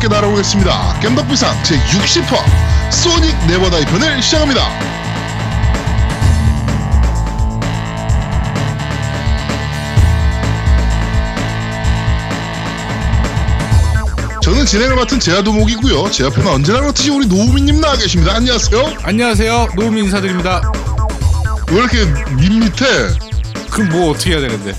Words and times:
함께 0.00 0.08
날아오겠습니다. 0.14 0.98
겜덕비상 1.00 1.62
제60화 1.62 2.90
소닉 2.90 3.36
네버다이 3.46 3.84
편을 3.84 4.22
시작합니다. 4.22 4.62
저는 14.40 14.64
진행을 14.64 14.96
맡은 14.96 15.20
제아도목이고요. 15.20 16.10
제 16.10 16.24
앞에는 16.24 16.46
언제나 16.50 16.80
그렇듯이 16.80 17.10
우리 17.10 17.26
노우미님 17.26 17.82
나와 17.82 17.94
계십니다. 17.96 18.36
안녕하세요. 18.36 18.94
안녕하세요. 19.02 19.68
노우미 19.76 20.00
인사드립니다. 20.00 20.62
왜 21.68 21.76
이렇게 21.76 22.06
밋밋해? 22.36 22.86
그럼 23.70 23.90
뭐 23.90 24.12
어떻게 24.12 24.30
해야 24.30 24.40
되는데? 24.40 24.74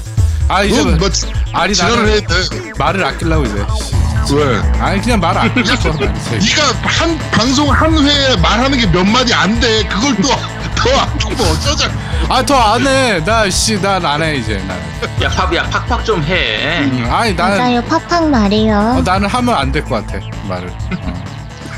아 0.47 0.63
이제 0.63 0.83
너, 0.83 0.89
뭐, 0.97 1.09
아니 1.53 1.75
지랄을 1.75 2.23
나는. 2.27 2.73
말을 2.79 3.05
아끼려고 3.05 3.45
이제. 3.45 4.00
씨. 4.25 4.35
왜? 4.35 4.57
아니 4.79 5.01
그냥 5.01 5.19
말난 5.19 5.51
이제. 5.57 5.73
네가 5.75 6.71
한 6.83 7.17
방송 7.31 7.69
한 7.71 7.93
회에 7.97 8.35
말하는 8.37 8.77
게 8.77 8.85
몇 8.91 9.03
마디 9.05 9.33
안 9.33 9.59
돼. 9.59 9.83
그걸 9.87 10.15
또 10.17 10.29
더 10.81 10.89
아끼고 10.99 11.43
어쩌자. 11.43 11.91
아더 12.27 12.55
안 12.73 12.87
해. 12.87 13.19
나 13.23 13.45
씨 13.49 13.79
난 13.79 14.03
안 14.03 14.21
해 14.23 14.37
이제 14.37 14.57
나는. 14.67 14.81
야, 15.21 15.29
팝, 15.29 15.53
야, 15.55 15.63
팍팍 15.69 16.03
좀 16.03 16.23
해. 16.23 16.79
음, 16.85 17.07
아니 17.11 17.33
나는 17.35 17.57
맞아요, 17.59 17.83
팍팍 17.85 18.29
말이요. 18.29 18.75
어, 18.97 19.01
나는 19.05 19.27
하면 19.27 19.55
안 19.55 19.71
될 19.71 19.83
것 19.85 20.03
같아 20.07 20.19
말을. 20.47 20.69
어. 20.69 21.23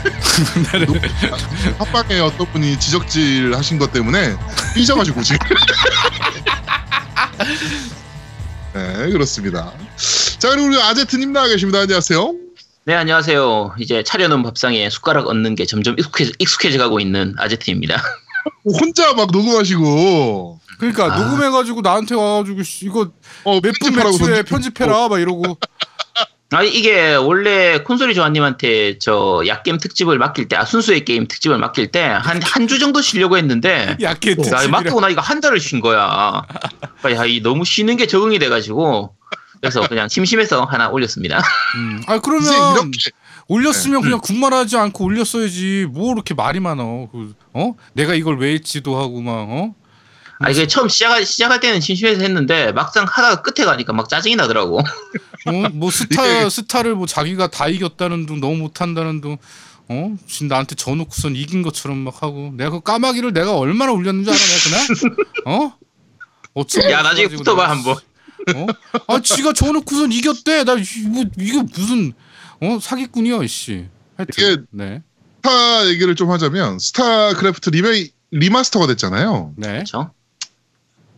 나는 0.72 1.02
합방에 1.80 2.20
어떤 2.22 2.48
분이 2.54 2.80
지적질 2.80 3.54
하신 3.58 3.78
것 3.78 3.92
때문에 3.92 4.36
삐져가지고 4.74 5.22
지금. 5.22 5.40
네, 8.74 9.10
그렇습니다. 9.12 9.72
자, 10.44 10.50
그리고 10.50 10.68
우리 10.68 10.78
아제트님 10.78 11.32
나와 11.32 11.48
계십니다. 11.48 11.80
안녕하세요. 11.80 12.34
네, 12.84 12.96
안녕하세요. 12.96 13.76
이제 13.80 14.04
차려놓은 14.04 14.44
밥상에 14.44 14.90
숟가락 14.90 15.28
얹는 15.30 15.56
게 15.56 15.66
점점 15.66 15.96
익숙해져, 15.98 16.34
익숙해져 16.38 16.78
가고 16.80 17.00
있는 17.00 17.34
아제트입니다. 17.38 17.96
혼자 18.66 19.14
막 19.14 19.30
녹음하시고, 19.32 20.60
그러니까 20.80 21.14
아. 21.14 21.18
녹음해가지고 21.18 21.80
나한테 21.80 22.16
와가지고 22.16 22.62
씨, 22.64 22.88
이거 22.88 23.10
어, 23.46 23.54
몇분 23.62 23.72
편집하라고 23.72 24.12
매출에 24.18 24.36
던지고. 24.44 24.50
편집해라 24.50 25.08
막 25.08 25.22
이러고. 25.22 25.58
아니, 26.52 26.70
이게 26.70 27.16
원래 27.16 27.80
콘솔이 27.80 28.14
조아님한테 28.14 29.00
저 29.00 29.42
약겜 29.48 29.78
특집을 29.78 30.18
맡길 30.18 30.50
때, 30.50 30.58
아, 30.58 30.66
순수의 30.66 31.06
게임 31.06 31.26
특집을 31.30 31.58
맡길 31.58 31.88
때, 31.92 32.02
한, 32.02 32.42
한 32.44 32.68
주 32.68 32.80
정도 32.80 33.02
쉬려고 33.02 33.38
했는데, 33.38 33.96
약게 34.04 34.32
야, 34.32 34.36
특집이라. 34.36 34.68
맡기고 34.68 35.00
나니까 35.00 35.22
한 35.22 35.40
달을 35.40 35.62
쉰 35.62 35.80
거야. 35.80 36.44
그러니까 37.00 37.22
야, 37.24 37.26
이 37.26 37.42
너무 37.42 37.64
쉬는 37.64 37.96
게 37.96 38.06
적응이 38.08 38.38
돼가지고, 38.40 39.16
그래서 39.64 39.88
그냥 39.88 40.10
심심해서 40.10 40.66
하나 40.66 40.90
올렸습니다. 40.90 41.42
음. 41.78 42.04
아 42.08 42.20
그러면 42.20 42.52
이렇게 42.74 43.12
올렸으면 43.48 44.02
그냥 44.02 44.20
군말하지 44.20 44.76
않고 44.76 45.06
올렸어야지. 45.06 45.88
뭐 45.90 46.12
이렇게 46.12 46.34
말이 46.34 46.60
많어. 46.60 47.08
그, 47.10 47.34
어? 47.54 47.74
내가 47.94 48.14
이걸 48.14 48.38
왜 48.40 48.52
했지도 48.56 49.00
하고 49.00 49.22
막 49.22 49.32
어? 49.32 49.74
아, 50.40 50.50
이게 50.50 50.68
처음 50.68 50.90
시작할, 50.90 51.26
시작할 51.26 51.62
때는 51.62 51.80
심심해서 51.80 52.22
했는데, 52.22 52.74
막상 52.74 53.06
하다가 53.08 53.44
끝에 53.44 53.66
가니까 53.66 53.94
막 53.94 54.10
짜증이 54.10 54.36
나더라고. 54.36 54.80
어? 54.80 55.52
뭐 55.72 55.90
스타 55.90 56.50
스타를 56.50 56.96
뭐 56.96 57.06
자기가 57.06 57.48
다 57.48 57.70
이겼다는 57.70 58.26
둥 58.26 58.42
너무 58.42 58.58
못한다는 58.58 59.22
둥 59.22 59.38
어? 59.88 60.16
지금 60.28 60.50
나한테 60.50 60.76
져놓고선 60.76 61.38
이긴 61.38 61.62
것처럼 61.62 62.00
막 62.00 62.22
하고 62.22 62.52
내가 62.56 62.72
그 62.72 62.80
까마귀를 62.82 63.32
내가 63.32 63.56
얼마나 63.56 63.94
울렸는지 63.94 64.30
알아 64.30 64.38
내가 64.38 65.08
그날? 65.46 65.56
어? 65.56 65.74
어쩌고 66.54 66.92
야, 66.92 67.02
나중에 67.02 67.28
붙어봐, 67.30 67.70
한번. 67.70 67.96
어? 68.56 68.68
아 69.08 69.22
지가 69.22 69.54
져놓고선 69.54 70.12
이겼대 70.12 70.64
나 70.64 70.74
이- 70.74 71.08
뭐, 71.08 71.24
이거 71.40 71.64
무슨 71.64 72.14
어 72.62 72.80
사기꾼이야 72.82 73.46
씨 73.48 73.86
하여튼 74.18 74.66
네 74.72 75.02
스타 75.44 75.88
얘기를 75.90 76.16
좀 76.16 76.32
하자면, 76.32 76.80
스타크래프트 76.80 77.70
remake, 77.72 78.12
remaster가 78.32 78.88
됐잖아요. 78.88 79.52
네. 79.58 79.68
그렇죠? 79.74 80.12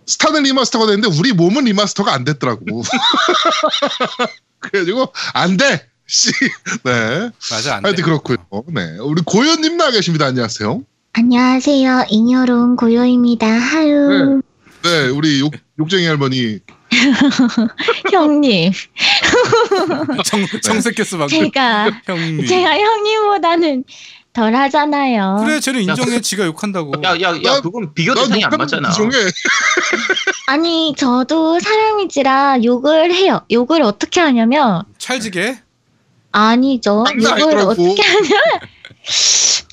스타는 0.07 0.41
remaster가 0.41 0.88
됐는데, 0.87 1.15
우리 1.19 1.31
몸은 1.31 1.65
remaster가 1.66 2.11
안 2.11 2.23
됐더라고. 2.23 2.81
그래가지고, 4.59 5.13
안 5.35 5.57
돼! 5.57 5.87
씨. 6.07 6.31
네. 6.83 7.29
맞아 7.51 7.75
안돼 7.75 7.87
하여튼 7.87 8.03
그렇고요. 8.03 8.37
네. 8.73 8.97
우리 8.99 9.21
고현님 9.23 9.77
나와 9.77 9.91
계십니다. 9.91 10.25
안녕하세요. 10.25 10.81
안녕하세요, 11.13 12.05
잉여로운 12.09 12.75
고요입니다. 12.77 13.45
하유. 13.47 14.41
네, 14.83 15.07
우리 15.09 15.39
욕, 15.39 15.53
욕쟁이 15.79 16.05
할머니. 16.07 16.59
형님, 18.11 18.72
정, 20.23 20.45
정색했어 20.61 21.17
방금 21.17 21.28
제가, 21.28 21.89
형님 22.06 22.45
제가 22.45 22.78
형님보다는 22.78 23.83
덜 24.33 24.53
하잖아요. 24.53 25.38
그래 25.45 25.59
쟤는 25.61 25.81
인정해 25.81 26.19
지가 26.19 26.45
욕한다고 26.45 26.91
야, 27.03 27.11
야, 27.22 27.35
야, 27.35 27.39
나- 27.41 27.61
그건 27.61 27.94
비교 27.94 28.13
나 28.13 28.22
대상이 28.23 28.44
안 28.44 28.51
맞잖아. 28.51 28.89
거 28.89 29.03
인정해. 29.03 29.25
아니, 30.47 30.94
저도 30.97 31.59
사람이지라 31.59 32.63
욕을 32.63 33.13
해요. 33.13 33.41
욕을 33.51 33.81
어떻게 33.81 34.19
하냐면, 34.19 34.84
찰지게 34.97 35.57
아니죠. 36.31 37.05
욕을. 37.39 37.57
어떻게 37.59 38.01
하냐면, 38.03 38.41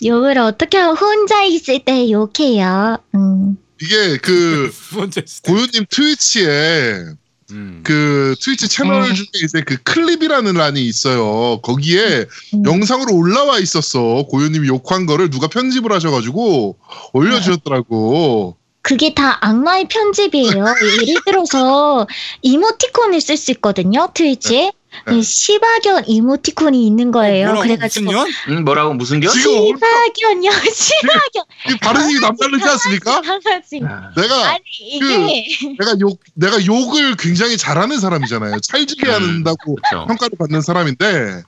욕을 0.05 0.39
어떻게 0.39 0.79
하면 0.79 0.97
혼자 0.97 1.43
있을 1.43 1.81
때 1.81 2.11
욕해요. 2.11 2.99
음. 3.17 3.57
이게 3.83 4.17
그. 4.19 4.73
고현님 5.43 5.87
트위치에 5.91 7.05
음. 7.51 7.81
그 7.85 8.35
트위치 8.41 8.69
채널 8.69 9.03
음. 9.03 9.15
중에 9.15 9.27
이제 9.45 9.61
그 9.63 9.77
클립이라는 9.83 10.55
란이 10.55 10.87
있어요. 10.87 11.61
거기에 11.63 12.27
음. 12.55 12.65
영상으로 12.65 13.15
올라와 13.15 13.59
있었어. 13.59 14.27
고현님이 14.29 14.69
욕한 14.69 15.07
거를 15.07 15.31
누가 15.31 15.49
편집을 15.49 15.93
하셔가지고 15.93 16.79
올려주셨더라고. 17.13 18.57
그게 18.83 19.15
다 19.15 19.39
악마의 19.41 19.87
편집이에요. 19.89 20.65
예를 21.07 21.21
들어서 21.25 22.07
이모티콘을 22.43 23.21
쓸 23.21 23.37
수 23.37 23.53
있거든요, 23.53 24.09
트위치에. 24.13 24.73
네. 25.07 25.13
그 25.13 25.23
시바견 25.23 26.05
이모티콘이 26.07 26.87
있는 26.87 27.11
거예요. 27.11 27.47
뭐라고 27.47 27.63
그래가지고 27.63 28.05
무슨 28.05 28.17
년? 28.19 28.29
응, 28.49 28.65
뭐라고 28.65 28.95
무슨 28.95 29.21
겨? 29.21 29.31
지금 29.31 29.51
시바견요, 29.53 30.51
시바견. 30.73 31.45
이 31.71 31.79
발음이 31.79 32.21
남다르지 32.21 32.65
않습니까? 32.65 33.21
강아지. 33.23 33.81
아, 33.85 34.13
내가 34.17 34.51
아니 34.51 34.63
이게 34.81 35.75
내가 35.79 35.99
욕 36.01 36.21
내가 36.35 36.65
욕을 36.65 37.17
굉장히 37.17 37.57
잘하는 37.57 37.99
사람이잖아요. 37.99 38.61
찰지게 38.61 39.07
음. 39.09 39.13
한다고 39.13 39.77
그렇죠. 39.77 40.07
평가를 40.07 40.37
받는 40.39 40.61
사람인데 40.61 41.43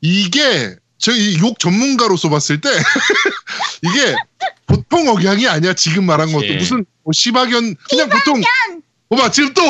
이게 0.00 0.76
저희 0.98 1.38
욕 1.40 1.58
전문가로서 1.58 2.28
봤을 2.30 2.60
때 2.60 2.68
이게 3.82 4.16
보통 4.66 5.08
억양이 5.08 5.46
아니야. 5.46 5.74
지금 5.74 6.04
말한 6.04 6.32
것도 6.32 6.42
그치. 6.42 6.56
무슨 6.56 6.84
뭐 7.04 7.12
시바견 7.12 7.76
그냥 7.88 8.08
보통 8.08 8.40
봐봐 9.08 9.30
지금 9.30 9.54
또 9.54 9.62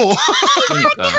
그러니까. 0.69 1.11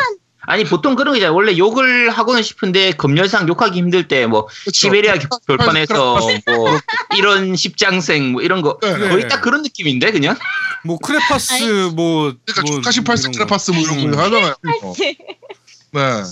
아니 0.46 0.64
보통 0.66 0.96
그런 0.96 1.14
거 1.14 1.18
있잖아요. 1.18 1.36
원래 1.36 1.58
욕을 1.58 2.10
하고는 2.10 2.44
싶은데 2.44 2.92
검열상 2.92 3.48
욕하기 3.48 3.78
힘들 3.78 4.08
때뭐 4.08 4.48
그렇죠. 4.48 4.72
시베리아 4.72 5.16
별판에서 5.48 6.20
뭐 6.48 6.80
이런 7.18 7.56
십장생 7.56 8.32
뭐 8.32 8.42
이런 8.42 8.62
거 8.62 8.78
네. 8.82 8.98
거의 9.10 9.28
딱 9.28 9.42
그런 9.42 9.62
느낌인데 9.62 10.12
그냥 10.12 10.38
뭐 10.84 10.98
크레파스 10.98 11.92
뭐 11.96 12.34
그러니까 12.46 12.62
뭐 12.66 12.82
이런 12.82 13.04
거. 13.04 13.32
크레파스 13.32 13.72
뭐 13.72 13.82
이런 13.82 14.00
음. 14.00 14.12
거 14.12 14.22
하잖아요. 14.22 14.56
어. 14.82 14.94
네. 15.94 16.24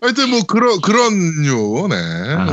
하여튼 0.00 0.30
뭐 0.30 0.42
그런 0.44 0.80
그런 0.80 1.12
류, 1.42 1.86
네. 1.90 1.96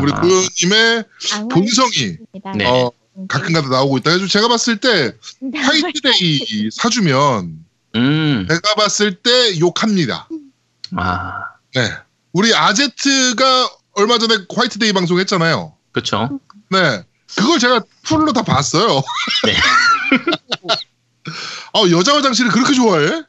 우리 0.01 0.11
아. 0.11 0.19
고현님의 0.19 1.03
본성이 1.49 2.17
네. 2.57 2.65
어, 2.65 2.91
가끔가다 3.29 3.69
나오고 3.69 3.99
있다. 3.99 4.11
그래서 4.11 4.27
제가 4.27 4.49
봤을 4.49 4.77
때 4.77 5.13
화이트데이 5.55 6.69
사주면 6.73 7.65
음. 7.95 8.45
제가 8.49 8.75
봤을 8.75 9.15
때 9.15 9.57
욕합니다. 9.59 10.27
아, 10.97 11.31
네. 11.75 11.91
우리 12.33 12.53
아제트가 12.53 13.69
얼마 13.93 14.17
전에 14.17 14.35
화이트데이 14.55 14.93
방송했잖아요. 14.93 15.73
그렇죠. 15.91 16.39
네. 16.69 17.03
그걸 17.35 17.59
제가 17.59 17.81
풀로 18.03 18.31
다 18.33 18.41
봤어요. 18.43 19.01
네. 19.45 19.53
아, 21.73 21.81
여자 21.91 22.15
화장실을 22.15 22.51
그렇게 22.51 22.73
좋아해? 22.73 23.23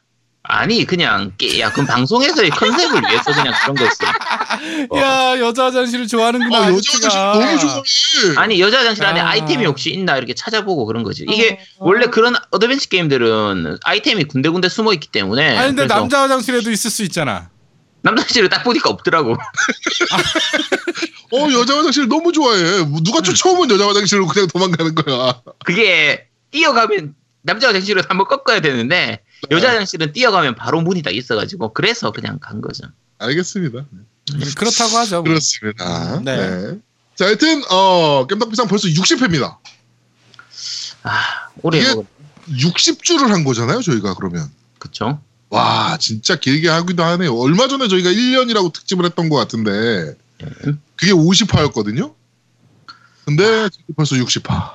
아니 0.51 0.83
그냥 0.85 1.33
깨- 1.37 1.59
야 1.59 1.71
그럼 1.71 1.85
방송에서의 1.85 2.49
컨셉을 2.49 3.03
위해서 3.03 3.31
그냥 3.33 3.53
그런 3.61 3.75
거지. 3.75 3.97
어. 4.89 4.97
야 4.97 5.39
여자 5.39 5.65
화장실을 5.65 6.07
좋아하는구나 6.07 6.57
아, 6.57 6.61
여자. 6.71 6.91
화장실 6.93 7.19
너무 7.19 7.59
좋아해. 7.59 8.37
아니 8.37 8.59
여자 8.59 8.79
화장실 8.79 9.05
안에 9.05 9.19
아. 9.19 9.29
아이템이 9.29 9.65
혹시 9.65 9.91
있나 9.91 10.17
이렇게 10.17 10.33
찾아보고 10.33 10.85
그런 10.85 11.03
거지. 11.03 11.25
이게 11.29 11.59
어. 11.77 11.85
원래 11.87 12.07
그런 12.07 12.35
어드벤처 12.51 12.87
게임들은 12.89 13.77
아이템이 13.83 14.23
군데군데 14.23 14.69
숨어 14.69 14.93
있기 14.93 15.09
때문에. 15.09 15.57
아니 15.57 15.67
근데 15.67 15.83
그래서 15.83 15.99
남자 15.99 16.21
화장실에도 16.21 16.71
있을 16.71 16.89
수 16.89 17.03
있잖아. 17.03 17.49
남자 18.01 18.21
화장실을 18.21 18.49
딱 18.49 18.63
보니까 18.63 18.89
없더라고. 18.89 19.33
어, 21.31 21.37
여자 21.51 21.77
화장실 21.77 22.07
너무 22.07 22.31
좋아해. 22.31 22.83
뭐 22.83 23.01
누가 23.03 23.21
쫓아오면 23.21 23.69
여자 23.71 23.87
화장실로 23.87 24.27
그냥 24.27 24.47
도망가는 24.47 24.95
거야. 24.95 25.41
그게 25.65 26.27
뛰어가면 26.51 27.15
남자 27.41 27.67
화장실을 27.67 28.03
한번 28.07 28.27
꺾어야 28.27 28.61
되는데 28.61 29.21
네. 29.49 29.55
여자 29.55 29.69
화장실은 29.69 30.11
뛰어가면 30.13 30.55
바로 30.55 30.81
문이 30.81 31.01
딱 31.03 31.15
있어가지고 31.15 31.73
그래서 31.73 32.11
그냥 32.11 32.39
간 32.39 32.61
거죠. 32.61 32.85
알겠습니다. 33.19 33.85
그렇다고 34.55 34.97
하죠. 34.97 35.15
뭐. 35.17 35.23
그렇습니다. 35.23 36.19
네. 36.23 36.37
네. 36.37 36.77
자, 37.15 37.25
하여튼 37.25 37.61
어 37.69 38.25
겜덕비상 38.27 38.67
벌써 38.67 38.87
60회입니다. 38.87 39.57
아, 41.03 41.21
올해 41.61 41.79
이게- 41.79 41.93
뭐, 41.93 42.05
60주를 42.49 43.27
한 43.27 43.43
거잖아요, 43.43 43.81
저희가 43.81 44.15
그러면. 44.15 44.49
그쵸? 44.79 45.21
와, 45.49 45.97
진짜 45.97 46.35
길게 46.35 46.69
하기도 46.69 47.03
하네요. 47.03 47.35
얼마 47.35 47.67
전에 47.67 47.87
저희가 47.87 48.09
1년이라고 48.11 48.71
특집을 48.73 49.05
했던 49.05 49.29
것 49.29 49.35
같은데 49.37 50.15
음. 50.43 50.81
그게 50.95 51.11
50화였거든요. 51.11 52.13
근데 53.25 53.67
벌써 53.95 54.15
60화. 54.15 54.71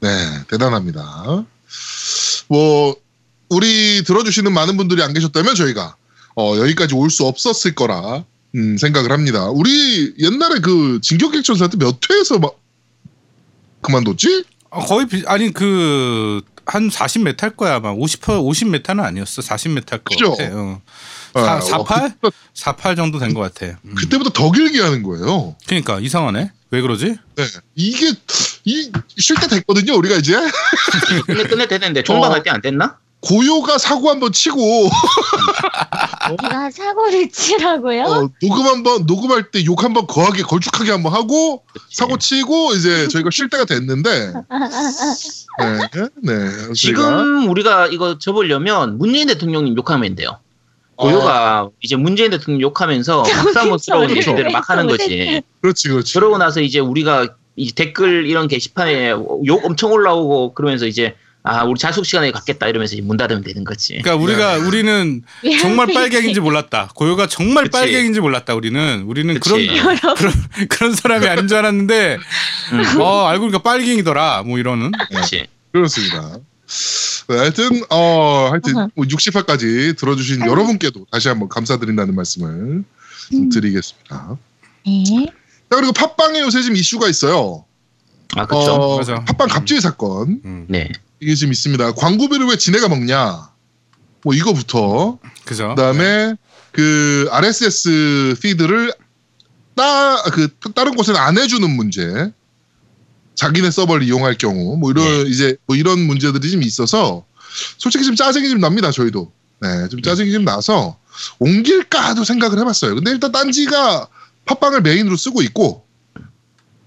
네, 0.00 0.08
대단합니다. 0.48 1.44
뭐 2.48 2.96
우리 3.48 4.02
들어주시는 4.04 4.52
많은 4.52 4.76
분들이 4.76 5.02
안 5.02 5.12
계셨다면 5.12 5.54
저희가 5.54 5.96
어, 6.36 6.56
여기까지 6.58 6.94
올 6.94 7.10
수 7.10 7.24
없었을 7.26 7.74
거라 7.74 8.24
음, 8.54 8.76
생각을 8.76 9.12
합니다. 9.12 9.48
우리 9.50 10.14
옛날에 10.18 10.60
그 10.60 11.00
진격객전사 11.02 11.68
때 11.68 11.76
몇 11.78 11.98
회에서 12.10 12.38
막 12.38 12.58
그만뒀지? 13.82 14.44
어, 14.70 14.84
거의 14.86 15.06
비, 15.06 15.22
아니 15.26 15.52
그 15.52 16.40
한 16.66 16.88
40몇 16.88 17.40
할 17.40 17.50
거야 17.50 17.74
아마 17.76 17.90
50 17.92 18.20
50메타는 18.22 19.00
아니었어 19.04 19.42
40메타 19.42 19.90
할거 19.92 20.04
그죠? 20.14 20.30
같아. 20.36 20.50
어. 20.54 20.80
아, 21.34 21.60
4, 21.60 21.76
어, 21.76 21.84
48? 21.84 22.14
그때- 22.20 22.36
48 22.54 22.96
정도 22.96 23.18
된 23.18 23.34
것 23.34 23.40
같아. 23.40 23.76
음. 23.84 23.94
그때보다 23.94 24.30
더 24.30 24.50
길게 24.52 24.80
하는 24.80 25.02
거예요. 25.02 25.56
그러니까 25.66 25.98
이상하네. 26.00 26.52
왜 26.70 26.80
그러지? 26.80 27.16
네. 27.36 27.44
이게 27.74 28.12
이 28.64 28.90
쉴 29.18 29.36
때 29.36 29.46
됐거든요. 29.48 29.94
우리가 29.96 30.16
이제 30.16 30.34
끝내, 31.26 31.44
끝내 31.44 31.66
되는데 31.68 32.02
종방할 32.02 32.42
때안 32.42 32.60
됐나? 32.60 32.98
고요가 33.24 33.78
사고 33.78 34.10
한번 34.10 34.32
치고 34.32 34.88
제가 36.42 36.70
사고를 36.70 37.28
치라고요? 37.30 38.02
어, 38.04 38.30
녹음 38.40 38.66
한번 38.66 39.06
녹음할 39.06 39.50
때 39.50 39.64
욕 39.64 39.82
한번 39.82 40.06
거하게 40.06 40.42
걸쭉하게 40.42 40.90
한번 40.90 41.12
하고 41.12 41.62
사고 41.90 42.18
치고 42.18 42.74
이제 42.74 43.08
저희가 43.08 43.30
쉴 43.32 43.48
때가 43.48 43.64
됐는데 43.64 44.32
네, 45.58 46.08
네. 46.22 46.50
저희가, 46.50 46.74
지금 46.74 47.48
우리가 47.48 47.86
이거 47.88 48.18
접으려면 48.18 48.98
문재인 48.98 49.26
대통령님 49.28 49.76
욕하면 49.76 50.14
돼요. 50.14 50.38
어, 50.96 51.08
고요가 51.08 51.70
이제 51.80 51.96
문재인 51.96 52.30
대통령 52.30 52.60
욕하면서 52.60 53.22
박사모스러운 53.22 54.08
소리를 54.08 54.22
얘기들을 54.22 54.50
막 54.52 54.68
하는 54.68 54.86
왜 54.88 54.96
거지. 54.96 55.42
그렇지 55.62 55.88
그렇지. 55.88 56.14
그러고 56.14 56.38
나서 56.38 56.60
이제 56.60 56.78
우리가 56.78 57.28
이 57.56 57.72
댓글 57.72 58.26
이런 58.26 58.48
게시판에 58.48 59.10
욕 59.46 59.64
엄청 59.64 59.92
올라오고 59.92 60.54
그러면서 60.54 60.86
이제 60.86 61.16
아 61.46 61.62
우리 61.64 61.78
자숙 61.78 62.06
시간에 62.06 62.32
갖겠다 62.32 62.68
이러면서 62.68 62.96
문 63.02 63.18
닫으면 63.18 63.44
되는 63.44 63.64
거지. 63.64 63.98
그러니까 64.02 64.16
우리가 64.16 64.56
네. 64.56 64.66
우리는 64.66 65.22
정말 65.60 65.92
빨갱인지 65.92 66.40
몰랐다. 66.40 66.88
고요가 66.94 67.26
정말 67.26 67.64
그치. 67.64 67.72
빨갱인지 67.72 68.20
몰랐다. 68.20 68.54
우리는 68.54 69.02
우리는 69.02 69.34
그치. 69.34 69.50
그런 69.50 69.98
그런 70.16 70.32
그런 70.70 70.94
사람이 70.94 71.28
아닌 71.28 71.46
줄 71.46 71.58
알았는데 71.58 72.16
음, 72.72 73.00
어 73.00 73.26
알고 73.26 73.42
보니까 73.42 73.58
빨갱이더라. 73.62 74.44
뭐 74.44 74.58
이러는. 74.58 74.90
그렇지. 75.10 75.46
그렇습니다. 75.70 76.38
네, 77.28 77.36
하여튼 77.36 77.82
어 77.90 78.48
하여튼 78.50 78.76
어허. 78.78 78.88
60화까지 78.96 79.98
들어주신 79.98 80.46
여러분께도 80.46 81.06
다시 81.10 81.28
한번 81.28 81.50
감사드린다는 81.50 82.14
말씀을 82.14 82.84
음. 83.34 83.48
드리겠습니다. 83.50 84.38
네. 84.86 85.04
자 85.70 85.76
그리고 85.76 85.92
팟빵에 85.92 86.40
요새 86.40 86.62
지금 86.62 86.76
이슈가 86.76 87.06
있어요. 87.08 87.66
아 88.34 88.46
그렇죠. 88.46 88.72
어. 88.72 89.00
팟빵 89.26 89.48
갑질 89.48 89.82
사건 89.82 90.40
음. 90.46 90.64
네. 90.70 90.90
이게 91.24 91.34
지금 91.34 91.52
있습니다. 91.52 91.92
광고비를 91.92 92.46
왜 92.46 92.56
지네가 92.58 92.88
먹냐? 92.88 93.48
뭐 94.22 94.34
이거부터 94.34 95.18
그죠? 95.46 95.68
그다음에 95.70 96.34
그 96.70 97.26
RSS 97.30 98.36
피드를 98.42 98.92
따 99.74 100.22
그 100.32 100.48
다른 100.74 100.94
곳에는 100.94 101.18
안 101.18 101.38
해주는 101.38 101.68
문제. 101.70 102.30
자기네 103.36 103.70
서버를 103.72 104.04
이용할 104.04 104.34
경우 104.36 104.76
뭐 104.76 104.90
이런 104.92 105.04
네. 105.24 105.30
이제 105.30 105.56
뭐 105.66 105.74
이런 105.76 105.98
문제들이 105.98 106.50
좀 106.52 106.62
있어서 106.62 107.24
솔직히 107.78 108.04
좀 108.04 108.14
짜증이 108.14 108.48
좀 108.48 108.60
납니다 108.60 108.92
저희도 108.92 109.32
네 109.60 109.88
좀 109.88 110.02
짜증이 110.02 110.30
좀 110.30 110.44
나서 110.44 110.98
옮길까도 111.40 112.22
생각을 112.22 112.60
해봤어요 112.60 112.94
근데 112.94 113.10
일단 113.10 113.32
딴지가 113.32 114.06
팟빵을 114.44 114.82
메인으로 114.82 115.16
쓰고 115.16 115.42
있고 115.42 115.84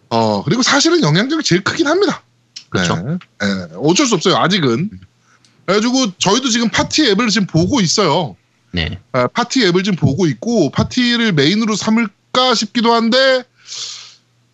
어 0.09 0.41
그리고 0.45 0.63
사실은 0.63 1.03
영향력이 1.03 1.43
제일 1.43 1.65
크긴 1.65 1.85
합니다 1.87 2.23
그렇죠. 2.69 2.95
네. 2.95 3.17
네, 3.39 3.67
어쩔 3.75 4.05
수 4.05 4.15
없어요 4.15 4.37
아직은 4.37 4.89
그래가지고 5.65 6.17
저희도 6.17 6.49
지금 6.49 6.69
파티 6.69 7.07
앱을 7.09 7.29
지금 7.29 7.47
보고 7.47 7.81
있어요 7.81 8.35
네. 8.71 8.99
아, 9.11 9.27
파티 9.27 9.65
앱을 9.65 9.83
지금 9.83 9.97
보고 9.97 10.27
있고 10.27 10.69
파티를 10.71 11.31
메인으로 11.33 11.75
삼을까 11.75 12.55
싶기도 12.55 12.93
한데 12.93 13.43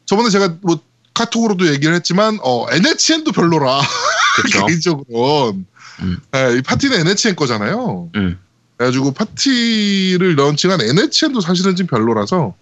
저번에 0.06 0.30
제가 0.30 0.58
뭐 0.62 0.80
카톡으로도 1.14 1.68
얘기를 1.68 1.94
했지만 1.96 2.40
어, 2.44 2.66
NHN도 2.72 3.32
별로라. 3.32 3.82
개인적으로 4.68 5.56
음. 6.02 6.18
이 6.58 6.62
파티는 6.62 7.00
NHN 7.02 7.36
거잖아요. 7.36 8.10
음. 8.16 8.40
그래가지고 8.78 9.12
파티를 9.12 10.36
런칭한 10.36 10.82
NHN도 10.82 11.42
사실은 11.42 11.76
좀 11.76 11.86
별로라서 11.86 12.56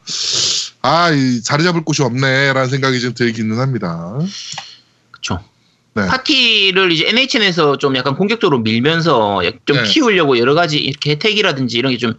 아, 0.82 1.12
이 1.12 1.42
자리 1.42 1.64
잡을 1.64 1.86
곳이 1.86 2.04
없네라는 2.04 2.70
생각이 2.70 3.00
좀 3.00 3.14
들기는 3.14 3.58
합니다. 3.58 4.18
그렇죠. 5.24 5.44
네. 5.94 6.08
파티를 6.08 6.92
이제 6.92 7.08
NHN에서 7.10 7.78
좀 7.78 7.96
약간 7.98 8.16
공격적으로 8.16 8.60
밀면서 8.60 9.46
약- 9.46 9.66
좀 9.66 9.78
네. 9.78 9.84
키우려고 9.84 10.38
여러 10.38 10.54
가지 10.54 10.78
이렇게 10.80 11.12
혜택이라든지 11.12 11.78
이런 11.78 11.92
게 11.92 11.98
좀 11.98 12.14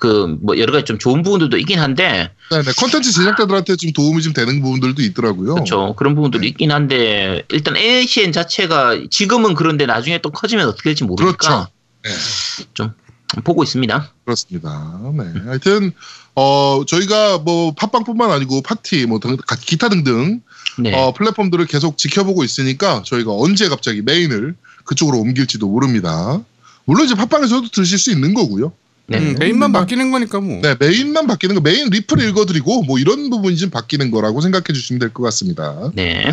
그 0.00 0.26
뭐 0.42 0.58
여러 0.58 0.72
가지 0.72 0.84
좀 0.84 0.98
좋은 0.98 1.22
부분들도 1.22 1.56
있긴 1.56 1.78
한데 1.78 2.28
네네 2.50 2.64
컨텐츠 2.76 3.12
제작자들한테 3.12 3.76
좀 3.76 3.92
도움이 3.92 4.22
좀 4.22 4.32
되는 4.32 4.60
부분들도 4.60 5.00
있더라고요. 5.02 5.54
그렇죠 5.54 5.94
그런 5.96 6.16
부분들이 6.16 6.40
네. 6.42 6.46
있긴 6.48 6.72
한데 6.72 7.44
일단 7.50 7.76
NHN 7.76 8.32
자체가 8.32 9.04
지금은 9.08 9.54
그런데 9.54 9.86
나중에 9.86 10.18
또 10.18 10.30
커지면 10.30 10.66
어떻게 10.68 10.90
될지 10.90 11.04
모르니까 11.04 11.68
그렇죠. 12.02 12.64
좀 12.74 12.92
보고 13.44 13.62
있습니다. 13.62 14.12
그렇습니다. 14.24 15.00
네. 15.16 15.40
하여튼 15.46 15.92
어 16.34 16.82
저희가 16.86 17.38
뭐 17.38 17.72
팟빵뿐만 17.72 18.30
아니고 18.32 18.62
파티 18.62 19.06
뭐 19.06 19.20
등, 19.20 19.36
가- 19.36 19.56
기타 19.56 19.88
등등 19.88 20.40
네. 20.78 20.92
어, 20.94 21.12
플랫폼들을 21.12 21.66
계속 21.66 21.96
지켜보고 21.98 22.44
있으니까 22.44 23.02
저희가 23.06 23.32
언제 23.32 23.68
갑자기 23.68 24.02
메인을 24.02 24.54
그쪽으로 24.84 25.18
옮길지도 25.20 25.66
모릅니다. 25.68 26.40
물론 26.84 27.06
이제 27.06 27.14
팟빵에서도 27.14 27.68
들으실 27.70 27.98
수 27.98 28.10
있는 28.10 28.34
거고요. 28.34 28.72
네. 29.06 29.18
음, 29.18 29.36
메인만 29.38 29.72
바뀌는 29.72 30.10
거니까 30.10 30.40
뭐. 30.40 30.60
네, 30.62 30.76
메인만 30.78 31.26
바뀌는 31.26 31.54
거, 31.54 31.60
메인 31.60 31.90
리플을 31.90 32.26
읽어드리고 32.28 32.84
뭐 32.84 32.98
이런 32.98 33.28
부분이 33.30 33.56
좀 33.58 33.68
바뀌는 33.70 34.10
거라고 34.10 34.40
생각해 34.40 34.64
주시면 34.72 34.98
될 34.98 35.10
것 35.12 35.22
같습니다. 35.24 35.90
네. 35.94 36.30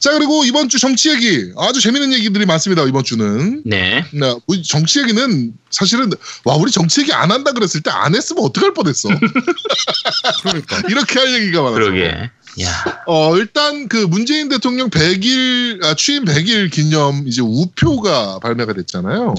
자 0.00 0.10
그리고 0.12 0.44
이번 0.44 0.68
주 0.68 0.80
정치 0.80 1.10
얘기 1.10 1.52
아주 1.56 1.80
재밌는 1.80 2.12
얘기들이 2.14 2.44
많습니다. 2.46 2.82
이번 2.86 3.04
주는 3.04 3.62
네. 3.64 4.04
네, 4.12 4.34
뭐 4.46 4.56
정치 4.64 4.98
얘기는 5.00 5.52
사실은 5.70 6.10
와 6.44 6.56
우리 6.56 6.72
정치 6.72 7.02
얘기 7.02 7.12
안 7.12 7.30
한다 7.30 7.52
그랬을 7.52 7.80
때 7.82 7.90
안 7.92 8.12
했으면 8.16 8.42
어떡할 8.44 8.74
뻔했어. 8.74 9.08
그러니까. 10.42 10.82
이렇게 10.88 11.18
할 11.20 11.32
얘기가 11.34 11.62
많아서. 11.62 11.78
그러게. 11.78 12.30
야. 12.60 13.02
어, 13.06 13.36
일단 13.36 13.88
그 13.88 13.96
문재인 13.96 14.48
대통령 14.48 14.90
100일, 14.90 15.84
아, 15.84 15.94
취임 15.94 16.24
100일 16.24 16.70
기념 16.70 17.26
이제 17.26 17.40
우표가 17.40 18.40
발매가 18.40 18.74
됐잖아요. 18.74 19.34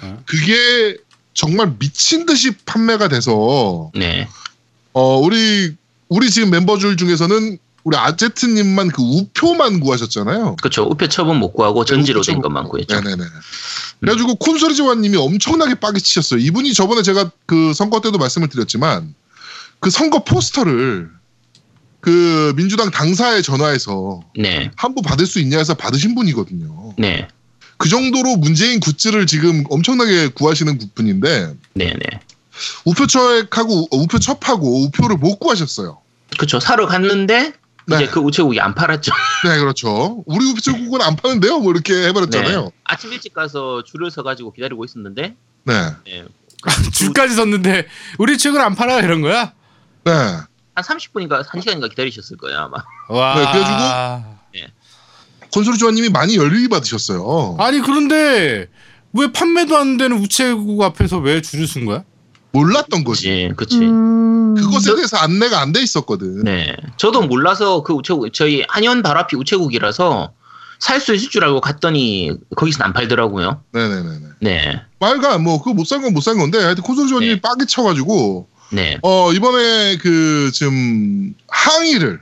어. 0.00 0.22
그게 0.26 0.96
정말 1.34 1.74
미친 1.78 2.26
듯이 2.26 2.52
판매가 2.64 3.08
돼서, 3.08 3.90
네. 3.94 4.28
어, 4.92 5.18
우리, 5.18 5.74
우리 6.08 6.30
지금 6.30 6.50
멤버들 6.50 6.96
중에서는 6.96 7.58
우리 7.84 7.96
아제트님만 7.96 8.88
그 8.88 9.02
우표만 9.02 9.80
구하셨잖아요. 9.80 10.56
그렇죠. 10.56 10.84
우표 10.84 11.08
처분 11.08 11.38
못 11.38 11.52
구하고 11.52 11.84
전지로 11.84 12.20
우표 12.20 12.26
된. 12.32 12.40
것만 12.40 12.68
구했죠. 12.68 13.00
네네네. 13.00 13.24
그래가지고 14.00 14.36
콘솔이 14.36 14.76
조아님이 14.76 15.16
엄청나게 15.16 15.76
빠개 15.76 15.98
치셨어요. 15.98 16.38
이분이 16.40 16.74
저번에 16.74 17.02
제가 17.02 17.30
그 17.46 17.72
선거 17.74 18.00
때도 18.00 18.18
말씀을 18.18 18.48
드렸지만 18.48 19.14
그 19.80 19.90
선거 19.90 20.22
포스터를 20.22 21.10
그 22.02 22.52
민주당 22.56 22.90
당사에 22.90 23.42
전화해서 23.42 24.20
네. 24.36 24.70
한부 24.76 25.02
받을 25.02 25.24
수 25.24 25.38
있냐 25.38 25.58
해서 25.58 25.74
받으신 25.74 26.16
분이거든요. 26.16 26.94
네. 26.98 27.28
그 27.78 27.88
정도로 27.88 28.36
문재인 28.36 28.80
굿즈를 28.80 29.26
지금 29.26 29.64
엄청나게 29.70 30.28
구하시는 30.28 30.78
분인데 30.96 31.54
네. 31.74 31.86
네. 31.94 32.20
우표 32.84 33.06
처액하고 33.06 33.88
우표 33.92 34.18
첩하고 34.18 34.82
우표를 34.84 35.16
못 35.16 35.38
구하셨어요. 35.38 36.00
그렇죠. 36.36 36.58
사러 36.58 36.88
갔는데 36.88 37.52
네, 37.86 37.96
이제 37.96 38.06
그 38.08 38.18
우체국이 38.18 38.60
안 38.60 38.74
팔았죠. 38.74 39.12
네 39.46 39.60
그렇죠. 39.60 40.24
우리 40.26 40.44
우표국은 40.50 41.00
안 41.02 41.14
파는데요. 41.14 41.60
뭐 41.60 41.72
이렇게 41.72 42.08
해버렸잖아요. 42.08 42.62
네. 42.62 42.70
아침 42.82 43.12
일찍 43.12 43.32
가서 43.32 43.84
줄을 43.84 44.10
서 44.10 44.24
가지고 44.24 44.52
기다리고 44.52 44.84
있었는데 44.84 45.36
네, 45.64 45.90
네. 46.04 46.24
줄까지 46.92 47.36
섰는데 47.36 47.86
우리 48.18 48.38
책을 48.38 48.60
안 48.60 48.74
팔아 48.74 48.98
이런 49.02 49.20
거야? 49.20 49.52
네. 50.04 50.12
한 50.74 50.84
30분인가 50.84 51.44
1시간인가 51.46 51.90
기다리셨을 51.90 52.36
거예요, 52.38 52.58
아마. 52.58 52.78
와. 53.08 53.34
네, 53.34 53.52
그래가지고 53.52 54.32
콘솔이 55.52 55.78
조아님이 55.78 56.08
많이 56.08 56.36
열리 56.36 56.68
받으셨어요. 56.68 57.56
아니 57.58 57.80
그런데 57.80 58.68
왜 59.12 59.30
판매도 59.32 59.76
안 59.76 59.98
되는 59.98 60.16
우체국 60.18 60.80
앞에서 60.82 61.18
왜 61.18 61.42
줄을 61.42 61.66
쓴 61.66 61.84
거야? 61.84 62.04
몰랐던 62.52 63.04
거지. 63.04 63.50
그치, 63.56 63.76
그치. 63.78 63.84
음. 63.86 64.54
그것에 64.54 64.94
대해서 64.94 65.16
안내가 65.18 65.60
안 65.60 65.72
돼 65.72 65.82
있었거든. 65.82 66.42
네. 66.44 66.74
저도 66.96 67.22
몰라서 67.22 67.82
그 67.82 67.92
우체국, 67.94 68.32
저희 68.32 68.62
한의원 68.68 69.02
바로 69.02 69.20
앞이 69.20 69.36
우체국이라서 69.36 70.32
살 70.78 71.00
수 71.00 71.14
있을 71.14 71.28
줄 71.30 71.44
알고 71.44 71.60
갔더니 71.60 72.32
거기서 72.56 72.82
안 72.84 72.92
팔더라고요. 72.92 73.62
네네네네. 73.72 74.18
네. 74.40 74.80
말가 74.98 75.38
뭐 75.38 75.58
그거 75.58 75.74
못산 75.74 76.02
건 76.02 76.12
못 76.12 76.22
산 76.22 76.36
건데 76.38 76.58
하여튼 76.62 76.82
콘솔 76.82 77.08
조원님이 77.08 77.34
네. 77.36 77.40
빠개 77.40 77.64
쳐가지고 77.66 78.48
네. 78.72 78.98
어 79.02 79.32
이번에 79.32 79.98
그 79.98 80.50
지금 80.52 81.34
항의를 81.48 82.20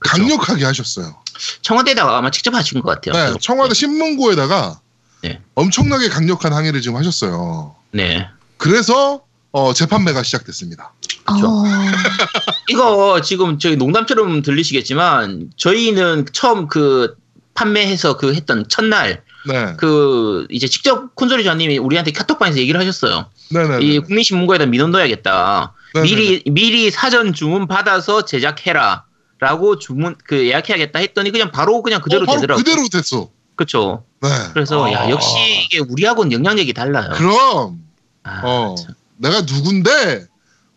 강력하게 0.00 0.64
하셨어요. 0.64 1.14
청와대에다가 1.62 2.16
아마 2.16 2.30
직접 2.30 2.54
하신 2.54 2.80
것 2.80 3.00
같아요. 3.00 3.32
네, 3.32 3.38
청와대 3.40 3.74
신문고에다가 3.74 4.80
네. 5.22 5.40
엄청나게 5.54 6.08
강력한 6.08 6.52
항의를 6.52 6.80
지금 6.80 6.96
하셨어요. 6.96 7.74
네. 7.92 8.26
그래서 8.56 9.22
어, 9.52 9.72
재판매가 9.72 10.22
시작됐습니다. 10.22 10.92
어. 11.28 11.34
이거 12.68 13.20
지금 13.20 13.58
저희 13.58 13.76
농담처럼 13.76 14.42
들리시겠지만 14.42 15.50
저희는 15.56 16.26
처음 16.32 16.68
그 16.68 17.16
판매해서 17.54 18.16
그 18.16 18.34
했던 18.34 18.66
첫날 18.68 19.22
네, 19.46 19.74
그 19.78 20.46
이제 20.50 20.66
직접 20.66 21.14
콘솔이 21.14 21.44
조아님이 21.44 21.78
우리한테 21.78 22.12
카톡방에서 22.12 22.58
얘기를 22.58 22.80
하셨어요. 22.80 23.26
네네. 23.50 23.84
이 23.84 23.98
국민신문고에다 24.00 24.66
민원 24.66 24.90
넣어야겠다. 24.90 25.74
네네. 25.94 26.06
미리 26.06 26.42
미리 26.46 26.90
사전 26.90 27.32
주문 27.32 27.66
받아서 27.66 28.24
제작해라. 28.24 29.04
라고 29.38 29.78
주문 29.78 30.16
그 30.24 30.46
예약해야겠다 30.46 30.98
했더니 30.98 31.30
그냥 31.30 31.50
바로 31.52 31.82
그냥 31.82 32.00
그대로 32.00 32.22
어, 32.22 32.26
바로 32.26 32.40
되더라고. 32.40 32.62
그대로 32.62 32.88
됐어. 32.88 33.28
그렇죠. 33.54 34.04
네. 34.22 34.28
그래서 34.54 34.90
야 34.92 35.02
아. 35.02 35.10
역시 35.10 35.34
이게 35.64 35.78
우리하고는 35.78 36.32
영향력이 36.32 36.72
달라요. 36.72 37.10
그럼 37.14 37.80
아, 38.22 38.40
어 38.44 38.74
참. 38.76 38.94
내가 39.18 39.42
누군데 39.42 40.26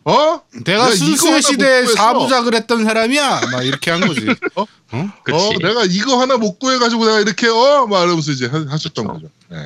어? 0.04 0.40
내가 0.64 0.90
순수의 0.90 1.42
시대에 1.42 1.86
사부작을 1.86 2.54
했던 2.54 2.84
사람이야. 2.84 3.40
막 3.52 3.64
이렇게 3.64 3.90
한 3.90 4.00
거지. 4.00 4.26
그치. 5.24 5.36
어, 5.36 5.50
내가 5.60 5.84
이거 5.84 6.20
하나 6.20 6.36
못 6.36 6.58
구해가지고 6.58 7.04
내가 7.04 7.20
이렇게 7.20 7.48
어, 7.48 7.86
막 7.86 8.02
이러면서 8.04 8.32
이제 8.32 8.46
하, 8.46 8.58
하셨던 8.68 9.06
그쵸. 9.06 9.12
거죠. 9.12 9.28
네. 9.48 9.56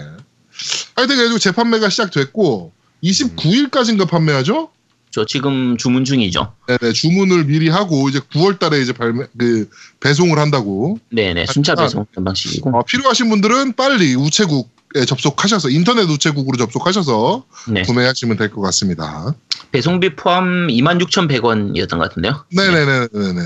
하여튼 0.96 1.16
그래가지고 1.16 1.38
재판매가 1.38 1.88
시작됐고 1.88 2.72
29일까지인가 3.02 4.08
판매하죠? 4.08 4.70
저 5.10 5.24
지금 5.24 5.76
주문 5.76 6.04
중이죠. 6.04 6.52
네네 6.66 6.92
주문을 6.92 7.44
미리 7.44 7.68
하고 7.68 8.08
이제 8.08 8.18
9월달에 8.18 8.82
이제 8.82 8.92
발매 8.92 9.26
그 9.38 9.68
배송을 10.00 10.38
한다고. 10.38 10.98
네네 11.10 11.46
순차 11.46 11.72
아, 11.72 11.76
배송 11.76 12.04
방식이고. 12.24 12.76
어, 12.76 12.82
필요하신 12.82 13.30
분들은 13.30 13.74
빨리 13.74 14.16
우체국에 14.16 15.04
접속하셔서 15.06 15.70
인터넷 15.70 16.02
우체국으로 16.10 16.56
접속하셔서 16.58 17.44
네. 17.68 17.82
구매하시면 17.82 18.36
될 18.38 18.50
것 18.50 18.60
같습니다. 18.62 19.32
배송비 19.70 20.16
포함 20.16 20.66
26,100원이었던 20.68 21.90
것 21.90 21.98
같은데요. 21.98 22.44
네네네네네. 22.52 23.40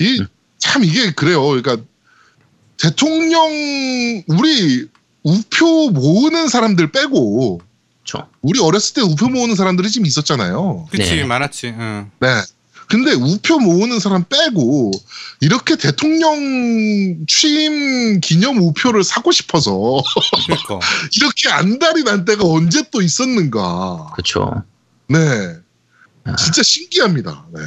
이참 0.00 0.84
이게 0.84 1.12
그래요. 1.12 1.42
그러니까 1.46 1.78
대통령 2.76 3.46
우리 4.26 4.86
우표 5.22 5.90
모으는 5.90 6.48
사람들 6.48 6.92
빼고 6.92 7.60
그렇죠. 8.06 8.28
우리 8.40 8.60
어렸을 8.60 8.94
때 8.94 9.00
우표 9.02 9.28
모으는 9.28 9.56
사람들이 9.56 9.90
지금 9.90 10.06
있었잖아요. 10.06 10.86
그치 10.90 11.16
네. 11.16 11.24
많았지. 11.24 11.66
응. 11.68 12.10
네. 12.20 12.28
근데 12.88 13.12
우표 13.14 13.58
모으는 13.58 13.98
사람 13.98 14.24
빼고 14.24 14.92
이렇게 15.40 15.76
대통령 15.76 17.26
취임 17.26 18.20
기념 18.20 18.58
우표를 18.58 19.02
사고 19.02 19.32
싶어서 19.32 19.72
그러니까. 20.46 20.78
이렇게 21.16 21.48
안달이 21.48 22.04
난 22.04 22.24
때가 22.24 22.44
언제 22.44 22.84
또 22.92 23.02
있었는가. 23.02 24.12
그렇죠. 24.14 24.62
네. 25.08 25.18
아. 26.24 26.36
진짜 26.36 26.62
신기합니다. 26.62 27.46
네. 27.52 27.62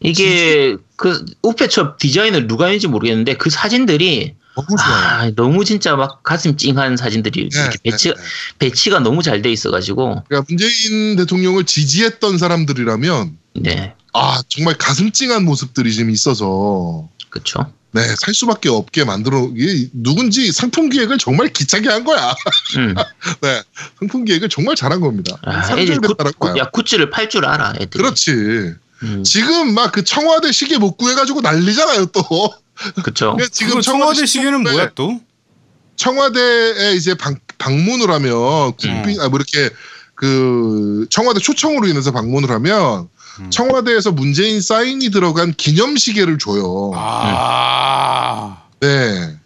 이게 0.00 0.76
그 0.96 1.24
우페첩 1.42 1.98
디자인을 1.98 2.48
누가 2.48 2.66
했는지 2.66 2.88
모르겠는데 2.88 3.36
그 3.36 3.50
사진들이 3.50 4.34
너무 4.56 4.68
좋아요. 4.76 5.04
아, 5.04 5.30
너무 5.36 5.64
진짜 5.64 5.96
막 5.96 6.22
가슴 6.22 6.56
찡한 6.56 6.96
사진들이 6.96 7.48
네, 7.50 7.60
이렇게 7.60 7.78
배치 7.82 8.08
네, 8.08 8.14
네. 8.14 8.20
배치가 8.58 8.98
너무 9.00 9.22
잘 9.22 9.42
돼 9.42 9.50
있어가지고 9.52 10.24
그러니까 10.28 10.46
문재인 10.48 11.16
대통령을 11.16 11.64
지지했던 11.64 12.38
사람들이라면 12.38 13.38
네 13.54 13.94
아 14.12 14.42
정말 14.48 14.74
가슴 14.76 15.12
찡한 15.12 15.44
모습들이 15.44 15.92
지금 15.92 16.10
있어서 16.10 17.08
그렇죠. 17.30 17.72
네 17.92 18.02
살 18.20 18.34
수밖에 18.34 18.68
없게 18.68 19.04
만들어 19.04 19.48
이게 19.56 19.88
누군지 19.92 20.50
상품 20.52 20.90
기획을 20.90 21.18
정말 21.18 21.48
기차게 21.52 21.88
한 21.88 22.02
거야. 22.04 22.34
음. 22.76 22.94
네 23.42 23.62
상품 24.00 24.24
기획을 24.24 24.48
정말 24.48 24.74
잘한 24.76 25.00
겁니다. 25.00 25.36
아, 25.44 25.76
애들 25.78 25.98
굿. 26.00 26.16
야 26.58 26.64
굿즈를 26.70 27.10
팔 27.10 27.28
줄 27.30 27.44
알아 27.46 27.74
애들. 27.80 28.00
그렇지. 28.00 28.30
음, 29.02 29.22
지금 29.24 29.72
막 29.74 29.92
그 29.92 30.04
청와대 30.04 30.52
시계 30.52 30.76
못 30.76 30.96
구해가지고 30.96 31.40
난리잖아요 31.40 32.06
또. 32.06 32.22
그렇죠. 33.02 33.36
근데 33.36 33.48
지금 33.48 33.80
청와대 33.80 34.26
시계는 34.26 34.62
네. 34.64 34.72
뭐야 34.72 34.90
또? 34.94 35.20
청와대에 35.96 36.94
이제 36.94 37.14
방, 37.14 37.36
방문을 37.58 38.10
하면 38.10 38.72
국빈 38.72 39.20
아뭐 39.20 39.32
이렇게 39.34 39.70
그 40.14 41.06
청와대 41.10 41.40
초청으로 41.40 41.86
인해서 41.86 42.10
방문을 42.10 42.50
하면 42.50 43.08
음. 43.40 43.50
청와대에서 43.50 44.12
문재인 44.12 44.60
사인이 44.60 45.10
들어간 45.10 45.52
기념 45.52 45.96
시계를 45.96 46.38
줘요. 46.38 46.92
아. 46.94 48.62
네. 48.80 49.39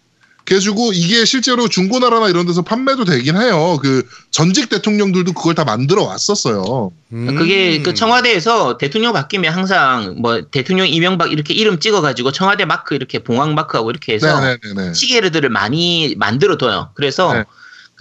그래가지고 0.45 0.93
이게 0.93 1.25
실제로 1.25 1.67
중고나라나 1.67 2.29
이런 2.29 2.45
데서 2.45 2.61
판매도 2.61 3.03
되긴 3.05 3.35
해요. 3.35 3.79
그 3.81 4.07
전직 4.29 4.69
대통령들도 4.69 5.33
그걸 5.33 5.55
다 5.55 5.63
만들어 5.65 6.03
왔었어요. 6.03 6.91
음. 7.13 7.35
그게 7.35 7.81
그 7.81 7.93
청와대에서 7.95 8.77
대통령 8.77 9.11
바뀌면 9.13 9.51
항상 9.53 10.15
뭐 10.21 10.41
대통령 10.51 10.87
이명박 10.87 11.31
이렇게 11.31 11.53
이름 11.55 11.79
찍어가지고 11.79 12.31
청와대 12.31 12.65
마크 12.65 12.93
이렇게 12.93 13.19
봉황 13.19 13.55
마크하고 13.55 13.89
이렇게 13.89 14.13
해서 14.13 14.39
네네네네. 14.39 14.93
시계들을 14.93 15.49
많이 15.49 16.13
만들어 16.17 16.57
둬요. 16.57 16.91
그래서 16.93 17.33
네. 17.33 17.43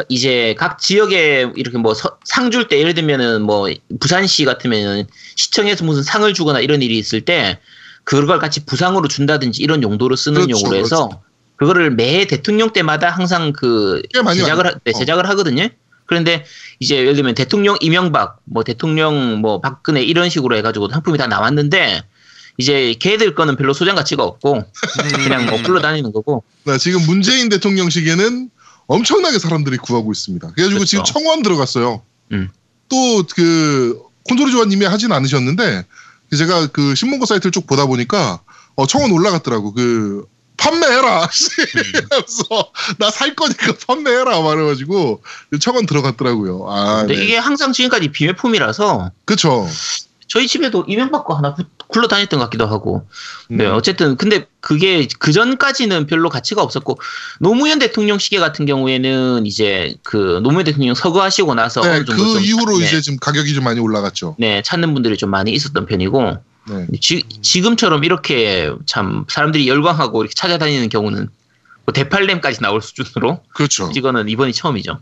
이제 0.09 0.55
각 0.59 0.79
지역에 0.81 1.51
이렇게 1.57 1.79
뭐 1.79 1.95
상 2.25 2.51
줄 2.51 2.69
때 2.69 2.79
예를 2.79 2.95
들면은 2.95 3.43
뭐 3.43 3.69
부산시 4.01 4.45
같으면은 4.45 5.07
시청에서 5.37 5.85
무슨 5.85 6.03
상을 6.03 6.33
주거나 6.35 6.61
이런 6.61 6.83
일이 6.83 6.99
있을 6.99 7.23
때 7.23 7.59
그걸 8.03 8.39
같이 8.39 8.67
부상으로 8.67 9.09
준다든지 9.09 9.63
이런 9.63 9.83
용도로 9.83 10.15
쓰는 10.17 10.43
그렇죠, 10.43 10.59
용어로 10.61 10.77
해서 10.77 11.09
그 11.09 11.17
거를 11.59 11.91
매 11.91 12.27
대통령 12.27 12.73
때마다 12.73 13.11
항상 13.11 13.53
그 13.53 14.03
제작을 14.13 14.67
하, 14.67 14.71
왔- 14.71 14.85
네, 14.85 14.93
어. 14.95 14.99
제작을 14.99 15.29
하거든요. 15.31 15.69
그런데 16.07 16.45
이제 16.81 16.97
예를 16.97 17.15
들면 17.15 17.35
대통령 17.35 17.77
이명박, 17.81 18.39
뭐 18.45 18.63
대통령 18.65 19.41
뭐 19.41 19.61
박근혜 19.61 20.03
이런 20.03 20.29
식으로 20.29 20.57
해가지고 20.57 20.91
상품이 20.91 21.17
다 21.17 21.27
나왔는데 21.27 22.03
이제 22.59 22.95
걔들 23.01 23.35
거는 23.35 23.57
별로 23.57 23.73
소장 23.73 23.97
가치가 23.97 24.23
없고 24.23 24.65
그냥 25.25 25.47
뭐 25.47 25.59
불러다니는 25.63 26.13
거고 26.13 26.45
네, 26.65 26.77
지금 26.79 27.01
문재인 27.07 27.49
대통령 27.49 27.89
시계는 27.91 28.51
엄청나게 28.87 29.39
사람들이 29.39 29.79
구하고 29.79 30.13
있습니다. 30.13 30.49
그래가지고 30.53 30.79
그렇죠. 30.81 30.85
지금 30.85 31.05
청원 31.05 31.43
들어갔어요. 31.43 32.03
음. 32.33 32.51
또그 32.89 33.99
콘솔이 34.25 34.53
조아님이 34.53 34.85
하진 34.87 35.13
않으셨는데 35.13 35.85
제가 36.37 36.67
그 36.69 36.95
신문고 36.95 37.27
사이트를 37.27 37.51
쭉 37.53 37.67
보다 37.67 37.87
보니까 37.87 38.41
어, 38.77 38.87
청원 38.87 39.11
올라갔더라고. 39.13 39.73
그 39.73 40.27
판매해라. 40.57 41.29
그래서 42.11 42.71
나 42.99 43.11
살 43.11 43.35
거니까 43.35 43.75
판매해라 43.87 44.41
말해가지고 44.41 45.23
청원 45.61 45.87
들어갔더라고요. 45.87 46.67
아, 46.69 46.99
근데 47.01 47.15
네. 47.17 47.25
이게 47.25 47.37
항상 47.37 47.73
지금까지 47.73 48.09
비매품이라서 48.09 49.11
그쵸. 49.25 49.69
저희 50.27 50.49
집에도 50.49 50.85
이명박 50.89 51.25
거 51.27 51.35
하나 51.35 51.55
구- 51.55 51.63
굴러다녔던 51.87 52.39
것 52.41 52.47
같기도 52.47 52.67
하고. 52.67 53.07
네, 53.49 53.67
음. 53.67 53.75
어쨌든 53.75 54.17
근데 54.17 54.47
그게 54.61 55.07
그 55.19 55.33
전까지는 55.33 56.07
별로 56.07 56.29
가치가 56.29 56.63
없었고 56.63 56.99
노무현 57.41 57.79
대통령 57.79 58.19
시계 58.19 58.39
같은 58.41 58.67
경우에는 58.67 59.47
이제 59.47 59.95
그 60.03 60.41
노무현 60.43 60.65
대통령 60.65 60.95
서거하시고 60.95 61.55
나서 61.55 61.83
네, 61.83 62.01
그좀 62.01 62.41
이후로 62.41 62.79
네, 62.79 62.87
이제 62.87 63.01
지금 63.01 63.19
가격이 63.21 63.55
좀 63.55 63.63
많이 63.65 63.79
올라갔죠. 63.81 64.35
네, 64.39 64.63
찾는 64.63 64.95
분들이 64.95 65.17
좀 65.17 65.31
많이 65.31 65.53
있었던 65.53 65.87
편이고 65.87 66.37
네. 66.69 66.87
지, 67.01 67.23
지금처럼 67.43 68.05
이렇게 68.05 68.71
참 68.87 69.25
사람들이 69.29 69.69
열광하고 69.69 70.23
이렇게 70.23 70.35
찾아다니는 70.35 70.89
경우는 70.89 71.29
뭐 71.87 71.93
대팔렘까지 71.93 72.61
나올 72.61 72.81
수준으로 72.81 73.41
그렇죠. 73.55 73.91
이거는 73.95 74.29
이번이 74.29 74.53
처음이죠. 74.53 74.99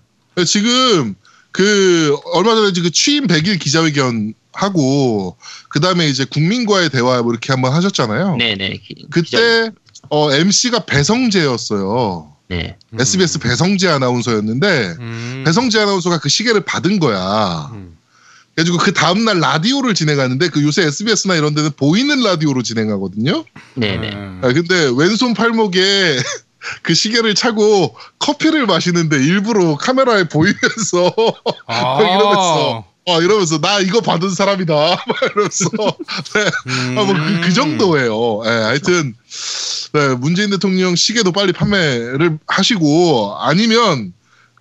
지금 0.47 1.15
그 1.53 2.17
얼마 2.33 2.55
전에 2.55 2.73
그 2.81 2.91
취임 2.91 3.27
100일 3.27 3.61
기자회견 3.61 4.35
하고 4.53 5.37
그 5.69 5.81
다음에 5.81 6.09
이제 6.09 6.25
국민과의 6.25 6.91
대화 6.91 7.23
뭐 7.23 7.33
이렇게 7.33 7.53
한번 7.53 7.73
하셨잖아요. 7.73 8.37
네네. 8.37 8.79
기- 8.79 8.95
기자- 8.95 9.09
그때 9.11 9.71
어, 10.11 10.33
MC가 10.33 10.81
배성재였어요. 10.81 12.33
네. 12.49 12.77
SBS 12.99 13.39
배성재 13.39 13.89
아나운서였는데 13.89 14.97
음. 15.01 15.43
배성재 15.47 15.79
아나운서가 15.81 16.19
그 16.19 16.29
시계를 16.29 16.63
받은 16.65 16.99
거야. 16.99 17.71
음. 17.73 17.97
그래가지고 18.55 18.79
그 18.79 18.93
다음날 18.93 19.41
라디오를 19.41 19.95
진행하는데 19.95 20.49
그 20.49 20.63
요새 20.63 20.83
SBS나 20.83 21.37
이런 21.37 21.55
데는 21.55 21.71
보이는 21.77 22.23
라디오로 22.23 22.63
진행하거든요. 22.63 23.45
네네. 23.75 24.11
음. 24.13 24.41
아, 24.45 24.53
근데 24.53 24.91
왼손 24.95 25.35
팔목에 25.35 26.19
그 26.83 26.95
시계를 26.95 27.35
차고 27.35 27.97
커피를 28.19 28.67
마시는데 28.67 29.17
일부러 29.17 29.77
카메라에 29.77 30.29
보이면서 30.29 31.15
아. 31.67 31.99
이러면서 32.01 32.85
어, 33.05 33.21
이러면서 33.21 33.59
나 33.59 33.81
이거 33.81 34.01
받은 34.01 34.31
사람이다. 34.31 34.75
막 34.75 35.23
이러면서 35.23 35.69
네. 36.35 36.51
아, 36.99 37.05
뭐 37.05 37.15
그, 37.15 37.41
그 37.41 37.53
정도예요. 37.53 38.43
예, 38.45 38.51
하여튼 38.51 39.15
네, 39.93 40.15
문재인 40.15 40.51
대통령 40.51 40.95
시계도 40.95 41.33
빨리 41.33 41.53
판매를 41.53 42.39
하시고 42.47 43.37
아니면 43.41 44.13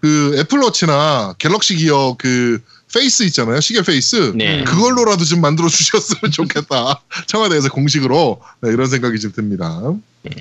그 0.01 0.36
애플워치나 0.39 1.36
갤럭시 1.38 1.75
기어 1.75 2.15
그 2.17 2.60
face 2.93 3.23
있잖아요. 3.24 3.60
시계 3.62 3.81
face. 3.81 4.33
네. 4.36 4.63
그걸로라도 4.63 5.24
좀 5.25 5.41
만들어 5.41 5.67
주셨으면 5.69 6.31
좋겠다. 6.31 7.01
청와대에서 7.27 7.69
공식으로 7.69 8.41
네, 8.62 8.69
이런 8.71 8.88
생각이 8.88 9.19
좀 9.19 9.31
듭니다. 9.31 9.79
네. 10.24 10.31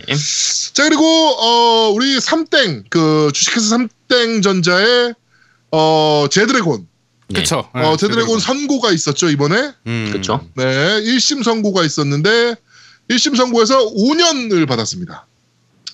자 0.73 0.85
그리고 0.85 1.05
어 1.05 1.91
우리 1.91 2.21
삼땡 2.21 2.85
그 2.91 3.31
주식회사 3.35 3.79
삼땡전자의 4.09 5.15
어 5.73 6.27
제드래곤 6.31 6.87
그쵸. 7.35 7.69
어 7.73 7.97
제드래곤 7.97 8.41
선고가 8.41 8.91
있었죠 8.93 9.31
이번에 9.31 9.73
음. 9.87 10.11
그쵸. 10.13 10.45
네 10.55 10.65
1심 10.65 11.45
선고가 11.45 11.85
있었는데 11.85 12.57
1심 13.09 13.37
선고에서 13.37 13.95
5년을 13.95 14.67
받았습니다. 14.69 15.27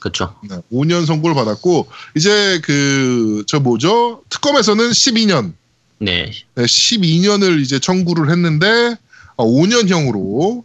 그쵸. 0.00 0.34
네, 0.48 0.56
5년 0.72 1.06
선고를 1.06 1.34
받았고 1.34 1.88
이제 2.16 2.60
그 2.64 3.44
저 3.46 3.60
뭐죠 3.60 4.22
특검에서는 4.30 4.90
12년 4.90 5.52
네. 5.98 6.32
네, 6.54 6.64
12년을 6.64 7.60
이제 7.60 7.78
청구를 7.78 8.30
했는데 8.30 8.96
어, 9.36 9.44
5년형으로 9.46 10.64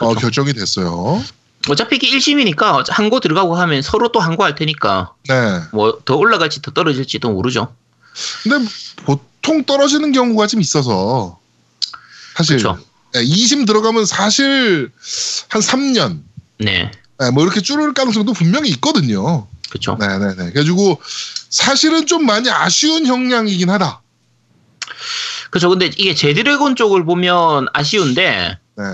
어, 0.00 0.08
그쵸. 0.08 0.20
결정이 0.20 0.52
됐어요. 0.52 1.22
어차피 1.68 1.96
이게 1.96 2.08
1심이니까 2.16 2.84
항고 2.90 3.20
들어가고 3.20 3.54
하면 3.56 3.80
서로 3.82 4.12
또 4.12 4.20
항고할 4.20 4.54
테니까 4.54 5.12
네. 5.28 5.60
뭐 5.72 6.00
더 6.04 6.16
올라갈지 6.16 6.60
더 6.60 6.72
떨어질지도 6.72 7.30
모르죠. 7.30 7.74
근데 8.42 8.68
보통 9.04 9.64
떨어지는 9.64 10.12
경우가 10.12 10.46
좀 10.46 10.60
있어서 10.60 11.38
사실 12.36 12.56
그쵸. 12.56 12.78
네, 13.14 13.24
2심 13.24 13.66
들어가면 13.66 14.04
사실 14.06 14.90
한 15.48 15.62
3년 15.62 16.20
네. 16.58 16.90
네, 17.18 17.30
뭐 17.30 17.44
이렇게 17.44 17.60
줄을 17.62 17.94
가능성도 17.94 18.32
분명히 18.34 18.68
있거든요. 18.70 19.46
그쵸. 19.70 19.96
네네네. 19.98 20.34
그래가지고 20.50 21.00
사실은 21.48 22.06
좀 22.06 22.26
많이 22.26 22.50
아쉬운 22.50 23.06
형량이긴 23.06 23.70
하다. 23.70 24.02
그쵸. 25.54 25.68
근데 25.68 25.86
이게 25.86 26.16
제드래곤 26.16 26.74
쪽을 26.74 27.04
보면 27.04 27.68
아쉬운데 27.72 28.58
네. 28.76 28.84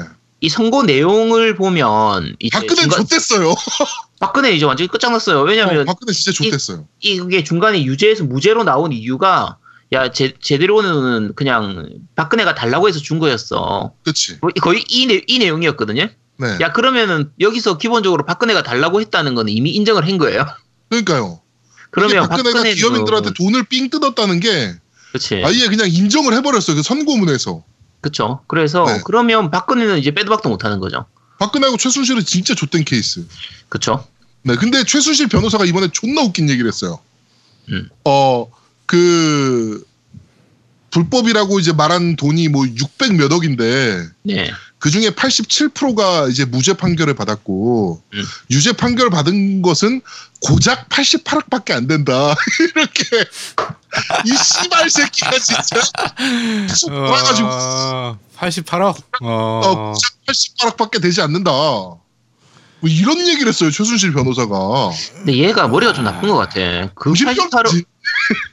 이 0.43 0.51
선고 0.51 0.83
내용을 0.83 1.57
보면 1.57 2.37
이제 2.39 2.51
박근혜 2.59 2.83
중간- 2.83 3.01
좆됐어요. 3.01 3.55
박근혜 4.21 4.53
이제 4.53 4.67
완전히 4.67 4.89
끝장났어요. 4.89 5.41
왜냐면 5.41 5.81
어, 5.81 5.85
박근혜 5.87 6.13
진짜 6.13 6.33
좆됐어요. 6.33 6.87
이게 7.01 7.43
중간에 7.45 7.83
유죄에서 7.83 8.25
무죄로 8.25 8.65
나온 8.65 8.93
이유가 8.93 9.57
야 9.95 10.11
제, 10.13 10.35
제대로는 10.39 11.33
그냥 11.35 11.89
박근혜가 12.15 12.55
달라고 12.55 12.89
해서 12.89 12.99
준 12.99 13.19
거였어. 13.19 13.95
그치. 14.05 14.37
뭐 14.43 14.51
거의 14.61 14.85
이, 14.87 15.07
내, 15.07 15.23
이 15.27 15.39
내용이었거든요. 15.39 16.09
네. 16.37 16.59
야 16.61 16.73
그러면은 16.73 17.33
여기서 17.41 17.79
기본적으로 17.79 18.27
박근혜가 18.27 18.63
달라고 18.65 19.01
했다는 19.01 19.35
건 19.35 19.49
이미 19.49 19.71
인정을 19.71 20.07
한 20.07 20.19
거예요. 20.19 20.45
그러니까요. 20.91 21.41
그러면 21.91 22.29
박근혜가 22.29 22.51
박근혜는 22.51 22.77
기업인들한테 22.77 23.31
돈을 23.33 23.65
삥 23.65 23.89
뜯었다는 23.89 24.41
게 24.41 24.75
그렇지. 25.13 25.43
아예 25.45 25.67
그냥 25.69 25.89
인정을 25.89 26.35
해버렸어요. 26.35 26.77
그 26.77 26.83
선고문에서. 26.83 27.63
그렇죠. 28.01 28.41
그래서 28.47 28.85
네. 28.85 29.01
그러면 29.05 29.51
박근혜는 29.51 29.99
이제 29.99 30.11
빼도 30.13 30.31
박도 30.31 30.49
못 30.49 30.65
하는 30.65 30.81
거죠. 30.81 31.07
박근혜하고 31.39 31.77
최순실은 31.77 32.25
진짜 32.25 32.55
좆된 32.55 32.85
케이스. 32.85 33.27
그렇죠. 33.69 34.07
네, 34.43 34.57
근데 34.57 34.85
최순실 34.85 35.29
변호사가 35.29 35.65
이번에 35.65 35.89
존나 35.93 36.23
웃긴 36.23 36.49
얘기를 36.49 36.69
했어요. 36.69 36.99
음. 37.71 37.89
어, 38.05 38.51
그, 38.87 39.85
불법이라고 40.91 41.61
이제 41.61 41.73
말한 41.73 42.17
돈이 42.17 42.49
뭐 42.49 42.67
600 42.67 43.15
몇 43.15 43.33
억인데, 43.33 44.09
네. 44.23 44.51
그 44.81 44.91
중에 44.91 45.11
87%가 45.11 46.29
이제 46.29 46.47
무죄 46.47 46.73
판결을 46.73 47.15
받았고, 47.15 48.03
음. 48.15 48.25
유죄 48.51 48.73
판결 48.73 49.11
받은 49.11 49.61
것은 49.61 50.01
고작 50.41 50.89
88억밖에 50.89 51.73
안 51.73 51.87
된다. 51.87 52.35
이렇게. 52.75 53.29
이 54.25 54.35
씨발 54.35 54.89
새끼가 54.89 55.39
진짜. 55.39 55.83
쑥 56.75 56.89
돌아가지고, 56.89 57.49
어, 57.49 58.19
88억. 58.39 58.97
어. 59.23 59.61
어, 59.63 59.93
고작 59.93 60.13
88억밖에 60.27 61.03
되지 61.03 61.21
않는다. 61.21 61.51
뭐 61.51 62.01
이런 62.89 63.19
얘기를 63.29 63.49
했어요, 63.49 63.71
최순실 63.71 64.15
변호사가. 64.15 64.57
근데 65.17 65.35
얘가 65.37 65.69
머리가 65.69 65.93
좀 65.93 66.05
나쁜 66.05 66.31
것 66.31 66.37
같아. 66.37 66.91
그 66.95 67.13
88억. 67.13 67.67
90년 67.67 67.85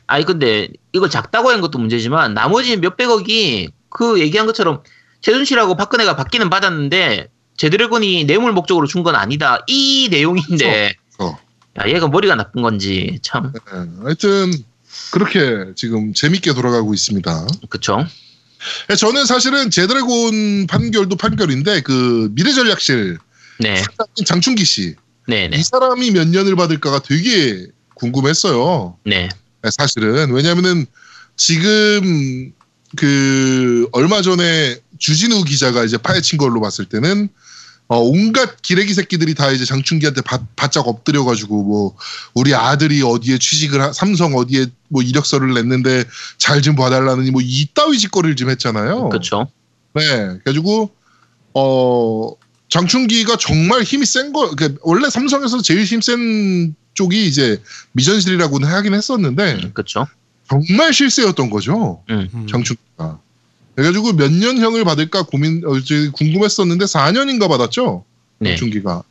아니 0.07 0.25
근데 0.25 0.67
이걸 0.91 1.09
작다고 1.09 1.49
한 1.49 1.61
것도 1.61 1.79
문제지만 1.79 2.33
나머지 2.33 2.75
몇 2.77 2.97
백억이 2.97 3.69
그 3.89 4.19
얘기한 4.19 4.45
것처럼 4.45 4.83
최순실하고 5.31 5.75
박근혜가 5.75 6.15
받기는 6.15 6.49
받았는데 6.49 7.27
제드래곤이 7.57 8.23
뇌물 8.25 8.53
목적으로 8.53 8.87
준 8.87 9.03
건 9.03 9.15
아니다. 9.15 9.59
이 9.67 10.07
내용인데 10.09 10.95
그렇죠. 11.17 11.37
야 11.77 11.89
얘가 11.89 12.07
머리가 12.07 12.35
나쁜 12.35 12.61
건지 12.61 13.19
참 13.21 13.51
네, 13.53 13.59
하여튼 14.03 14.53
그렇게 15.11 15.73
지금 15.75 16.13
재밌게 16.13 16.53
돌아가고 16.53 16.93
있습니다. 16.93 17.47
그쵸. 17.69 18.05
네, 18.87 18.95
저는 18.95 19.25
사실은 19.25 19.69
제드래곤 19.69 20.67
판결도 20.67 21.17
판결인데 21.17 21.81
그 21.81 22.29
미래전략실 22.31 23.17
네, 23.59 23.83
장충기 24.25 24.63
씨, 24.63 24.95
네, 25.27 25.49
네, 25.49 25.57
이 25.57 25.63
사람이 25.63 26.11
몇 26.11 26.27
년을 26.27 26.55
받을까가 26.55 26.99
되게 26.99 27.67
궁금했어요. 27.95 28.97
네, 29.03 29.27
네, 29.61 29.69
사실은 29.71 30.31
왜냐하면은 30.31 30.85
지금 31.35 32.53
그 32.95 33.87
얼마 33.91 34.21
전에 34.21 34.77
주진우 34.99 35.43
기자가 35.43 35.83
이제 35.83 35.97
파헤친 35.97 36.37
걸로 36.37 36.61
봤을 36.61 36.85
때는 36.85 37.29
어, 37.89 37.99
온갖 37.99 38.61
기레기 38.61 38.93
새끼들이 38.93 39.33
다 39.33 39.49
이제 39.51 39.63
장충기한테 39.63 40.21
바, 40.21 40.39
바짝 40.57 40.87
엎드려가지고 40.89 41.63
뭐 41.63 41.95
우리 42.33 42.53
아들이 42.53 43.01
어디에 43.01 43.37
취직을 43.37 43.81
하, 43.81 43.93
삼성 43.93 44.35
어디에 44.35 44.65
뭐 44.89 45.01
이력서를 45.01 45.53
냈는데 45.53 46.03
잘 46.37 46.61
좀 46.61 46.75
봐달라느니 46.75 47.31
뭐 47.31 47.41
이따위 47.43 47.97
짓거리를 47.97 48.35
좀 48.35 48.49
했잖아요. 48.49 49.09
그쵸. 49.09 49.47
네, 49.93 50.03
그래가지고 50.43 50.91
어 51.53 52.31
장충기가 52.69 53.37
정말 53.37 53.83
힘이 53.83 54.05
센 54.05 54.33
거, 54.33 54.53
그러니까 54.53 54.79
원래 54.83 55.09
삼성에서 55.09 55.61
제일 55.61 55.83
힘 55.85 56.01
센 56.01 56.75
쪽이 56.93 57.25
이제 57.25 57.61
미전실이라고는 57.93 58.67
하긴 58.67 58.93
했었는데 58.95 59.53
음, 59.63 59.71
그쵸. 59.73 60.07
정말 60.49 60.93
실세였던 60.93 61.49
거죠. 61.49 62.03
음, 62.09 62.27
음. 62.33 62.47
장충기가. 62.49 63.19
그래가지고 63.77 64.13
몇 64.13 64.31
년형을 64.31 64.83
받을까 64.83 65.21
고민 65.21 65.61
어, 65.63 65.73
궁금했었는데 66.13 66.85
4년인가 66.85 67.47
받았죠. 67.47 68.05
네, 68.39 68.49
장충기가 68.49 69.03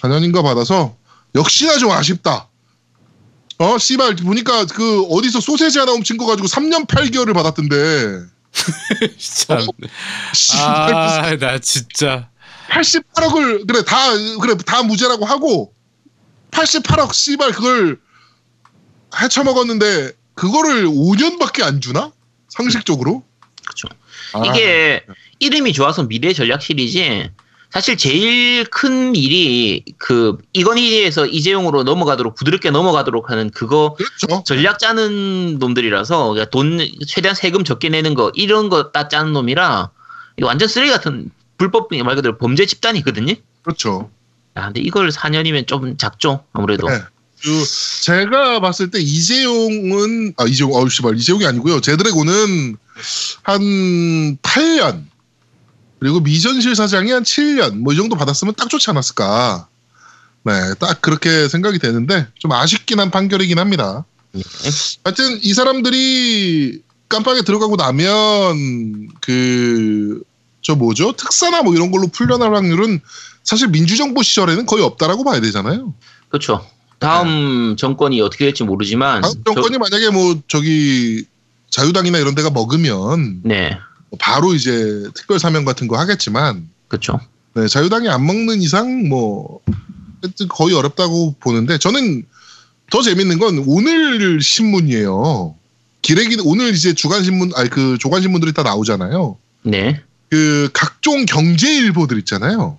4년인가 0.00 0.42
받아서 0.42 0.96
역시나 1.34 1.76
좀 1.76 1.90
아쉽다. 1.90 2.48
어 3.58 3.76
씨발 3.76 4.16
보니까 4.16 4.64
그 4.64 5.02
어디서 5.10 5.40
소세지 5.40 5.78
하나 5.78 5.92
훔친 5.92 6.16
거 6.16 6.24
가지고 6.24 6.48
3년 6.48 6.86
8개월을 6.86 7.34
받았던데. 7.34 8.20
참. 9.18 9.66
씨발 10.32 10.94
무슨 10.94 11.24
아, 11.24 11.36
나 11.36 11.58
진짜. 11.58 12.30
88억을 12.70 13.66
그래 13.66 13.84
다 13.84 13.98
그래 14.40 14.56
다 14.64 14.82
무죄라고 14.82 15.26
하고 15.26 15.74
88억 16.52 17.12
씨발 17.12 17.52
그걸 17.52 18.00
헤쳐먹었는데 19.20 20.12
그거를 20.32 20.86
5년밖에 20.86 21.62
안 21.62 21.82
주나? 21.82 22.12
상식적으로? 22.48 23.22
그쵸. 23.74 23.88
아, 24.32 24.42
이게 24.46 25.04
이름이 25.40 25.72
좋아서 25.72 26.04
미래 26.04 26.32
전략실이지 26.32 27.30
사실 27.70 27.96
제일 27.96 28.64
큰 28.66 29.16
일이 29.16 29.82
그 29.98 30.38
이건희에서 30.52 31.26
이재용으로 31.26 31.82
넘어가도록 31.82 32.36
부드럽게 32.36 32.70
넘어가도록 32.70 33.30
하는 33.30 33.50
그거 33.50 33.96
그렇죠. 33.98 34.44
전략 34.44 34.78
짜는 34.78 35.58
놈들이라서 35.58 36.28
그러니까 36.30 36.50
돈 36.50 36.78
최대한 37.06 37.34
세금 37.34 37.64
적게 37.64 37.88
내는 37.88 38.14
거 38.14 38.30
이런 38.34 38.68
거 38.68 38.92
다 38.92 39.08
짜는 39.08 39.32
놈이라 39.32 39.90
이거 40.36 40.46
완전 40.46 40.68
쓰레기 40.68 40.92
같은 40.92 41.30
불법 41.58 41.88
말 42.04 42.14
그대로 42.14 42.38
범죄 42.38 42.64
집단이거든요. 42.64 43.34
그렇죠. 43.62 44.10
야, 44.56 44.66
근데 44.66 44.80
이걸 44.80 45.08
4년이면 45.10 45.66
좀 45.66 45.96
작죠 45.96 46.44
아무래도. 46.52 46.88
네. 46.88 47.00
그 47.42 47.64
제가 48.02 48.60
봤을 48.60 48.90
때 48.90 49.00
이재용은 49.00 50.34
아 50.36 50.44
이재용 50.44 50.72
어우 50.72 50.88
씨발 50.88 51.16
이재용이 51.16 51.44
아니고요. 51.44 51.80
제드래곤은 51.80 52.76
한 53.42 53.60
8년 54.38 55.04
그리고 55.98 56.20
미전실 56.20 56.74
사장이 56.74 57.10
한 57.10 57.22
7년 57.22 57.78
뭐 57.78 57.92
이 57.92 57.96
정도 57.96 58.16
받았으면 58.16 58.54
딱 58.56 58.68
좋지 58.68 58.90
않았을까. 58.90 59.68
네, 60.44 60.52
딱 60.78 61.00
그렇게 61.00 61.48
생각이 61.48 61.78
되는데 61.78 62.26
좀 62.38 62.52
아쉽긴 62.52 63.00
한 63.00 63.10
판결이긴 63.10 63.58
합니다. 63.58 64.04
네. 64.32 64.42
하여튼 65.04 65.38
이 65.42 65.54
사람들이 65.54 66.82
깜빡에 67.08 67.42
들어가고 67.42 67.76
나면 67.76 69.08
그 69.20 70.22
저 70.64 70.74
뭐죠 70.74 71.12
특사나 71.12 71.62
뭐 71.62 71.74
이런 71.74 71.90
걸로 71.90 72.08
풀려날 72.08 72.54
확률은 72.54 73.00
사실 73.44 73.68
민주정부 73.68 74.22
시절에는 74.22 74.64
거의 74.66 74.82
없다라고 74.82 75.22
봐야 75.22 75.40
되잖아요. 75.40 75.94
그렇죠. 76.28 76.66
다음 76.98 77.76
정권이 77.78 78.20
어떻게 78.22 78.46
될지 78.46 78.64
모르지만 78.64 79.20
다음 79.20 79.44
정권이 79.44 79.76
만약에 79.76 80.08
뭐 80.08 80.40
저기 80.48 81.26
자유당이나 81.74 82.18
이런 82.18 82.36
데가 82.36 82.50
먹으면 82.50 83.40
네, 83.42 83.76
바로 84.20 84.54
이제 84.54 85.02
특별 85.12 85.40
사면 85.40 85.64
같은 85.64 85.88
거 85.88 85.98
하겠지만 85.98 86.68
그렇죠. 86.86 87.18
네, 87.54 87.66
자유당이 87.66 88.08
안 88.08 88.24
먹는 88.24 88.62
이상 88.62 89.08
뭐 89.08 89.58
거의 90.50 90.76
어렵다고 90.76 91.34
보는데 91.40 91.78
저는 91.78 92.24
더 92.92 93.02
재밌는 93.02 93.40
건 93.40 93.64
오늘 93.66 94.40
신문이에요. 94.40 95.56
기레기 96.00 96.36
오늘 96.44 96.72
이제 96.74 96.94
주간 96.94 97.24
신문 97.24 97.50
아니 97.56 97.68
그 97.68 97.98
조간 97.98 98.22
신문들이 98.22 98.52
다 98.52 98.62
나오잖아요. 98.62 99.36
네, 99.64 100.00
그 100.30 100.70
각종 100.72 101.24
경제 101.26 101.74
일보들 101.74 102.18
있잖아요. 102.18 102.78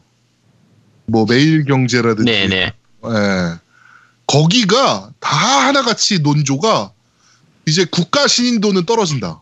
뭐 1.06 1.26
매일 1.28 1.66
경제라든지 1.66 2.32
네, 2.32 2.48
네. 2.48 2.74
예. 3.04 3.60
거기가 4.26 5.10
다 5.20 5.68
하나같이 5.68 6.20
논조가 6.20 6.92
이제 7.68 7.86
국가 7.86 8.28
신인도는 8.28 8.86
떨어진다. 8.86 9.42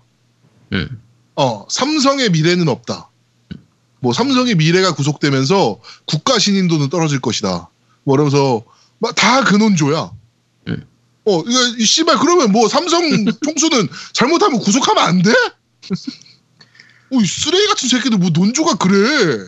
음, 0.74 1.02
어, 1.36 1.66
삼성의 1.70 2.32
미래는 2.32 2.68
없다. 2.68 3.10
뭐 4.00 4.12
삼성의 4.14 4.56
미래가 4.56 4.94
구속되면서 4.96 5.80
국가 6.06 6.38
신인도는 6.40 6.90
떨어질 6.90 7.22
것이다. 7.22 7.70
뭐 8.04 8.16
이러면서 8.16 8.64
다그 9.16 9.56
논조야. 9.56 10.12
음. 10.68 10.86
어, 11.26 11.40
이거 11.40 11.60
이 11.78 11.86
씨발 11.86 12.18
그러면 12.20 12.52
뭐 12.52 12.68
삼성 12.68 13.02
총수는 13.44 13.88
잘못하면 14.12 14.60
구속하면 14.60 15.04
안 15.04 15.22
돼? 15.22 15.32
어, 17.12 17.20
이 17.22 17.26
쓰레기 17.26 17.68
같은 17.68 17.88
새끼들 17.88 18.18
뭐 18.18 18.30
논조가 18.30 18.76
그래. 18.76 19.46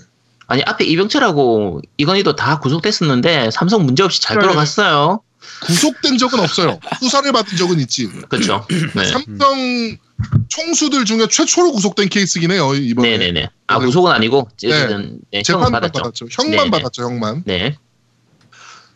아니 0.48 0.62
앞에 0.64 0.86
이병철하고 0.86 1.82
이건희도 1.98 2.36
다 2.36 2.60
구속됐었는데 2.60 3.50
삼성 3.52 3.86
문제 3.86 4.04
없이 4.04 4.22
잘. 4.22 4.40
돌아갔어요. 4.40 5.22
구속된 5.62 6.18
적은 6.18 6.40
없어요. 6.40 6.80
수사를 7.00 7.32
받은 7.32 7.58
적은 7.58 7.80
있지. 7.82 8.08
그렇죠. 8.30 8.66
네, 8.96 9.06
삼성 9.06 9.98
총수들 10.48 11.06
중에 11.06 11.28
최초로 11.28 11.74
구속된 11.74 12.10
케이스긴 12.10 12.52
해요 12.52 12.74
이번에 12.74 13.18
네, 13.18 13.32
네, 13.32 13.32
네. 13.32 13.50
아 13.68 13.80
구속은 13.80 14.12
아니고 14.12 14.48
어쨌든 14.54 15.20
네, 15.32 15.42
형은 15.44 15.44
재판만 15.44 15.72
받았죠. 15.72 16.02
받았죠. 16.02 16.28
형만 16.32 16.52
네, 16.52 16.64
네. 16.64 16.70
받았죠 16.72 17.04
형만. 17.04 17.44
네, 17.46 17.78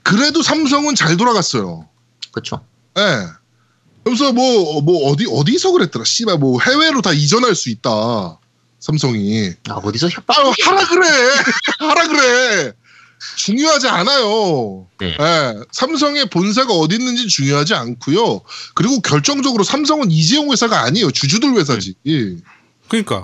그래도 0.03 0.41
삼성은 0.41 0.95
잘 0.95 1.17
돌아갔어요. 1.17 1.88
그렇죠. 2.31 2.63
예. 2.97 3.27
그래서 4.03 4.31
뭐, 4.33 4.81
뭐, 4.81 5.12
어디, 5.12 5.25
어디서 5.29 5.71
그랬더라. 5.71 6.03
씨발, 6.05 6.38
뭐, 6.38 6.59
해외로 6.62 7.01
다 7.01 7.12
이전할 7.13 7.53
수 7.53 7.69
있다. 7.69 8.39
삼성이. 8.79 9.51
아 9.69 9.73
어디서 9.73 10.07
협박? 10.07 10.39
아, 10.39 10.53
하라 10.63 10.88
그래! 10.88 11.07
하라 11.79 12.07
그래! 12.07 12.73
중요하지 13.36 13.88
않아요. 13.88 14.88
네. 14.99 15.17
예. 15.19 15.55
삼성의 15.71 16.29
본사가 16.29 16.73
어디 16.73 16.95
있는지 16.95 17.27
중요하지 17.27 17.73
않고요. 17.73 18.41
그리고 18.75 18.99
결정적으로 19.01 19.63
삼성은 19.63 20.12
이재용 20.12 20.51
회사가 20.51 20.82
아니에요. 20.82 21.12
주주들 21.12 21.53
회사지. 21.55 21.95
예. 22.08 22.36
그러니까. 22.88 23.21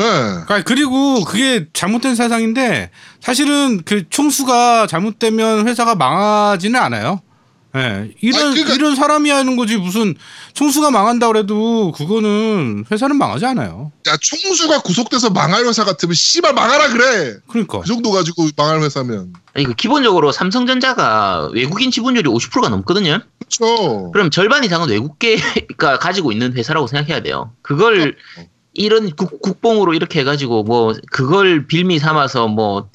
예. 0.00 0.04
그러니까 0.04 0.62
그리고 0.62 1.24
그게 1.24 1.66
잘못된 1.72 2.14
사상인데 2.14 2.90
사실은 3.20 3.82
그 3.84 4.08
총수가 4.08 4.86
잘못되면 4.86 5.66
회사가 5.66 5.94
망하지는 5.94 6.80
않아요. 6.80 7.20
예. 7.76 8.10
이런 8.20 8.40
아니, 8.42 8.54
그러니까- 8.54 8.74
이런 8.74 8.94
사람이 8.96 9.28
하는 9.30 9.56
거지 9.56 9.76
무슨 9.76 10.14
총수가 10.54 10.90
망한다 10.90 11.28
그래도 11.28 11.92
그거는 11.92 12.84
회사는 12.90 13.16
망하지 13.16 13.44
않아요. 13.46 13.92
야, 14.08 14.16
총수가 14.20 14.80
구속돼서 14.82 15.30
망할 15.30 15.64
회사 15.66 15.84
같으면 15.84 16.14
씨발 16.14 16.54
망하라 16.54 16.88
그래! 16.88 17.34
그러니까. 17.48 17.80
그 17.80 17.86
정도 17.86 18.10
가지고 18.10 18.48
망할 18.56 18.80
회사면. 18.82 19.32
아니 19.54 19.64
그 19.66 19.74
기본적으로 19.74 20.32
삼성전자가 20.32 21.50
외국인 21.52 21.90
지분율이 21.90 22.28
50%가 22.28 22.68
넘거든요. 22.68 23.20
그렇죠. 23.38 24.10
그럼 24.12 24.30
절반 24.30 24.64
이상은 24.64 24.88
외국계가 24.88 25.98
가지고 25.98 26.32
있는 26.32 26.52
회사라고 26.54 26.86
생각해야 26.86 27.22
돼요. 27.22 27.52
그걸 27.62 28.16
어. 28.38 28.42
이런 28.74 29.10
국, 29.16 29.40
국뽕으로 29.40 29.94
이렇게 29.94 30.20
해가지고 30.20 30.64
뭐 30.64 30.94
그걸 31.10 31.66
빌미 31.66 31.98
삼아서 31.98 32.48
뭐 32.48 32.88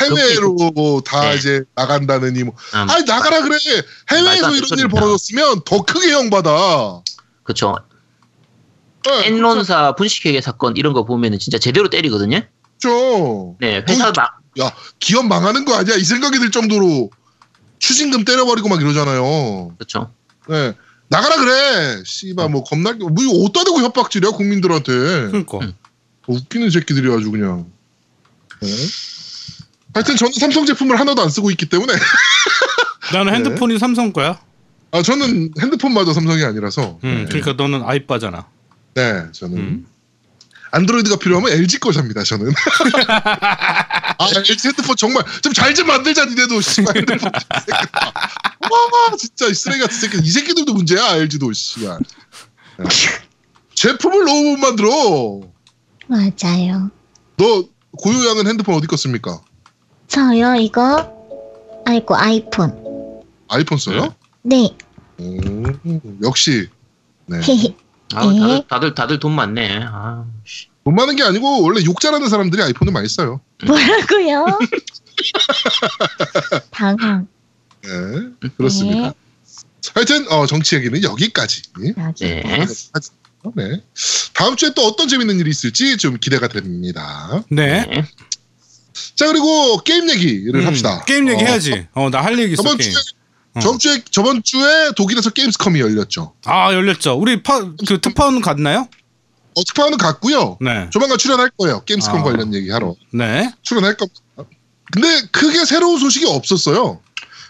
해외로 0.00 1.02
다 1.04 1.30
네. 1.30 1.36
이제 1.36 1.62
나간다느니 1.74 2.44
뭐. 2.44 2.54
음, 2.74 2.90
아니 2.90 3.04
나가라 3.04 3.42
그래. 3.42 3.56
해외에서 4.10 4.54
이런 4.54 4.78
일. 4.78 4.88
벌어졌으면 4.88 5.62
더 5.64 5.82
크게 5.82 6.12
형받아. 6.12 7.02
그쵸. 7.42 7.76
네, 9.04 9.26
엔론사 9.26 9.94
분식회계 9.94 10.40
사건 10.40 10.76
이런 10.76 10.92
거 10.92 11.04
보면은 11.04 11.38
진짜 11.38 11.58
제대로 11.58 11.88
때리거든요. 11.88 12.40
그렇죠. 12.80 13.56
네, 13.60 13.84
회사 13.88 14.12
그- 14.12 14.20
막 14.20 14.74
기업 14.98 15.26
망하는 15.26 15.64
거 15.64 15.74
아니야? 15.76 15.94
이 15.96 16.02
생각이 16.02 16.38
들 16.38 16.50
정도로 16.50 17.10
추징금 17.78 18.24
때려버리고 18.24 18.68
막 18.68 18.80
이러잖아요. 18.80 19.74
그렇죠. 19.78 20.10
네. 20.48 20.72
나가라 21.08 21.36
그래. 21.36 22.02
씨발 22.04 22.48
뭐 22.48 22.64
겁나게 22.64 22.98
뭐 22.98 23.12
이거 23.20 23.32
어디다 23.44 23.64
대고 23.64 23.80
협박질이야 23.80 24.30
국민들한테. 24.32 24.92
그러니까. 24.92 25.58
음. 25.58 25.72
웃기는 26.26 26.70
새끼들이 26.70 27.12
아주 27.12 27.30
그냥. 27.30 27.70
네. 28.60 28.68
하여튼 29.96 30.14
저는 30.14 30.34
삼성 30.38 30.66
제품을 30.66 31.00
하나도 31.00 31.22
안 31.22 31.30
쓰고 31.30 31.50
있기 31.52 31.70
때문에 31.70 31.90
나는 33.14 33.32
네. 33.32 33.38
핸드폰이 33.38 33.78
삼성 33.78 34.12
거야. 34.12 34.38
아 34.90 35.00
저는 35.00 35.52
핸드폰마저 35.58 36.12
삼성이 36.12 36.44
아니라서 36.44 36.98
음, 37.02 37.24
그러니까 37.30 37.54
너는 37.54 37.82
아이빠잖아. 37.82 38.46
네 38.92 39.24
저는 39.32 39.56
음. 39.56 39.86
안드로이드가 40.72 41.16
필요하면 41.16 41.50
LG 41.50 41.78
거 41.78 41.92
삽니다 41.92 42.22
저는 42.24 42.52
아 43.08 44.16
LG 44.36 44.68
핸드폰 44.68 44.94
정말 44.96 45.24
좀 45.40 45.54
잘좀 45.54 45.86
만들자 45.86 46.26
니네도 46.26 46.60
씨발 46.60 46.94
핸드폰. 46.98 47.32
와 47.32 49.16
진짜 49.16 49.46
이 49.46 49.54
쓰레기 49.54 49.80
같은 49.80 49.96
새끼 49.98 50.18
이 50.18 50.30
새끼들도 50.30 50.74
문제야 50.74 51.16
LG도 51.16 51.54
씨발 51.54 51.98
네. 52.80 52.84
제품을 53.74 54.26
너무 54.26 54.42
못 54.50 54.56
만들어 54.58 55.40
맞아요. 56.06 56.90
너 57.38 57.64
고유양은 57.92 58.46
핸드폰 58.46 58.74
어디 58.74 58.86
거 58.86 58.98
씁니까 58.98 59.40
저요, 60.08 60.54
이거. 60.56 61.12
아이고, 61.84 62.16
아이폰. 62.16 62.86
아이폰 63.48 63.78
써요 63.78 64.14
네. 64.42 64.76
오, 65.18 65.62
역시 66.22 66.68
네. 67.26 67.38
아, 68.14 68.26
네. 68.26 68.38
다들 68.38 68.66
다들 68.68 68.94
다들 68.94 69.18
돈 69.18 69.32
많네. 69.32 69.80
아, 69.84 70.24
씨. 70.44 70.66
돈 70.84 70.94
많은 70.94 71.16
게 71.16 71.24
아니고 71.24 71.62
원래 71.62 71.82
욕 71.84 72.00
잘하는 72.00 72.28
사람들이 72.28 72.62
아이폰을 72.62 72.92
많이 72.92 73.08
써요 73.08 73.40
뭐라고요? 73.66 74.58
당황. 76.70 77.26
네 77.82 78.48
그렇습니다 78.56 79.12
하여튼 79.94 80.30
어, 80.30 80.46
정치 80.46 80.76
얘기는 80.76 81.02
여기까지 81.02 81.62
여기. 81.78 81.92
네. 82.20 82.66
네. 83.54 83.82
다음 84.34 84.56
주에 84.56 84.72
또 84.74 84.82
어떤 84.86 85.08
재밌는 85.08 85.38
일이 85.38 85.50
있을지 85.50 85.96
좀 85.96 86.18
기대가 86.18 86.48
됩니다. 86.48 87.44
네. 87.48 88.04
네. 88.96 89.12
자 89.14 89.26
그리고 89.26 89.78
게임 89.82 90.08
얘기를 90.10 90.60
음, 90.60 90.66
합시다. 90.66 91.04
게임 91.04 91.28
얘기 91.28 91.42
어, 91.42 91.46
해야지. 91.46 91.86
어, 91.94 92.10
나 92.10 92.22
할 92.22 92.38
얘기 92.38 92.54
있어. 92.54 92.62
저번 92.62 92.78
게임. 92.78 92.90
주에 92.92 93.00
어. 93.54 93.60
저번 93.60 93.78
주에 93.78 94.02
저번 94.10 94.42
주에 94.42 94.90
독일에서 94.96 95.30
게임스컴이 95.30 95.80
열렸죠. 95.80 96.34
아 96.44 96.72
열렸죠. 96.72 97.14
우리 97.14 97.42
파, 97.42 97.60
그 97.86 98.00
특파원 98.00 98.40
갔나요? 98.40 98.88
어, 99.54 99.64
특파원은 99.64 99.96
갔고요. 99.98 100.58
네. 100.60 100.88
조만간 100.90 101.16
출연할 101.18 101.50
거예요. 101.58 101.82
게임스컴 101.84 102.20
아. 102.20 102.22
관련 102.22 102.52
얘기하러 102.54 102.94
네. 103.12 103.50
출연할 103.62 103.96
겁니다. 103.96 104.20
근데 104.92 105.22
크게 105.32 105.64
새로운 105.64 105.98
소식이 105.98 106.26
없었어요. 106.26 107.00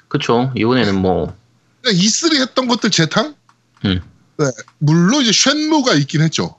그쵸. 0.09 0.53
이번에는 0.57 0.95
뭐 1.03 1.35
그냥 1.83 1.99
E3 2.01 2.41
했던 2.41 2.69
것들 2.69 2.91
재탕. 2.91 3.35
음. 3.85 4.01
네. 4.39 4.47
물론 4.79 5.23
이제 5.23 5.33
쉔무가 5.33 5.95
있긴 5.95 6.23
했죠. 6.23 6.57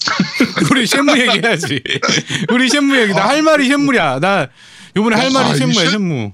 우리 0.70 0.86
쉔무 0.86 1.18
얘기해야지. 1.18 1.82
우리 2.50 2.68
쉔무 2.68 2.96
얘기. 2.96 3.12
나 3.12 3.28
할 3.28 3.42
말이 3.42 3.68
쉔무야. 3.68 4.18
나 4.20 4.48
요번에 4.96 5.16
할 5.16 5.26
아, 5.26 5.30
말이 5.30 5.50
이 5.50 5.58
쉔무야 5.58 5.84
쉔- 5.84 5.90
쉔무. 5.92 6.32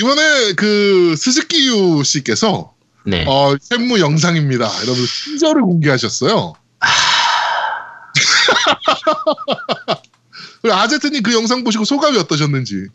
이번에 0.00 0.52
그 0.54 1.14
스즈키유 1.16 2.02
씨께서 2.04 2.72
네. 3.04 3.24
어, 3.28 3.54
쉔무 3.60 4.00
영상입니다. 4.00 4.64
여러분 4.82 5.06
티저를 5.06 5.62
공개하셨어요. 5.62 6.54
그리고 10.62 10.76
아제트님 10.76 11.22
그 11.22 11.32
영상 11.32 11.64
보시고 11.64 11.84
소감이 11.84 12.18
어떠셨는지. 12.18 12.86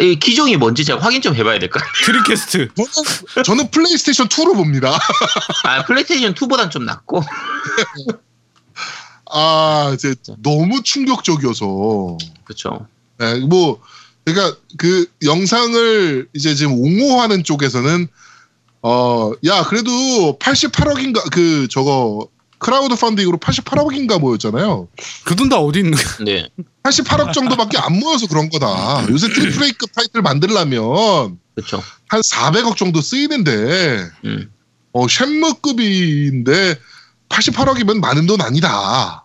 이 0.00 0.18
기종이 0.18 0.56
뭔지 0.56 0.84
제가 0.84 1.00
확인 1.00 1.20
좀 1.20 1.34
해봐야 1.36 1.58
될것 1.58 1.80
같아요. 1.82 2.06
드림캐스트. 2.06 2.68
저는, 2.74 3.44
저는 3.44 3.70
플레이스테이션 3.70 4.28
2로 4.28 4.54
봅니다. 4.56 4.98
아, 5.64 5.84
플레이스테이션 5.84 6.34
2보단 6.34 6.70
좀 6.70 6.84
낫고. 6.86 7.22
아, 9.32 9.92
이제 9.94 10.14
너무 10.42 10.82
충격적이어서. 10.82 12.18
그쵸. 12.44 12.86
네, 13.18 13.40
뭐, 13.40 13.80
그러니까 14.24 14.56
그 14.78 15.06
영상을 15.24 16.28
이제 16.34 16.54
지금 16.54 16.74
옹호하는 16.74 17.42
쪽에서는 17.44 18.08
어, 18.82 19.32
야, 19.46 19.62
그래도 19.64 20.38
88억인가 20.38 21.30
그 21.32 21.66
저거 21.68 22.28
크라우드 22.58 22.94
펀딩으로 22.96 23.38
88억인가 23.38 24.20
모였잖아요. 24.20 24.88
그 25.24 25.34
돈 25.34 25.48
다 25.48 25.58
어디 25.58 25.80
있는 25.80 25.92
거야? 25.92 26.16
네. 26.24 26.48
88억 26.84 27.32
정도밖에 27.32 27.78
안 27.78 27.98
모여서 27.98 28.26
그런 28.28 28.48
거다. 28.50 29.06
요새 29.08 29.28
triple 29.28 29.64
A급 29.64 29.92
타이틀 29.92 30.22
만들려면 30.22 31.38
그쵸. 31.54 31.82
한 32.08 32.20
400억 32.20 32.76
정도 32.76 33.00
쓰이는데 33.00 34.08
음. 34.24 34.52
어, 34.92 35.06
쉔무급인데 35.08 36.78
88억이면 37.28 37.98
많은 38.00 38.26
돈 38.26 38.40
아니다. 38.40 39.21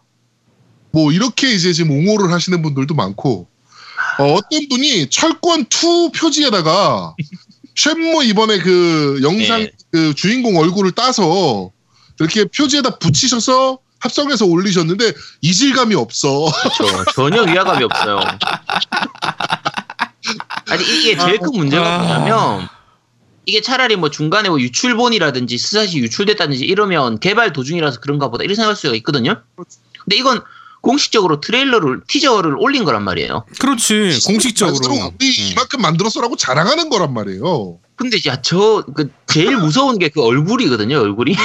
뭐 0.91 1.11
이렇게 1.11 1.51
이제 1.51 1.73
지금 1.73 1.91
옹호를 1.91 2.31
하시는 2.31 2.61
분들도 2.61 2.93
많고 2.93 3.47
어, 4.19 4.23
어떤 4.33 4.67
분이 4.69 5.09
철권 5.09 5.61
2 5.61 6.11
표지에다가 6.15 7.15
쉔무 7.75 8.23
이번에 8.23 8.59
그 8.59 9.19
영상 9.21 9.61
네. 9.61 9.71
그 9.91 10.13
주인공 10.15 10.57
얼굴을 10.57 10.91
따서 10.91 11.71
이렇게 12.19 12.45
표지에다 12.45 12.97
붙이셔서 12.97 13.79
합성해서 13.99 14.45
올리셨는데 14.45 15.13
이질감이 15.41 15.95
없어. 15.95 16.51
그렇죠. 16.51 17.05
전혀 17.15 17.43
위화감이 17.43 17.83
없어요. 17.83 18.19
아니 20.69 20.83
이게 20.83 21.17
제일 21.17 21.39
큰 21.39 21.51
문제가 21.53 21.95
아. 21.95 21.97
뭐냐면 21.99 22.67
이게 23.45 23.61
차라리 23.61 23.95
뭐 23.95 24.09
중간에 24.09 24.49
뭐 24.49 24.59
유출본이라든지 24.59 25.57
스샷이 25.57 25.97
유출됐다든지 25.97 26.65
이러면 26.65 27.19
개발 27.19 27.53
도중이라서 27.53 28.01
그런가 28.01 28.29
보다 28.29 28.43
이렇게 28.43 28.55
생각할 28.55 28.75
수가 28.75 28.95
있거든요. 28.95 29.41
근데 30.03 30.17
이건 30.17 30.43
공식적으로 30.87 31.41
트레일러를 31.41 32.01
티저를 32.07 32.55
올린 32.57 32.85
거란 32.85 33.03
말이에요. 33.03 33.43
그렇지 33.59 34.21
공식적으로. 34.25 34.93
우리 34.95 35.27
음. 35.27 35.51
이만큼 35.51 35.81
만들었어라고 35.81 36.37
자랑하는 36.37 36.89
거란 36.89 37.13
말이에요. 37.13 37.79
근데 37.97 38.17
야저그 38.25 39.11
제일 39.27 39.57
무서운 39.57 39.99
게 39.99 40.07
그 40.07 40.23
얼굴이거든요. 40.23 40.97
얼굴이 40.97 41.35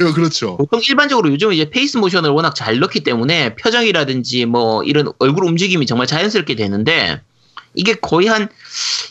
예, 0.00 0.12
그렇죠. 0.12 0.58
보통 0.58 0.80
일반적으로 0.86 1.30
요즘 1.32 1.50
이제 1.52 1.70
face 1.70 1.96
motion을 1.96 2.28
워낙 2.30 2.54
잘 2.54 2.78
넣기 2.78 3.00
때문에 3.00 3.56
표정이라든지 3.56 4.44
뭐 4.44 4.84
이런 4.84 5.10
얼굴 5.18 5.44
움직임이 5.46 5.86
정말 5.86 6.06
자연스럽게 6.06 6.54
되는데 6.54 7.22
이게 7.74 7.94
거의 7.94 8.26
한 8.28 8.48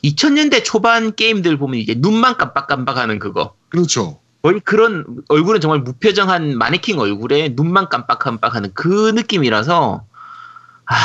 2000년대 0.03 0.63
초반 0.63 1.15
게임들 1.15 1.57
보면 1.57 1.79
이제 1.79 1.95
눈만 1.97 2.37
깜빡깜빡하는 2.37 3.17
그거 3.17 3.53
그렇죠. 3.69 4.19
거의 4.41 4.59
그런 4.63 5.05
얼굴은 5.27 5.59
정말 5.59 5.79
무표정한 5.79 6.57
마네킹 6.57 6.99
얼굴에 6.99 7.53
눈만 7.55 7.89
깜빡깜빡하는 7.89 8.71
그 8.73 9.11
느낌이라서 9.13 10.03
아 10.85 10.95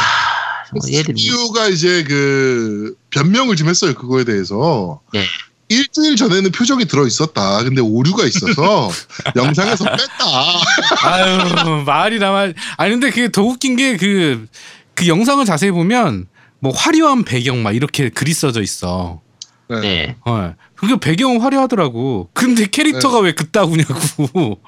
정말 0.69 0.93
얘들이 0.93 1.19
CPU가 1.19 1.69
이제 1.69 2.05
그 2.05 2.95
변명을 3.11 3.57
좀 3.57 3.69
했어요. 3.69 3.95
그거에 3.95 4.25
대해서. 4.25 5.01
네. 5.13 5.25
일주일 5.69 6.15
전에는 6.17 6.53
표정이 6.53 6.85
들어 6.85 7.07
있었다. 7.07 7.63
근데 7.65 7.81
오류가 7.81 8.25
있어서 8.27 8.91
영상에서 9.35 9.85
뺐다. 9.85 11.09
아유 11.09 11.83
말이 11.85 12.19
나 12.19 12.31
말. 12.31 12.55
아니 12.77 12.91
근데 12.93 13.11
그게 13.11 13.31
더 13.31 13.43
웃긴 13.43 13.75
게그그 13.75 15.07
영상을 15.07 15.45
자세히 15.45 15.71
보면 15.73 16.27
뭐 16.61 16.73
화려한 16.73 17.25
배경 17.25 17.63
막 17.63 17.75
이렇게 17.75 18.11
글이 18.11 18.33
써져 18.33 18.63
있어. 18.63 19.24
네. 19.69 19.81
네. 19.81 20.17
어. 20.25 20.55
그게 20.77 20.97
배경은 20.97 21.41
화려하더라고. 21.41 22.31
근데 22.35 22.67
캐릭터가 22.67 23.21
왜 23.21 23.33
그따구냐고. 23.33 24.61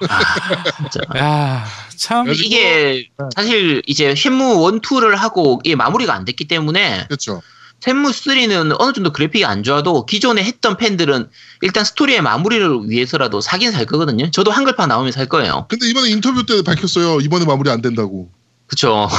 진짜. 0.77 1.01
야 1.17 1.65
참. 1.95 2.27
이게 2.33 3.09
사실 3.35 3.81
이제 3.85 4.15
쉐무 4.15 4.69
1, 4.73 4.81
2를 4.81 5.15
하고 5.15 5.61
이게 5.63 5.75
마무리가 5.75 6.13
안 6.13 6.25
됐기 6.25 6.47
때문에 6.47 7.05
그렇죠. 7.07 7.41
샘무 7.79 8.09
3는 8.09 8.75
어느 8.79 8.93
정도 8.93 9.13
그래픽이 9.13 9.45
안 9.45 9.61
좋아도 9.63 10.05
기존에 10.05 10.43
했던 10.43 10.77
팬들은 10.77 11.29
일단 11.61 11.85
스토리의 11.85 12.21
마무리를 12.21 12.89
위해서라도 12.89 13.39
사긴 13.39 13.71
살 13.71 13.85
거거든요. 13.85 14.31
저도 14.31 14.49
한글판 14.51 14.89
나오면 14.89 15.11
살 15.11 15.27
거예요. 15.27 15.67
근데 15.69 15.87
이번에 15.87 16.09
인터뷰 16.09 16.43
때 16.45 16.63
밝혔어요. 16.63 17.19
이번에 17.21 17.45
마무리 17.45 17.69
안 17.69 17.81
된다고. 17.81 18.31
그쵸. 18.65 19.07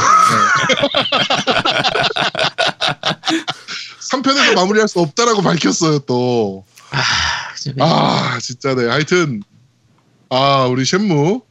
3편에서 4.10 4.54
마무리할 4.54 4.88
수 4.88 5.00
없다라고 5.00 5.42
밝혔어요, 5.42 6.00
또. 6.00 6.64
아, 6.90 7.02
아, 7.80 8.38
진짜 8.40 8.74
네. 8.74 8.86
하여튼 8.86 9.42
아, 10.30 10.64
우리 10.66 10.84
쉔무 10.84 11.42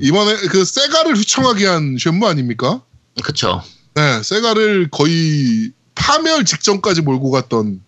이번에 0.00 0.36
그 0.48 0.64
세가를 0.64 1.16
휘청하게 1.16 1.66
한 1.66 1.96
쉔무 1.98 2.26
아닙니까? 2.26 2.82
그쵸. 3.22 3.62
네, 3.94 4.22
세가를 4.22 4.88
거의 4.90 5.72
파멸 5.94 6.44
직전까지 6.44 7.02
몰고 7.02 7.30
갔던 7.30 7.82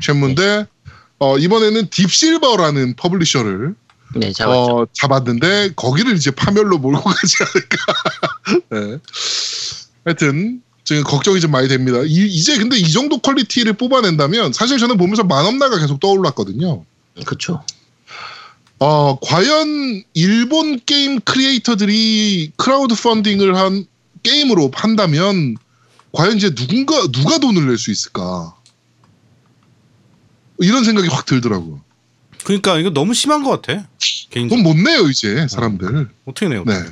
쉔무인데 0.00 0.66
어, 1.18 1.38
이번에는 1.38 1.88
딥실버라는 1.90 2.94
publisher를 2.96 3.74
네, 4.14 4.32
잡았죠. 4.32 4.60
어, 4.60 4.86
잡았는데 4.92 5.74
거기를 5.74 6.14
이제 6.16 6.30
파멸로 6.30 6.78
몰고 6.78 7.02
가지 7.02 7.36
않을까. 7.40 8.68
네. 8.70 8.98
하여튼 10.04 10.62
지금 10.88 11.02
걱정이 11.02 11.38
좀 11.38 11.50
많이 11.50 11.68
됩니다. 11.68 11.98
이, 12.06 12.42
제 12.42 12.56
근데 12.56 12.78
이 12.78 12.90
정도 12.90 13.18
퀄리티를 13.18 13.74
뽑아낸다면 13.74 14.54
사실 14.54 14.78
저는 14.78 14.96
보면서 14.96 15.22
마넘나가 15.22 15.78
계속 15.78 16.00
떠올랐거든요. 16.00 16.82
그쵸. 17.26 17.62
어, 18.78 19.18
과연 19.20 20.02
일본 20.14 20.80
게임 20.86 21.20
크리에이터들이 21.20 22.52
크라우드 22.56 22.94
펀딩을 22.94 23.54
한 23.54 23.84
게임으로 24.22 24.70
한다면 24.72 25.58
과연 26.12 26.38
이제 26.38 26.54
누군가 26.54 27.06
누가 27.12 27.36
돈을 27.36 27.66
낼 27.66 27.76
수 27.76 27.90
있을까? 27.90 28.56
이런 30.56 30.84
생각이 30.84 31.08
확 31.08 31.26
들더라고요. 31.26 31.82
그러니까 32.44 32.78
이거 32.78 32.88
너무 32.88 33.12
심한 33.12 33.42
것 33.44 33.60
같아. 33.60 33.86
개인적으로. 34.30 34.62
돈못 34.64 34.82
내요 34.82 35.10
이제 35.10 35.46
사람들. 35.48 36.08
어떻게 36.24 36.48
내요? 36.48 36.64
네. 36.64 36.82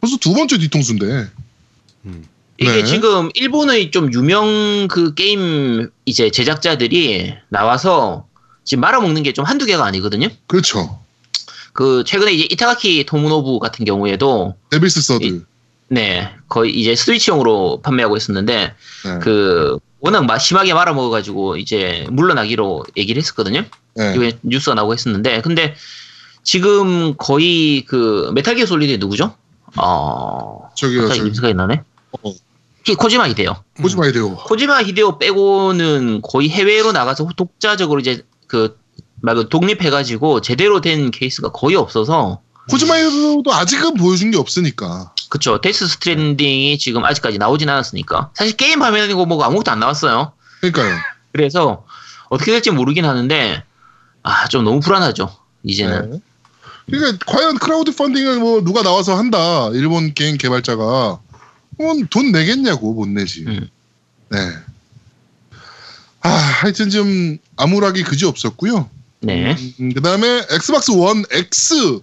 벌써 0.00 0.16
두 0.16 0.34
번째 0.34 0.58
뒤통수인데. 0.58 1.28
이게 2.60 2.72
네. 2.72 2.84
지금 2.84 3.30
일본의 3.34 3.90
좀 3.92 4.12
유명 4.12 4.88
그 4.88 5.14
게임 5.14 5.90
이제 6.04 6.30
제작자들이 6.30 7.34
나와서 7.48 8.26
지금 8.64 8.80
말아먹는 8.82 9.22
게 9.22 9.32
좀 9.32 9.44
한두 9.44 9.64
개가 9.66 9.84
아니거든요. 9.84 10.28
그렇죠. 10.46 10.98
그 11.72 12.02
최근에 12.04 12.32
이제 12.32 12.48
이타가키 12.50 13.06
토모노부 13.06 13.60
같은 13.60 13.84
경우에도 13.84 14.56
데빌스 14.70 15.00
서드. 15.02 15.44
네 15.90 16.30
거의 16.48 16.74
이제 16.78 16.94
스위치용으로 16.96 17.80
판매하고 17.82 18.16
있었는데 18.16 18.74
네. 19.04 19.18
그 19.22 19.78
워낙 20.00 20.26
마- 20.26 20.38
심하게 20.38 20.74
말아먹어가지고 20.74 21.56
이제 21.56 22.06
물러나기로 22.10 22.84
얘기를 22.96 23.20
했었거든요. 23.22 23.64
네. 23.94 24.12
이번에 24.14 24.32
뉴스가 24.42 24.74
나오고 24.74 24.92
했었는데 24.94 25.40
근데 25.42 25.76
지금 26.42 27.14
거의 27.16 27.84
그 27.86 28.30
메탈 28.34 28.56
기어 28.56 28.66
솔리드의 28.66 28.98
누구죠? 28.98 29.34
어 29.76 30.68
저기요, 30.76 31.08
저기. 31.08 31.20
임스가 31.20 31.52
나네. 31.52 31.82
어. 32.22 32.32
키 32.88 32.94
코지마 32.94 33.28
히데요. 33.28 33.54
보지 33.82 33.96
마야 33.96 34.12
돼요. 34.12 34.34
코지마 34.34 34.82
히데오 34.82 35.18
빼고는 35.18 36.22
거의 36.22 36.48
해외로 36.48 36.90
나가서 36.92 37.28
독자적으로 37.36 38.00
이제 38.00 38.24
그 38.46 38.78
말고 39.20 39.50
독립해가지고 39.50 40.40
제대로 40.40 40.80
된 40.80 41.10
케이스가 41.10 41.52
거의 41.52 41.76
없어서 41.76 42.40
코지마도 42.70 43.42
아직은 43.52 43.94
보여준 43.94 44.30
게 44.30 44.38
없으니까. 44.38 45.12
그쵸 45.28 45.60
데스 45.60 45.86
스트랜딩이 45.86 46.78
지금 46.78 47.04
아직까지 47.04 47.36
나오진 47.36 47.68
않았으니까 47.68 48.30
사실 48.34 48.56
게임 48.56 48.82
화면이고 48.82 49.26
뭐고 49.26 49.44
아무것도 49.44 49.70
안 49.70 49.80
나왔어요. 49.80 50.32
그러니까요. 50.60 50.96
그래서 51.32 51.84
어떻게 52.30 52.52
될지 52.52 52.70
모르긴 52.70 53.04
하는데 53.04 53.64
아 54.22 54.48
좀 54.48 54.64
너무 54.64 54.80
불안하죠 54.80 55.30
이제는. 55.62 56.10
네. 56.10 56.20
그러니까 56.90 57.18
과연 57.26 57.58
크라우드 57.58 57.94
펀딩을 57.94 58.38
뭐 58.38 58.62
누가 58.64 58.82
나와서 58.82 59.14
한다 59.14 59.68
일본 59.74 60.14
게임 60.14 60.38
개발자가 60.38 61.20
돈 62.10 62.32
내겠냐고 62.32 62.92
못 62.92 63.08
내지. 63.08 63.44
음. 63.46 63.68
네. 64.30 64.38
아 66.20 66.28
하여튼 66.28 66.90
좀 66.90 67.38
암울하기 67.56 68.02
그지 68.02 68.24
없었고요. 68.24 68.90
네. 69.20 69.56
음, 69.80 69.92
그다음에 69.94 70.42
엑스박스 70.50 70.90
원 70.90 71.24
X 71.30 72.00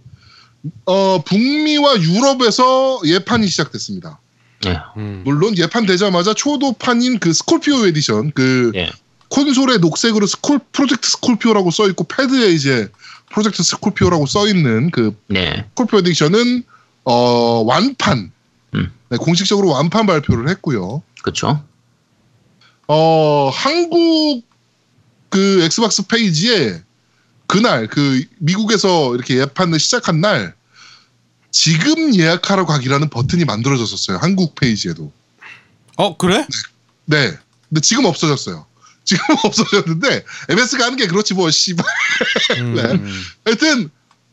어 0.85 1.23
북미와 1.23 2.01
유럽에서 2.01 3.01
예판이 3.05 3.47
시작됐습니다. 3.47 4.19
네. 4.63 4.77
음. 4.97 5.21
물론 5.25 5.57
예판 5.57 5.85
되자마자 5.85 6.33
초도판인 6.33 7.19
그 7.19 7.33
스콜피오 7.33 7.85
에디션 7.87 8.31
그 8.31 8.71
네. 8.73 8.91
콘솔에 9.29 9.77
녹색으로 9.77 10.25
스콜 10.27 10.59
프로젝트 10.71 11.09
스콜피오라고 11.09 11.71
써 11.71 11.87
있고 11.89 12.05
패드에 12.05 12.51
이제 12.51 12.89
프로젝트 13.29 13.63
스콜피오라고 13.63 14.25
써 14.25 14.47
있는 14.47 14.91
그 14.91 15.15
네. 15.27 15.65
스콜피오 15.69 15.99
에디션은 15.99 16.63
어 17.03 17.63
완판 17.65 18.31
음. 18.75 18.91
네, 19.09 19.17
공식적으로 19.17 19.69
완판 19.69 20.05
발표를 20.05 20.49
했고요. 20.49 21.01
그쵸. 21.21 21.63
어 22.87 23.49
한국 23.53 24.43
그 25.29 25.63
엑스박스 25.63 26.05
페이지에 26.05 26.81
그날 27.47 27.87
그 27.87 28.23
미국에서 28.37 29.15
이렇게 29.15 29.39
예판을 29.39 29.79
시작한 29.79 30.21
날 30.21 30.53
지금 31.51 32.13
예약하러 32.13 32.65
가기라는 32.65 33.09
버튼이 33.09 33.45
만들어졌었어요. 33.45 34.17
한국 34.17 34.55
페이지에도. 34.55 35.11
어 35.97 36.17
그래? 36.17 36.45
네. 37.05 37.31
근데 37.69 37.81
지금 37.81 38.05
없어졌어요. 38.05 38.65
지금 39.03 39.23
없어졌는데 39.43 40.25
MS가 40.49 40.85
하는 40.85 40.97
게 40.97 41.07
그렇지 41.07 41.33
뭐 41.33 41.49
씨발. 41.49 41.85
음. 42.57 42.75
네. 42.75 42.81
하여튼 43.45 43.89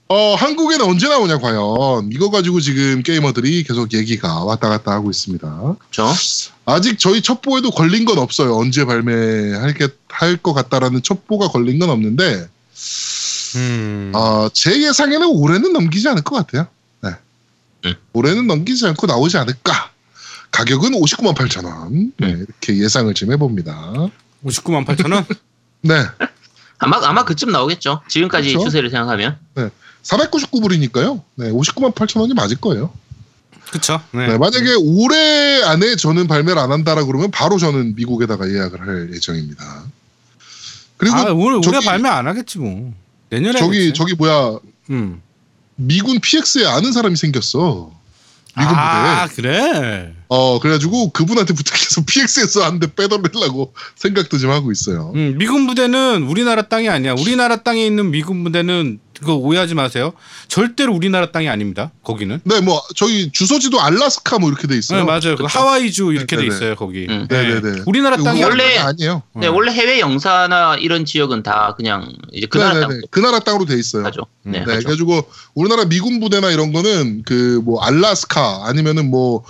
어 0.09 0.35
한국에는 0.35 0.85
언제 0.85 1.09
나오냐 1.09 1.39
과연 1.39 2.11
이거 2.13 2.31
가지고 2.31 2.61
지금 2.61 3.03
게이머들이 3.03 3.63
계속 3.65 3.95
얘기가 3.95 4.45
왔다 4.45 4.69
갔다 4.69 4.93
하고 4.93 5.11
있습니다. 5.11 5.77
그쵸. 5.79 6.07
아직 6.67 6.99
저희 6.99 7.23
첩보에도 7.23 7.71
걸린 7.71 8.05
건 8.05 8.19
없어요. 8.19 8.57
언제 8.57 8.85
발매할 8.85 9.75
게할것 9.75 10.55
같다라는 10.55 11.03
첩보가 11.03 11.49
걸린 11.49 11.79
건 11.79 11.89
없는데 11.91 12.47
음. 13.57 14.13
어, 14.15 14.49
제 14.53 14.83
예상에는 14.83 15.27
올해는 15.29 15.73
넘기지 15.73 16.09
않을 16.09 16.23
것 16.23 16.37
같아요. 16.37 16.69
음. 17.85 17.95
올해는 18.13 18.47
넘기지 18.47 18.87
않고 18.87 19.07
나오지 19.07 19.37
않을까. 19.39 19.91
가격은 20.51 20.93
59만 20.93 21.35
8천 21.35 21.65
원. 21.65 22.13
네, 22.19 22.33
음. 22.33 22.47
이렇게 22.47 22.79
예상을 22.83 23.13
좀 23.15 23.33
해봅니다. 23.33 23.93
59만 24.45 24.87
8천 24.87 25.13
원? 25.13 25.25
네, 25.83 25.95
아마 26.79 27.01
아마 27.03 27.25
그쯤 27.25 27.51
나오겠죠. 27.51 28.03
지금까지 28.09 28.51
그렇죠. 28.51 28.67
추세를 28.67 28.91
생각하면. 28.91 29.39
499불이니까요. 30.03 31.23
네, 31.37 31.51
59만 31.51 31.95
8천 31.95 32.21
원이 32.21 32.35
맞을 32.35 32.57
거예요. 32.59 32.93
그쵸. 33.71 34.01
네. 34.13 34.27
네, 34.27 34.39
만약에 34.39 34.75
올해 34.83 35.63
안에 35.65 35.97
저는 35.97 36.27
발매를 36.27 36.59
안 36.61 36.73
한다라 36.73 37.05
그러면 37.05 37.31
바로 37.31 37.59
저는 37.59 37.95
미국에다가 37.95 38.49
예약을 38.51 38.81
할 38.81 39.11
예정입니다. 39.15 39.85
그리고 40.99 41.17
아, 41.17 41.23
오늘 41.33 41.55
올해 41.55 41.63
저기- 41.63 41.87
발매 41.87 42.09
안 42.09 42.27
하겠지 42.27 42.59
뭐. 42.59 42.93
내년에 43.31 43.59
저기 43.59 43.79
하겠지. 43.79 43.93
저기 43.95 44.15
뭐야 44.15 44.59
음. 44.91 45.23
미군 45.77 46.21
PX에 46.21 46.67
아는 46.67 46.93
사람이 46.93 47.17
생겼어. 47.17 47.91
미군 48.59 48.75
아, 48.77 49.27
부대에. 49.27 49.37
그래. 49.37 50.15
어 50.35 50.59
그래가지고 50.61 51.11
그분한테 51.11 51.53
부탁해서 51.53 52.03
PX에서 52.09 52.65
한 52.65 52.81
대 52.81 52.87
빼돌리려고 52.95 53.75
생각도 53.97 54.39
좀 54.39 54.51
하고 54.51 54.73
있어요. 54.73 55.13
음, 55.15 55.37
미군 55.37 55.67
부대는 55.67 56.23
우리나라 56.23 56.63
땅이 56.63 56.89
아니야. 56.89 57.13
우리나라 57.13 57.57
땅에 57.63 57.85
있는 57.85 58.11
미군 58.11 58.43
부대는 58.45 58.99
그거 59.21 59.35
오해하지 59.35 59.75
마세요. 59.75 60.15
절대로 60.49 60.95
우리나라 60.95 61.31
땅이 61.31 61.49
아닙니다. 61.49 61.93
거기는. 62.03 62.41
네, 62.45 62.61
뭐 62.61 62.83
저기 62.97 63.31
주소지도 63.31 63.81
알라스카 63.81 64.39
뭐 64.41 64.49
이렇게 64.49 64.67
돼 64.67 64.77
있어요. 64.77 65.01
네, 65.01 65.05
맞아요. 65.05 65.37
그. 65.37 65.45
하와이주 65.45 66.13
이렇게 66.13 66.35
돼 66.35 66.43
네네. 66.43 66.55
있어요, 66.57 66.75
거기. 66.77 67.07
음. 67.09 67.29
네네 67.29 67.61
네. 67.61 67.83
우리나라 67.87 68.17
땅이 68.17 68.43
원래- 68.43 68.79
아니에요. 68.79 69.23
네, 69.37 69.47
원래 69.47 69.71
해외 69.71 70.01
영사나 70.01 70.77
이런 70.81 71.05
지역은 71.05 71.43
다 71.45 71.75
그냥 71.77 72.11
이제 72.33 72.47
그 72.47 72.59
나라 72.59 72.81
네네네. 72.81 73.01
그 73.11 73.21
나라 73.21 73.39
땅으로 73.39 73.65
돼 73.67 73.77
있어요. 73.79 74.05
하죠. 74.07 74.23
네, 74.45 74.53
네, 74.53 74.59
하죠. 74.61 74.71
그래가지고 74.79 75.25
우리나라 75.55 75.85
미군 75.85 76.19
부대나 76.21 76.51
이런 76.51 76.73
거는 76.73 77.23
그 77.25 77.61
뭐 77.65 77.81
알라스카 77.85 78.63
아니면은 78.65 79.09
뭐 79.11 79.45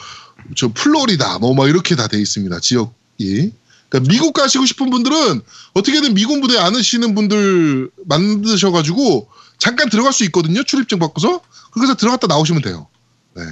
저 0.56 0.68
플로리다 0.72 1.38
뭐 1.38 1.54
막 1.54 1.68
이렇게 1.68 1.94
다 1.96 2.06
돼 2.08 2.20
있습니다 2.20 2.60
지역이. 2.60 3.52
그러니까 3.88 4.10
미국 4.12 4.32
가시고 4.32 4.64
싶은 4.66 4.90
분들은 4.90 5.40
어떻게든 5.74 6.14
미군 6.14 6.40
부대 6.40 6.58
아시는 6.58 7.14
분들 7.14 7.90
만드셔가지고 8.06 9.28
잠깐 9.58 9.88
들어갈 9.90 10.12
수 10.12 10.24
있거든요 10.24 10.62
출입증 10.64 10.98
받고서 10.98 11.40
그래서 11.72 11.94
들어갔다 11.94 12.26
나오시면 12.26 12.62
돼요. 12.62 12.86
네. 13.34 13.42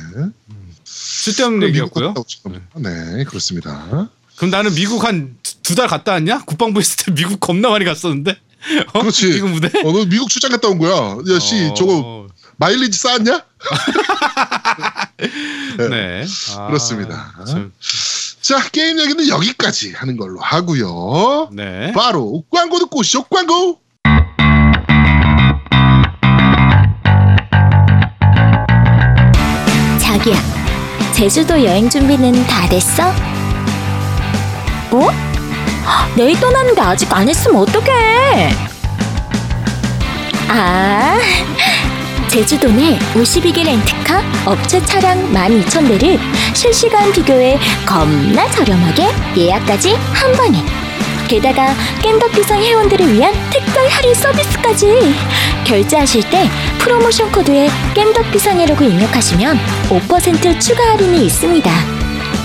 쓸데없는 0.85 1.59
미국 1.61 1.69
얘기였고요. 1.69 2.15
겁니다. 2.43 2.65
네 2.77 3.25
그렇습니다. 3.25 4.09
그럼 4.37 4.51
나는 4.51 4.75
미국 4.75 5.05
한 5.05 5.37
두 5.63 5.77
달 5.77 5.87
갔다 5.87 6.13
왔냐? 6.13 6.45
국방부 6.47 6.81
있을 6.81 6.97
때 7.05 7.15
미국 7.15 7.39
겁나 7.39 7.69
많이 7.69 7.85
갔었는데. 7.85 8.37
어? 8.93 9.01
그렇지. 9.01 9.29
미군 9.31 9.53
부대? 9.55 9.69
어, 9.85 9.93
너 9.93 10.05
미국 10.07 10.29
출장 10.29 10.51
갔다 10.51 10.67
온 10.69 10.79
거야. 10.79 11.17
야 11.33 11.39
씨 11.39 11.67
어, 11.67 11.75
저거 11.75 12.27
마일리지 12.61 12.99
쌓았냐? 12.99 13.43
네. 15.91 16.27
아, 16.59 16.67
그렇습니다. 16.67 17.33
참, 17.47 17.73
자 18.43 18.63
게임 18.71 19.01
얘기는 19.01 19.29
여기까지 19.29 19.95
하는 19.95 20.19
걸로 20.19 20.41
하고요. 20.41 21.49
네. 21.53 21.91
바로 21.95 22.45
광고 22.51 22.79
듣고 22.79 22.99
오시죠 22.99 23.23
광고 23.25 23.81
자기야, 29.99 30.37
제주도 31.15 31.65
여행 31.65 31.89
준비는 31.89 32.47
다 32.47 32.69
됐어? 32.69 33.11
뭐? 34.91 35.11
내일 36.15 36.39
떠나는데 36.39 36.81
아직 36.83 37.11
안 37.11 37.27
했으면 37.27 37.63
어떡해? 37.63 38.51
아, 40.49 41.17
제주도 42.31 42.71
내 42.71 42.97
52개 43.15 43.65
렌트카 43.65 44.23
업체 44.47 44.81
차량 44.85 45.33
12,000대를 45.33 46.17
실시간 46.55 47.11
비교해 47.11 47.59
겁나 47.85 48.49
저렴하게 48.53 49.09
예약까지 49.37 49.97
한 50.13 50.31
번에. 50.35 50.65
게다가 51.27 51.75
깸덕비상 52.03 52.61
회원들을 52.61 53.15
위한 53.15 53.35
특별 53.51 53.89
할인 53.89 54.15
서비스까지. 54.15 55.13
결제하실 55.65 56.31
때 56.31 56.49
프로모션 56.79 57.33
코드에 57.33 57.69
깸덕비상이라고 57.95 58.83
입력하시면 58.83 59.59
5% 59.89 60.61
추가 60.61 60.85
할인이 60.93 61.27
있습니다. 61.27 61.69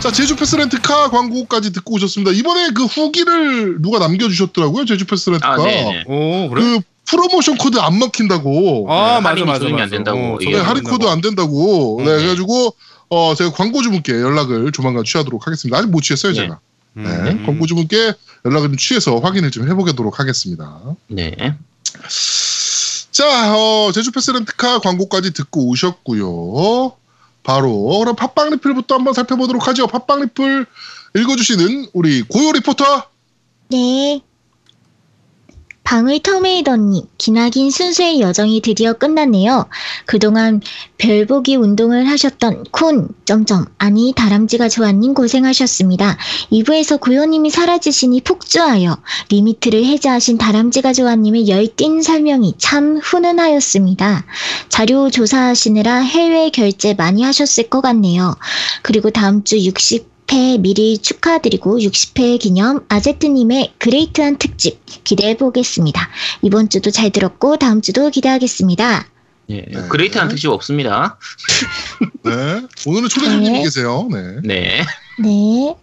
자 0.00 0.10
제주 0.12 0.36
패스 0.36 0.54
렌트카 0.56 1.08
광고까지 1.08 1.72
듣고 1.72 1.94
오셨습니다 1.94 2.32
이번에 2.32 2.70
그 2.74 2.84
후기를 2.84 3.80
누가 3.80 3.98
남겨주셨더라고요 4.00 4.84
제주 4.84 5.06
패스 5.06 5.30
렌트카 5.30 5.50
아, 5.54 5.56
네, 5.56 6.04
네. 6.06 6.44
오, 6.46 6.50
그래? 6.50 6.62
그 6.62 6.80
프로모션 7.06 7.56
코드 7.56 7.78
안 7.78 7.98
먹힌다고 7.98 8.86
아, 8.92 9.14
네, 9.16 9.20
맞아, 9.22 9.44
맞아, 9.46 9.64
맞아. 9.70 9.82
안 9.84 9.90
된다고 9.90 10.18
어, 10.34 10.38
네, 10.38 10.58
안 10.58 10.66
할인. 10.66 10.84
코드 10.84 11.06
안 11.06 11.22
된다고 11.22 12.02
네 12.04 12.10
음. 12.10 12.16
그래가지고 12.18 12.74
어 13.08 13.34
제가 13.34 13.50
광고주분께 13.52 14.12
연락을 14.12 14.72
조만간 14.72 15.04
취하도록 15.04 15.46
하겠습니다 15.46 15.78
아직 15.78 15.88
못 15.88 16.02
취했어요 16.02 16.32
네. 16.32 16.40
제가 16.42 16.58
네, 16.94 17.08
음. 17.08 17.46
광고주분께 17.46 18.14
연락을 18.44 18.68
좀 18.68 18.76
취해서 18.76 19.18
확인을 19.18 19.50
좀 19.50 19.68
해보도록 19.68 20.20
하겠습니다 20.20 20.80
네. 21.08 21.56
자, 23.10 23.54
어, 23.56 23.92
제주 23.92 24.10
패스 24.10 24.32
렌트카 24.32 24.80
광고까지 24.80 25.32
듣고 25.32 25.68
오셨고요. 25.68 26.96
바로 27.44 27.98
그럼 28.00 28.16
팟빵 28.16 28.50
리플부터 28.50 28.96
한번 28.96 29.14
살펴보도록 29.14 29.68
하죠. 29.68 29.86
팟빵 29.86 30.22
리플 30.22 30.66
읽어주시는 31.14 31.90
우리 31.92 32.22
고요 32.22 32.50
리포터. 32.52 33.04
네. 33.70 34.20
방울터메이더님, 35.84 37.04
기나긴 37.18 37.70
순수의 37.70 38.20
여정이 38.20 38.62
드디어 38.62 38.94
끝났네요. 38.94 39.66
그동안 40.06 40.60
별보기 40.96 41.56
운동을 41.56 42.08
하셨던 42.08 42.64
콘, 42.70 43.08
점점, 43.26 43.66
아니, 43.76 44.14
다람쥐가 44.16 44.70
좋아님 44.70 45.12
고생하셨습니다. 45.12 46.16
2부에서 46.50 46.98
고요님이 47.00 47.50
사라지시니 47.50 48.22
폭주하여 48.22 48.98
리미트를 49.28 49.84
해제하신 49.84 50.38
다람쥐가 50.38 50.94
좋아님의 50.94 51.48
열띤 51.48 52.02
설명이 52.02 52.54
참 52.56 52.96
훈훈하였습니다. 52.96 54.24
자료 54.70 55.10
조사하시느라 55.10 55.98
해외 55.98 56.48
결제 56.48 56.94
많이 56.94 57.22
하셨을 57.22 57.68
것 57.68 57.82
같네요. 57.82 58.34
그리고 58.82 59.10
다음 59.10 59.44
주 59.44 59.58
60, 59.58 60.13
60회 60.26 60.60
미리 60.60 60.98
축하드리고 60.98 61.78
60회 61.78 62.38
기념 62.38 62.84
아제트님의 62.88 63.74
great한 63.78 64.38
특집 64.38 64.80
기대해 65.04 65.36
보겠습니다. 65.36 66.08
이번 66.42 66.68
주도 66.68 66.90
잘 66.90 67.10
들었고 67.10 67.56
다음 67.56 67.80
주도 67.80 68.10
기대하겠습니다. 68.10 69.06
예. 69.50 69.60
네. 69.60 69.88
great한 69.88 70.28
특집 70.28 70.48
없습니다. 70.48 71.18
네. 72.24 72.32
오늘은 72.86 73.08
초대손님이 73.08 73.50
네. 73.50 73.62
계세요. 73.62 74.08
네. 74.10 74.40
네. 74.42 74.84
네. 75.22 75.76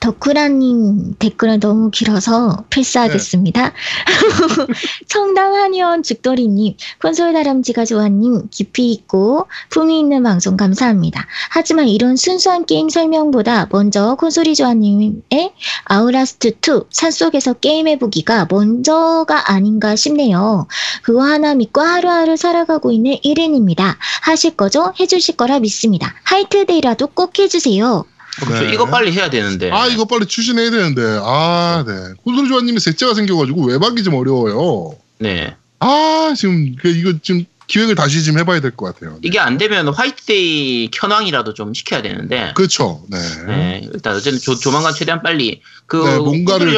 덕후라님 0.00 1.14
댓글은 1.18 1.60
너무 1.60 1.90
길어서 1.90 2.64
필사하겠습니다. 2.70 3.72
청담 5.08 5.52
한의원 5.52 6.02
죽돌이님, 6.02 6.76
콘솔 7.02 7.34
다람쥐가 7.34 7.84
좋아님, 7.84 8.48
깊이 8.50 8.92
있고 8.92 9.46
품위 9.68 9.98
있는 9.98 10.22
방송 10.22 10.56
감사합니다. 10.56 11.26
하지만 11.50 11.88
이런 11.88 12.16
순수한 12.16 12.64
게임 12.64 12.88
설명보다 12.88 13.68
먼저 13.70 14.14
콘솔이 14.14 14.54
좋아님의 14.54 15.52
아우라스트2 15.84 16.86
산속에서 16.90 17.54
게임해보기가 17.54 18.48
먼저가 18.50 19.52
아닌가 19.52 19.96
싶네요. 19.96 20.66
그거 21.02 21.22
하나 21.22 21.54
믿고 21.54 21.82
하루하루 21.82 22.36
살아가고 22.36 22.90
있는 22.90 23.16
1인입니다. 23.22 23.96
하실 24.22 24.56
거죠? 24.56 24.94
해주실 24.98 25.36
거라 25.36 25.60
믿습니다. 25.60 26.14
화이트데이라도 26.24 27.08
꼭 27.08 27.38
해주세요. 27.38 28.06
저 28.38 28.60
네. 28.64 28.72
이거 28.72 28.86
빨리 28.86 29.12
해야 29.12 29.28
되는데. 29.30 29.70
아, 29.70 29.86
이거 29.86 30.04
빨리 30.04 30.26
추진해야 30.26 30.70
되는데. 30.70 31.02
아, 31.22 31.84
네. 31.86 31.92
콘솔이 32.24 32.48
좋아님이 32.48 32.80
셋째가 32.80 33.14
생겨가지고 33.14 33.66
외박이 33.66 34.02
좀 34.02 34.14
어려워요. 34.14 34.96
네. 35.18 35.54
아, 35.80 36.32
지금, 36.36 36.74
그 36.76 36.88
이거 36.88 37.12
지금 37.22 37.44
기획을 37.66 37.94
다시 37.94 38.24
좀 38.24 38.38
해봐야 38.38 38.60
될 38.60 38.72
것 38.72 38.94
같아요. 38.94 39.18
이게 39.22 39.38
안 39.38 39.56
되면 39.58 39.88
화이트데이 39.88 40.90
켠왕이라도 40.90 41.54
좀 41.54 41.72
시켜야 41.74 42.02
되는데. 42.02 42.52
그렇죠. 42.54 43.02
네. 43.08 43.18
네. 43.46 43.88
일단 43.92 44.16
어쨌든 44.16 44.40
조, 44.40 44.56
조만간 44.56 44.92
최대한 44.94 45.22
빨리 45.22 45.60
그 45.86 45.96
네, 45.96 46.18
뭔가를 46.18 46.74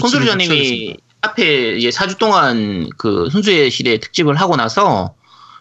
콘솔 0.00 0.24
좀 0.26 0.38
네, 0.38 0.44
취하겠습니다. 0.44 0.98
앞에 1.22 1.76
이제 1.76 1.88
4주 1.90 2.18
동안 2.18 2.88
그 2.96 3.28
순수의 3.30 3.70
시대 3.70 3.98
특집을 3.98 4.36
하고 4.36 4.56
나서 4.56 5.14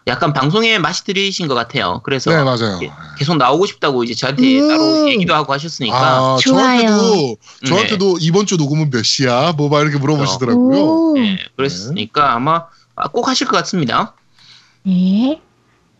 약간 0.07 0.33
방송에 0.33 0.79
맛이 0.79 1.03
들이신 1.05 1.47
것 1.47 1.55
같아요. 1.55 2.01
그래서 2.03 2.29
네, 2.31 2.43
맞아요. 2.43 2.79
예. 2.83 2.91
계속 3.17 3.37
나오고 3.37 3.65
싶다고 3.65 4.03
이제 4.03 4.13
저한테 4.13 4.59
음. 4.59 4.67
따로 4.67 5.09
얘기도 5.09 5.33
하고 5.33 5.53
하셨으니까 5.53 5.95
아, 5.97 6.37
좋아요. 6.41 6.79
저한테도, 6.89 7.37
네. 7.61 7.69
저한테도 7.69 8.17
이번 8.19 8.45
주 8.45 8.57
녹음은 8.57 8.89
몇 8.89 9.03
시야? 9.03 9.53
뭐 9.53 9.69
막 9.69 9.81
이렇게 9.81 9.97
물어보시더라고요. 9.97 10.79
오. 10.83 11.13
네, 11.17 11.37
그랬으니까 11.55 12.33
아마 12.33 12.65
아, 12.95 13.07
꼭 13.07 13.27
하실 13.27 13.47
것 13.47 13.57
같습니다. 13.57 14.13
네. 14.83 15.39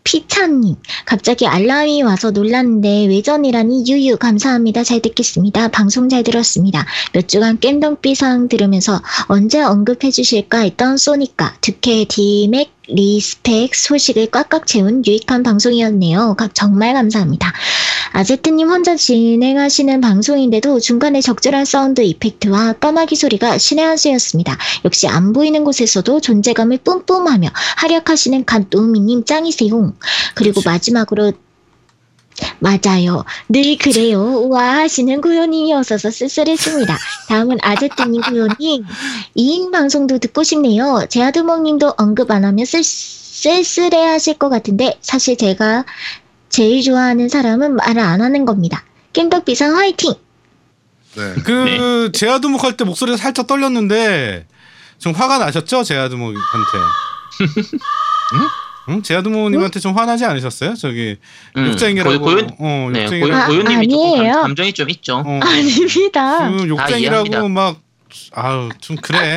피차님, 0.06 0.76
갑자기 1.06 1.46
알람이 1.46 2.02
와서 2.02 2.30
놀랐는데 2.30 3.06
외전이라니 3.06 3.84
유유 3.88 4.18
감사합니다. 4.18 4.84
잘 4.84 5.00
듣겠습니다. 5.00 5.68
방송 5.68 6.10
잘 6.10 6.22
들었습니다. 6.22 6.84
몇 7.14 7.26
주간 7.26 7.58
깸덕비상 7.58 8.50
들으면서 8.50 9.00
언제 9.28 9.62
언급해 9.62 10.10
주실까 10.10 10.58
했던 10.58 10.98
소니까, 10.98 11.56
듀케, 11.62 12.04
디맥, 12.04 12.73
리스펙 12.88 13.74
소식을 13.74 14.26
꽉꽉 14.30 14.66
채운 14.66 15.02
유익한 15.06 15.42
방송이었네요. 15.42 16.34
가- 16.36 16.48
정말 16.52 16.92
감사합니다. 16.94 17.52
아제트님 18.12 18.68
혼자 18.68 18.94
진행하시는 18.96 20.00
방송인데도 20.00 20.78
중간에 20.80 21.20
적절한 21.20 21.64
sound 21.64 22.00
effect와 22.02 22.74
까마귀 22.74 23.16
소리가 23.16 23.58
신의 23.58 23.84
한 23.84 23.96
수였습니다. 23.96 24.56
역시 24.84 25.08
안 25.08 25.32
보이는 25.32 25.64
곳에서도 25.64 26.20
존재감을 26.20 26.78
뿜뿜하며 26.84 27.48
활약하시는 27.78 28.44
갓노미님 28.44 29.24
짱이세요. 29.24 29.94
그리고 30.34 30.60
마지막으로 30.64 31.32
맞아요. 32.58 33.24
늘 33.48 33.76
그래요. 33.78 34.20
우와 34.20 34.78
하시는 34.78 35.20
구요님이어서 35.20 35.98
쓸쓸했습니다. 35.98 36.98
다음은 37.28 37.58
아제트님 37.62 38.22
구요님. 38.22 38.84
2인 39.36 39.70
방송도 39.70 40.18
듣고 40.18 40.42
싶네요. 40.42 41.06
제아드몽님도 41.08 41.94
언급 41.96 42.30
안 42.30 42.44
하면 42.44 42.64
쓸, 42.64 42.82
쓸쓸해 42.82 44.02
하실 44.04 44.34
것 44.34 44.48
같은데 44.48 44.98
사실 45.00 45.36
제가 45.36 45.84
제일 46.48 46.82
좋아하는 46.82 47.28
사람은 47.28 47.76
말을 47.76 48.00
안 48.00 48.20
하는 48.20 48.44
겁니다. 48.44 48.84
깸덕비상 49.12 49.74
화이팅! 49.74 50.14
네. 51.16 51.34
그 51.44 52.10
제아두목 52.12 52.64
할 52.64 52.76
때 52.76 52.84
목소리가 52.84 53.16
살짝 53.16 53.46
떨렸는데 53.46 54.46
좀 54.98 55.12
화가 55.12 55.38
나셨죠 55.38 55.84
제아두목한테? 55.84 56.78
응? 58.34 58.48
제아두목님한테 59.02 59.80
좀 59.80 59.96
화나지 59.96 60.24
않으셨어요? 60.24 60.74
저기 60.74 61.16
음, 61.56 61.66
욕쟁이라고 61.68 62.18
고- 62.18 62.24
고요, 62.24 62.46
어 62.58 62.90
네, 62.92 63.04
욕쟁이라고 63.04 63.32
고요, 63.32 63.42
아, 63.42 63.46
고요님이 63.46 63.88
조금 63.88 64.10
아니에요. 64.18 64.32
감, 64.34 64.42
감정이 64.42 64.72
좀 64.72 64.90
있죠. 64.90 65.22
어, 65.26 65.40
아닙니다. 65.42 66.50
그 66.50 66.68
욕쟁이라고. 66.68 67.48
막 67.48 67.80
아유 68.32 68.68
좀 68.80 68.94
그래 68.96 69.34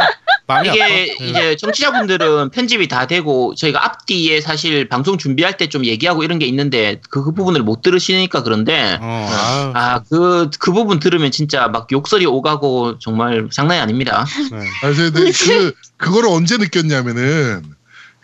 이게 0.63 0.81
아파. 0.83 0.93
응. 1.21 1.27
이제 1.29 1.55
청취자분들은 1.57 2.51
편집이 2.51 2.87
다 2.87 3.07
되고 3.07 3.55
저희가 3.55 3.83
앞뒤에 3.83 4.39
사실 4.39 4.87
방송 4.87 5.17
준비할 5.17 5.57
때 5.57 5.67
좀 5.67 5.83
얘기하고 5.83 6.23
이런 6.23 6.37
게 6.39 6.45
있는데 6.45 7.01
그, 7.09 7.23
그 7.23 7.33
부분을 7.33 7.63
못 7.63 7.81
들으시니까 7.81 8.43
그런데 8.43 8.97
어, 9.01 9.27
아유, 9.29 9.71
아그그 9.73 10.71
부분 10.73 10.99
들으면 10.99 11.31
진짜 11.31 11.67
막 11.67 11.87
욕설이 11.91 12.25
오가고 12.27 12.99
정말 12.99 13.47
장난이 13.51 13.81
아닙니다. 13.81 14.25
네. 14.51 14.57
아, 14.59 14.81
그래서 14.93 15.11
근데 15.11 15.31
그 15.31 15.73
그거를 15.97 16.29
언제 16.29 16.57
느꼈냐면은 16.57 17.63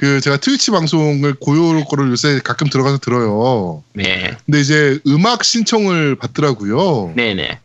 그 0.04 0.20
제가 0.20 0.36
트위치 0.36 0.70
방송을 0.70 1.36
고요 1.36 1.82
거를 1.86 2.12
요새 2.12 2.42
가끔 2.44 2.68
들어가서 2.68 2.98
들어요. 2.98 3.84
네, 3.94 4.36
근데 4.46 4.60
이제 4.60 5.00
음악 5.08 5.46
신청을 5.46 6.18
받더라고요. 6.18 7.14
네, 7.16 7.34
네. 7.34 7.58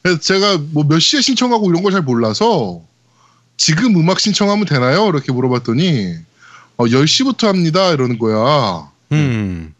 그래서 0.00 0.20
제가 0.20 0.58
뭐 0.70 0.84
몇 0.84 1.00
시에 1.00 1.20
신청하고 1.20 1.68
이런 1.68 1.82
걸 1.82 1.90
잘 1.90 2.02
몰라서 2.02 2.82
지금 3.56 3.96
음악 3.96 4.20
신청하면 4.20 4.64
되나요? 4.66 5.08
이렇게 5.08 5.32
물어봤더니 5.32 6.14
어, 6.76 6.84
10시부터 6.84 7.48
합니다. 7.48 7.90
이러는 7.90 8.16
거야. 8.20 8.88
음. 9.10 9.74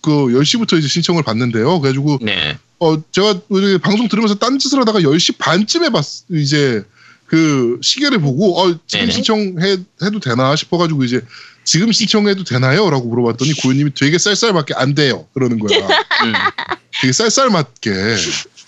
그 0.00 0.10
10시부터 0.10 0.78
이제 0.78 0.86
신청을 0.86 1.24
받는데요. 1.24 1.80
그래가지고 1.80 2.18
네. 2.22 2.56
어 2.78 3.02
제가 3.10 3.40
방송 3.82 4.06
들으면서 4.06 4.36
딴짓을 4.36 4.78
하다가 4.78 5.00
10시 5.00 5.38
반쯤에 5.38 5.90
봤 5.90 6.04
이제 6.30 6.84
그 7.32 7.78
시계를 7.82 8.18
보고 8.20 8.60
어 8.60 8.66
지금 8.86 9.06
네네. 9.06 9.10
신청해 9.12 9.76
해도 10.04 10.20
되나 10.20 10.54
싶어가지고 10.54 11.02
이제 11.04 11.22
지금 11.64 11.90
신청해도 11.90 12.44
되나요?라고 12.44 13.08
물어봤더니 13.08 13.54
고현님이 13.54 13.94
되게 13.94 14.18
쌀쌀맞게 14.18 14.74
안 14.76 14.94
돼요. 14.94 15.24
그러는 15.32 15.58
거야. 15.58 15.78
음, 15.78 16.32
되게 17.00 17.10
쌀쌀맞게. 17.10 17.90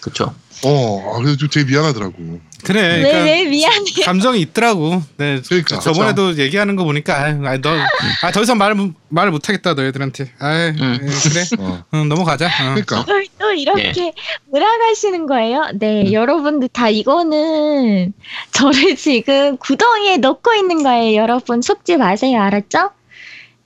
그렇죠. 0.00 0.34
어, 0.62 1.12
아, 1.14 1.18
그래서 1.18 1.36
좀 1.36 1.50
되게 1.50 1.70
미안하더라고. 1.70 2.40
그래 2.62 2.80
왜, 2.80 3.02
그러니까 3.02 3.24
왜 3.24 3.44
미안해. 3.44 3.84
감정이 4.02 4.40
있더라고. 4.40 5.02
네. 5.18 5.42
그러니까. 5.46 5.78
저번에도 5.80 6.38
얘기하는 6.38 6.74
거 6.76 6.84
보니까 6.84 7.22
아, 7.44 7.58
너 7.58 7.68
아 8.22 8.30
더 8.32 8.42
이상 8.42 8.56
말을 8.56 8.74
못- 8.76 8.94
말을 9.10 9.30
못 9.30 9.46
하겠다 9.46 9.74
너희들한테. 9.74 10.32
아, 10.38 10.68
음. 10.68 10.98
그래. 11.24 11.44
어, 11.58 11.84
응, 11.92 12.08
넘어가자. 12.08 12.46
어. 12.46 12.74
그러니까. 12.74 13.04
이렇게 13.54 14.12
몰아가시는 14.50 15.26
거예요? 15.26 15.70
네, 15.74 16.12
여러분들 16.12 16.68
다 16.68 16.88
이거는 16.88 18.12
저를 18.52 18.96
지금 18.96 19.56
구덩이에 19.56 20.18
넣고 20.18 20.54
있는 20.54 20.82
거예요. 20.82 21.20
여러분 21.20 21.62
속지 21.62 21.96
마세요. 21.96 22.40
알았죠? 22.40 22.90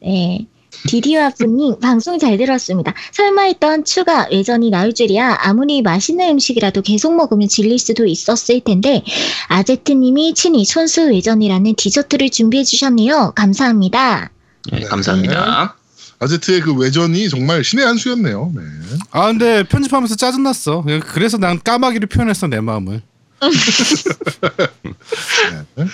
네. 0.01 0.47
디디와프님 0.87 1.81
방송 1.81 2.19
잘 2.19 2.37
들었습니다. 2.37 2.95
설마 3.13 3.43
했던 3.43 3.85
추가 3.85 4.29
외전이 4.31 4.71
나올 4.71 4.95
줄이야 4.95 5.39
아무리 5.41 5.83
맛있는 5.83 6.31
음식이라도 6.31 6.83
계속 6.83 7.17
먹으면 7.17 7.49
질릴 7.49 7.79
수도 7.79 8.07
있었을 8.07 8.61
텐데 8.61 9.03
아제트님이 9.49 10.35
친히 10.35 10.65
손수 10.65 11.09
외전이라는 11.11 11.75
디저트를 11.75 12.31
준비해 12.31 12.65
주셨네요. 12.65 13.33
감사합니다. 13.35 14.31
네, 14.71 14.81
네. 14.81 14.85
감사합니다. 14.87 15.78
아제트의 16.21 16.61
그 16.61 16.75
외전이 16.75 17.29
정말 17.29 17.63
신의 17.63 17.87
한 17.87 17.97
수였네요. 17.97 18.53
네. 18.55 18.63
아 19.11 19.27
근데 19.29 19.63
편집하면서 19.65 20.17
짜증났어. 20.17 20.85
그래서 21.07 21.39
난 21.39 21.61
까마귀를 21.63 22.09
표현했어 22.09 22.49
내 22.49 22.61
마음을. 22.61 23.03
네. 25.77 25.85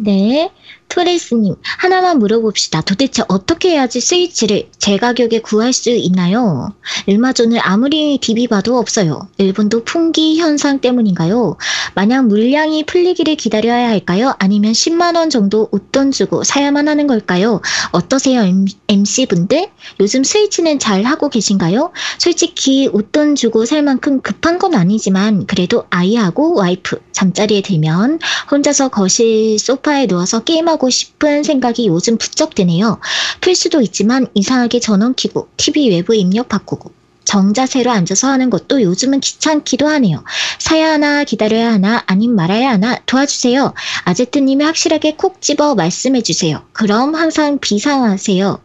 네, 0.00 0.50
토레스님 0.88 1.54
하나만 1.78 2.18
물어봅시다. 2.18 2.80
도대체 2.82 3.22
어떻게 3.28 3.70
해야지 3.70 4.00
스위치를 4.00 4.68
제 4.78 4.96
가격에 4.96 5.40
구할 5.40 5.72
수 5.72 5.90
있나요? 5.90 6.74
얼마전을 7.06 7.60
아무리 7.62 8.18
DB봐도 8.18 8.78
없어요. 8.78 9.28
일본도 9.38 9.84
풍기 9.84 10.38
현상 10.38 10.80
때문인가요? 10.80 11.56
만약 11.94 12.26
물량이 12.26 12.84
풀리기를 12.84 13.36
기다려야 13.36 13.88
할까요? 13.88 14.34
아니면 14.38 14.72
10만 14.72 15.16
원 15.16 15.30
정도 15.30 15.68
웃돈 15.72 16.10
주고 16.10 16.44
사야만 16.44 16.88
하는 16.88 17.06
걸까요? 17.06 17.60
어떠세요, 17.92 18.42
MC분들? 18.88 19.68
요즘 20.00 20.24
스위치는 20.24 20.78
잘 20.78 21.04
하고 21.04 21.28
계신가요? 21.28 21.92
솔직히 22.18 22.88
웃돈 22.92 23.34
주고 23.34 23.64
살 23.64 23.82
만큼 23.82 24.20
급한 24.20 24.58
건 24.58 24.74
아니지만 24.74 25.46
그래도 25.46 25.84
아이하고 25.90 26.56
와이프 26.56 27.00
잠자리에 27.18 27.62
들면 27.62 28.20
혼자서 28.48 28.90
거실 28.90 29.58
소파에 29.58 30.06
누워서 30.06 30.44
게임하고 30.44 30.88
싶은 30.88 31.42
생각이 31.42 31.88
요즘 31.88 32.16
부쩍 32.16 32.54
드네요. 32.54 33.00
풀 33.40 33.56
수도 33.56 33.80
있지만 33.80 34.28
이상하게 34.34 34.78
전원 34.78 35.14
켜고 35.16 35.48
TV 35.56 35.90
외부 35.90 36.14
입력 36.14 36.48
바꾸고 36.48 36.92
정자세로 37.24 37.90
앉아서 37.90 38.28
하는 38.28 38.50
것도 38.50 38.82
요즘은 38.82 39.18
귀찮기도 39.20 39.88
하네요. 39.88 40.22
사야 40.60 40.92
하나 40.92 41.24
기다려야 41.24 41.72
하나 41.72 42.04
아님 42.06 42.36
말아야 42.36 42.70
하나 42.70 42.96
도와주세요. 43.04 43.74
아제트님이 44.04 44.64
확실하게 44.64 45.16
콕 45.16 45.42
집어 45.42 45.74
말씀해 45.74 46.22
주세요. 46.22 46.62
그럼 46.72 47.16
항상 47.16 47.58
비상하세요. 47.58 48.60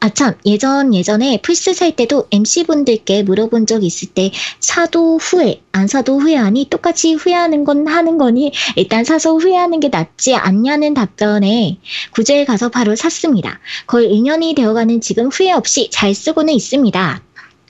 아 0.00 0.10
참 0.10 0.34
예전 0.44 0.94
예전에 0.94 1.40
플스 1.42 1.72
살 1.74 1.96
때도 1.96 2.28
MC분들께 2.30 3.22
물어본 3.22 3.66
적 3.66 3.82
있을 3.82 4.08
때 4.08 4.30
사도 4.60 5.16
후회 5.18 5.62
안 5.72 5.88
사도 5.88 6.18
후회하니 6.20 6.68
똑같이 6.70 7.14
후회하는 7.14 7.64
건 7.64 7.86
하는 7.88 8.18
거니 8.18 8.52
일단 8.76 9.04
사서 9.04 9.36
후회하는 9.36 9.80
게 9.80 9.88
낫지 9.88 10.34
않냐는 10.34 10.94
답변에 10.94 11.78
구제에 12.12 12.44
가서 12.44 12.68
바로 12.68 12.94
샀습니다. 12.94 13.58
거의 13.86 14.08
2년이 14.10 14.54
되어가는 14.54 15.00
지금 15.00 15.28
후회 15.28 15.52
없이 15.52 15.88
잘 15.90 16.14
쓰고는 16.14 16.52
있습니다. 16.52 17.22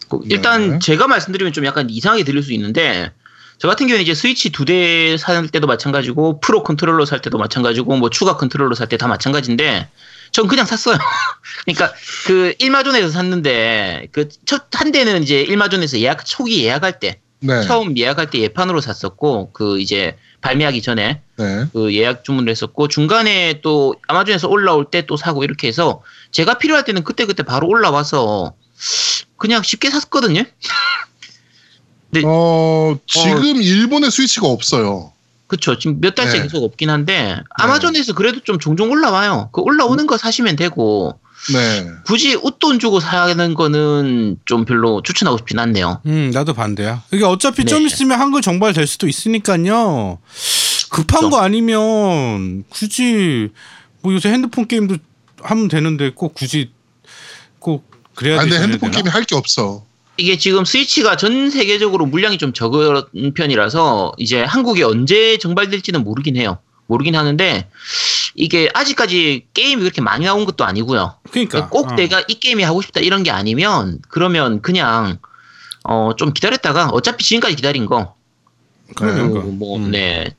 그 0.08 0.20
일단 0.28 0.70
네. 0.72 0.78
제가 0.80 1.06
말씀드리면 1.06 1.52
좀 1.52 1.64
약간 1.64 1.88
이상하게 1.90 2.24
들릴 2.24 2.42
수 2.42 2.52
있는데 2.52 3.10
저 3.58 3.68
같은 3.68 3.86
경우는 3.86 4.02
이제 4.02 4.14
스위치 4.14 4.50
두 4.50 4.64
대 4.66 5.16
살 5.16 5.48
때도 5.48 5.66
마찬가지고 5.66 6.40
프로 6.40 6.62
컨트롤러 6.62 7.04
살 7.06 7.22
때도 7.22 7.38
마찬가지고 7.38 7.96
뭐 7.96 8.10
추가 8.10 8.36
컨트롤러 8.36 8.74
살 8.74 8.88
때 8.88 8.96
다 8.98 9.06
마찬가지인데 9.08 9.88
전 10.36 10.48
그냥 10.48 10.66
샀어요. 10.66 10.98
그러니까 11.64 11.94
그 12.26 12.52
일마존에서 12.58 13.08
샀는데 13.08 14.08
그 14.12 14.28
첫 14.44 14.66
한 14.72 14.92
대는 14.92 15.22
이제 15.22 15.40
일마존에서 15.40 15.98
예약 15.98 16.26
초기 16.26 16.62
예약할 16.62 17.00
때 17.00 17.20
네. 17.40 17.62
처음 17.62 17.96
예약할 17.96 18.28
때 18.28 18.40
예판으로 18.40 18.82
샀었고 18.82 19.52
그 19.52 19.80
이제 19.80 20.18
발매하기 20.42 20.82
전에 20.82 21.22
네. 21.38 21.64
그 21.72 21.94
예약 21.94 22.22
주문을 22.22 22.50
했었고 22.50 22.88
중간에 22.88 23.62
또 23.62 23.94
아마존에서 24.08 24.48
올라올 24.48 24.90
때 24.90 25.06
또 25.06 25.16
사고 25.16 25.42
이렇게 25.42 25.68
해서 25.68 26.02
제가 26.32 26.58
필요할 26.58 26.84
때는 26.84 27.02
그때 27.02 27.24
그때 27.24 27.42
바로 27.42 27.66
올라와서 27.68 28.52
그냥 29.38 29.62
쉽게 29.62 29.88
샀거든요. 29.88 30.42
어, 32.26 32.98
지금 33.06 33.62
일본에 33.62 34.10
스위치가 34.10 34.48
없어요. 34.48 35.12
그쵸. 35.46 35.78
지금 35.78 36.00
몇 36.00 36.14
달째 36.14 36.38
네. 36.38 36.42
계속 36.42 36.64
없긴 36.64 36.90
한데 36.90 37.40
아마존에서 37.50 38.14
그래도 38.14 38.40
좀 38.40 38.58
종종 38.58 38.90
올라와요. 38.90 39.50
그 39.52 39.60
올라오는 39.60 40.06
거 40.06 40.16
사시면 40.18 40.56
되고 40.56 41.18
네. 41.52 41.86
굳이 42.06 42.34
웃돈 42.34 42.78
주고 42.80 42.98
사는 42.98 43.54
거는 43.54 44.38
좀 44.44 44.64
별로 44.64 45.02
추천하고 45.02 45.38
싶진 45.38 45.58
않네요. 45.60 46.00
음 46.06 46.30
나도 46.32 46.52
반대야. 46.54 47.04
이게 47.12 47.24
어차피 47.24 47.62
네. 47.62 47.66
좀 47.66 47.86
있으면 47.86 48.18
한글 48.20 48.42
정발 48.42 48.72
될 48.72 48.86
수도 48.86 49.06
있으니까요. 49.06 50.18
급한 50.90 51.20
그렇죠. 51.20 51.30
거 51.30 51.40
아니면 51.42 52.64
굳이 52.68 53.50
뭐 54.02 54.12
요새 54.14 54.30
핸드폰 54.30 54.66
게임도 54.66 54.96
하면 55.42 55.68
되는데 55.68 56.10
꼭 56.10 56.34
굳이 56.34 56.70
꼭 57.60 57.88
그래야 58.16 58.36
아, 58.36 58.40
근데 58.40 58.54
되나? 58.54 58.62
핸드폰 58.62 58.90
게임이 58.90 59.08
할 59.10 59.24
게 59.24 59.36
없어. 59.36 59.84
이게 60.18 60.38
지금 60.38 60.64
스위치가 60.64 61.16
전 61.16 61.50
세계적으로 61.50 62.06
물량이 62.06 62.38
좀 62.38 62.52
적은 62.52 63.34
편이라서 63.34 64.12
이제 64.18 64.42
한국에 64.42 64.82
언제 64.82 65.36
정발될지는 65.38 66.04
모르긴 66.04 66.36
해요. 66.36 66.58
모르긴 66.86 67.16
하는데 67.16 67.68
이게 68.34 68.68
아직까지 68.72 69.46
게임이 69.54 69.82
그렇게 69.82 70.00
많이 70.00 70.24
나온 70.24 70.44
것도 70.44 70.64
아니고요. 70.64 71.16
그러니까 71.30 71.68
꼭 71.68 71.92
어. 71.92 71.94
내가 71.96 72.22
이 72.28 72.34
게임이 72.38 72.62
하고 72.62 72.80
싶다 72.80 73.00
이런 73.00 73.22
게 73.22 73.30
아니면 73.30 73.98
그러면 74.08 74.62
그냥 74.62 75.18
어 75.84 76.12
좀 76.16 76.32
기다렸다가 76.32 76.88
어차피 76.88 77.24
지금까지 77.24 77.56
기다린 77.56 77.86
거 77.86 78.14
그러니까. 78.94 79.28
그 79.40 79.46
뭐, 79.48 79.76
음. 79.78 79.90
네. 79.90 80.34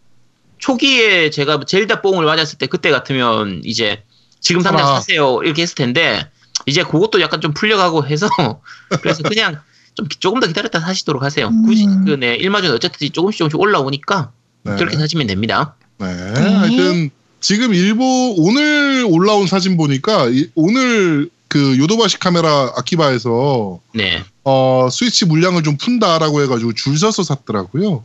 초기에 0.60 1.30
제가 1.30 1.60
젤다 1.68 2.02
뽕을 2.02 2.26
맞았을 2.26 2.58
때 2.58 2.66
그때 2.68 2.90
같으면 2.92 3.62
이제 3.64 4.04
지금 4.40 4.62
당장. 4.64 4.86
사세요 4.88 5.42
이렇게 5.44 5.62
했을 5.62 5.76
텐데 5.76 6.30
이제 6.66 6.84
그것도 6.84 7.22
약간 7.22 7.42
좀 7.42 7.54
풀려가고 7.54 8.08
해서 8.08 8.28
그래서 9.02 9.24
그냥 9.24 9.62
좀 9.98 10.08
기- 10.08 10.20
조금 10.20 10.40
더 10.40 10.46
기다렸다 10.48 10.80
사시도록 10.80 11.24
하세요. 11.24 11.48
음. 11.48 11.66
굳이 11.66 11.86
그네 12.06 12.36
일마전 12.36 12.72
어쨌든 12.72 13.10
조금씩 13.12 13.40
조금씩 13.40 13.60
올라오니까 13.60 14.32
네. 14.64 14.76
그렇게 14.76 14.96
사시면 14.96 15.26
됩니다. 15.26 15.74
네. 15.98 16.06
하여튼 16.06 17.10
지금 17.42 17.74
일부 17.74 18.36
오늘 18.38 19.06
올라온 19.10 19.48
사진 19.48 19.76
보니까 19.76 20.28
이- 20.30 20.50
오늘 20.54 21.30
그 21.48 21.78
요도바시 21.80 22.20
카메라 22.20 22.72
아키바에서 22.76 23.80
네. 23.96 24.24
어 24.44 24.88
스위치 24.92 25.26
물량을 25.26 25.64
좀 25.64 25.78
푼다라고 25.78 26.44
해가지고 26.44 26.74
줄 26.74 26.98
서서 26.98 27.24
샀더라고요. 27.24 28.04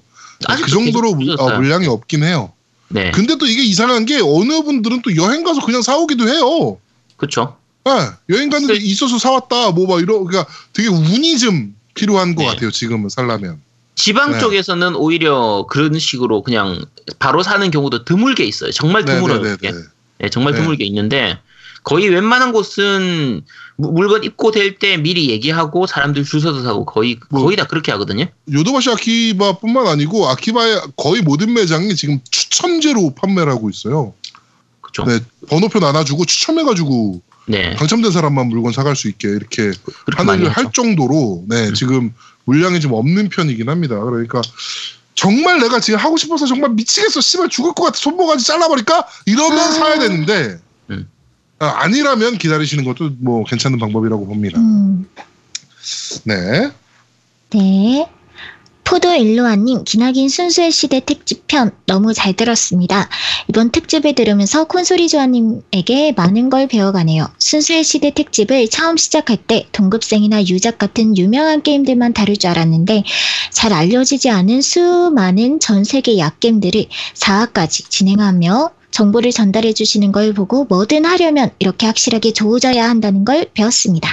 그 0.64 0.70
정도로 0.70 1.14
물-. 1.14 1.36
어, 1.38 1.56
물량이 1.58 1.86
없긴 1.88 2.24
해요. 2.24 2.52
네. 2.88 3.10
근데 3.10 3.36
또 3.36 3.46
이게 3.46 3.62
이상한 3.62 4.06
게 4.06 4.16
어느 4.22 4.62
분들은 4.62 5.02
또 5.02 5.14
여행 5.16 5.44
가서 5.44 5.64
그냥 5.64 5.82
사오기도 5.82 6.26
해요. 6.28 6.78
그렇죠. 7.18 7.56
네, 7.84 7.90
여행 8.30 8.48
갔는데 8.48 8.76
있어서 8.76 9.18
사왔다 9.18 9.72
뭐 9.72 9.86
막 9.88 10.00
이러 10.00 10.20
그러니까 10.22 10.50
되게 10.72 10.88
운이 10.88 11.36
좀 11.38 11.74
필요한 11.94 12.34
것 12.34 12.42
네. 12.42 12.48
같아요. 12.48 12.70
지금은 12.70 13.08
살라면. 13.08 13.60
지방 13.94 14.32
네. 14.32 14.38
쪽에서는 14.40 14.96
오히려 14.96 15.66
그런 15.68 15.98
식으로 15.98 16.42
그냥 16.42 16.84
바로 17.18 17.42
사는 17.42 17.70
경우도 17.70 18.04
드물게 18.04 18.44
있어요. 18.44 18.70
정말 18.72 19.04
드물어요. 19.04 19.38
네네네. 19.40 19.56
그게. 19.56 19.72
네, 20.18 20.28
정말 20.30 20.54
네. 20.54 20.60
드물게 20.60 20.84
있는데 20.86 21.38
거의 21.84 22.08
웬만한 22.08 22.52
곳은 22.52 23.42
무- 23.76 23.92
물건 23.92 24.24
입고될 24.24 24.78
때 24.78 24.96
미리 24.96 25.28
얘기하고 25.30 25.86
사람들 25.86 26.24
줄 26.24 26.40
서서 26.40 26.62
사고 26.62 26.84
거의 26.84 27.18
뭐. 27.28 27.42
거의 27.42 27.56
다 27.56 27.66
그렇게 27.66 27.90
하거든요. 27.92 28.26
요도바시 28.52 28.90
아키바뿐만 28.90 29.86
아니고 29.86 30.28
아키바의 30.28 30.80
거의 30.96 31.22
모든 31.22 31.52
매장이 31.52 31.94
지금 31.96 32.20
추첨제로 32.30 33.14
판매를 33.14 33.50
하고 33.52 33.68
있어요. 33.68 34.14
그렇죠. 34.80 35.04
네, 35.10 35.20
번호표 35.48 35.80
나눠주고 35.80 36.24
추첨해가지고 36.24 37.20
네. 37.46 37.74
당첨된 37.76 38.12
사람만 38.12 38.48
물건 38.48 38.72
사갈 38.72 38.96
수 38.96 39.08
있게 39.08 39.28
이렇게 39.28 39.72
하는. 40.16 40.46
할 40.46 40.72
정도로 40.72 41.44
네 41.48 41.68
음. 41.68 41.74
지금 41.74 42.14
물량이 42.44 42.80
좀 42.80 42.92
없는 42.92 43.28
편이긴 43.28 43.68
합니다. 43.68 43.98
그러니까 44.00 44.40
정말 45.14 45.60
내가 45.60 45.80
지금 45.80 45.98
하고 45.98 46.16
싶어서 46.16 46.46
정말 46.46 46.70
미치겠어 46.70 47.20
씨발 47.20 47.48
죽을 47.48 47.74
것 47.74 47.84
같아 47.84 47.98
손모가지 47.98 48.46
잘라버릴까 48.46 49.06
이러면 49.26 49.58
아. 49.58 49.70
사야 49.72 49.98
되는데 49.98 50.58
음. 50.90 51.08
아, 51.58 51.66
아니라면 51.82 52.38
기다리시는 52.38 52.84
것도 52.84 53.10
뭐 53.18 53.44
괜찮은 53.44 53.78
방법이라고 53.78 54.26
봅니다. 54.26 54.58
음, 54.58 55.06
네. 56.24 56.70
네. 57.50 58.08
포도 58.92 59.14
일로아님, 59.14 59.84
기나긴 59.84 60.28
순수의 60.28 60.70
시대 60.70 61.00
특집편 61.00 61.70
너무 61.86 62.12
잘 62.12 62.34
들었습니다. 62.34 63.08
이번 63.48 63.70
특집을 63.70 64.14
들으면서 64.14 64.64
콘솔이 64.64 65.08
조아님에게 65.08 66.12
많은 66.12 66.50
걸 66.50 66.66
배워가네요. 66.66 67.26
순수의 67.38 67.84
시대 67.84 68.12
특집을 68.12 68.68
처음 68.68 68.98
시작할 68.98 69.38
때 69.38 69.66
동급생이나 69.72 70.42
유작 70.42 70.76
같은 70.76 71.16
유명한 71.16 71.62
게임들만 71.62 72.12
다룰 72.12 72.36
줄 72.36 72.50
알았는데 72.50 73.04
잘 73.50 73.72
알려지지 73.72 74.28
않은 74.28 74.60
수많은 74.60 75.58
전 75.58 75.84
세계 75.84 76.18
약겜들을 76.18 76.84
4화까지 77.14 77.88
진행하며 77.88 78.72
정보를 78.92 79.32
전달해 79.32 79.72
주시는 79.72 80.12
걸 80.12 80.32
보고 80.32 80.64
뭐든 80.64 81.04
하려면 81.04 81.50
이렇게 81.58 81.86
확실하게 81.86 82.32
조져야 82.32 82.88
한다는 82.88 83.24
걸 83.24 83.46
배웠습니다. 83.54 84.08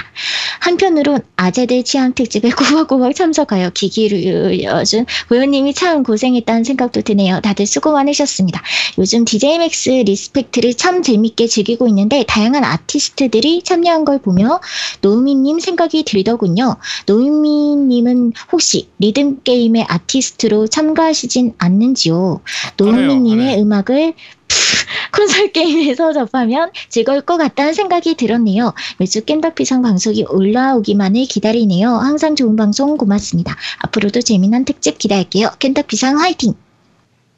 한편으론 0.60 1.20
아재들 1.36 1.84
취향 1.84 2.14
특집에 2.14 2.50
꼬박꼬박 2.56 3.14
참석하여 3.14 3.70
기기를 3.70 4.18
울려준 4.46 5.06
고요님이 5.28 5.74
참 5.74 6.02
고생했다는 6.02 6.64
생각도 6.64 7.02
드네요. 7.02 7.40
다들 7.40 7.66
수고 7.66 7.92
많으셨습니다. 7.92 8.60
요즘 8.98 9.24
DJ 9.24 9.58
맥스 9.58 9.90
리스펙트를 9.90 10.74
참 10.74 11.02
재밌게 11.02 11.46
즐기고 11.46 11.86
있는데 11.88 12.24
다양한 12.26 12.64
아티스트들이 12.64 13.62
참여한 13.62 14.04
걸 14.04 14.18
보며 14.20 14.60
노미님 15.02 15.60
생각이 15.60 16.04
들더군요. 16.04 16.76
노미님은 17.06 18.32
혹시 18.52 18.88
리듬 18.98 19.42
게임의 19.42 19.86
아티스트로 19.88 20.66
참가하시진 20.68 21.54
않는지요? 21.58 22.40
노미님의 22.76 23.48
안 23.48 23.58
해요. 23.58 23.62
음악을 23.62 24.14
콘솔 25.16 25.52
게임에서 25.52 26.12
접하면 26.12 26.70
즐거울 26.88 27.20
것 27.22 27.36
같다는 27.36 27.74
생각이 27.74 28.14
들었네요. 28.16 28.72
매주 28.98 29.22
깸덕비상 29.24 29.82
방송이 29.82 30.24
올라오기만을 30.28 31.26
기다리네요. 31.26 31.88
항상 31.90 32.36
좋은 32.36 32.56
방송 32.56 32.96
고맙습니다. 32.96 33.56
앞으로도 33.78 34.22
재미난 34.22 34.64
특집 34.64 34.98
기대할게요. 34.98 35.50
깸덕비상 35.58 36.18
화이팅! 36.18 36.54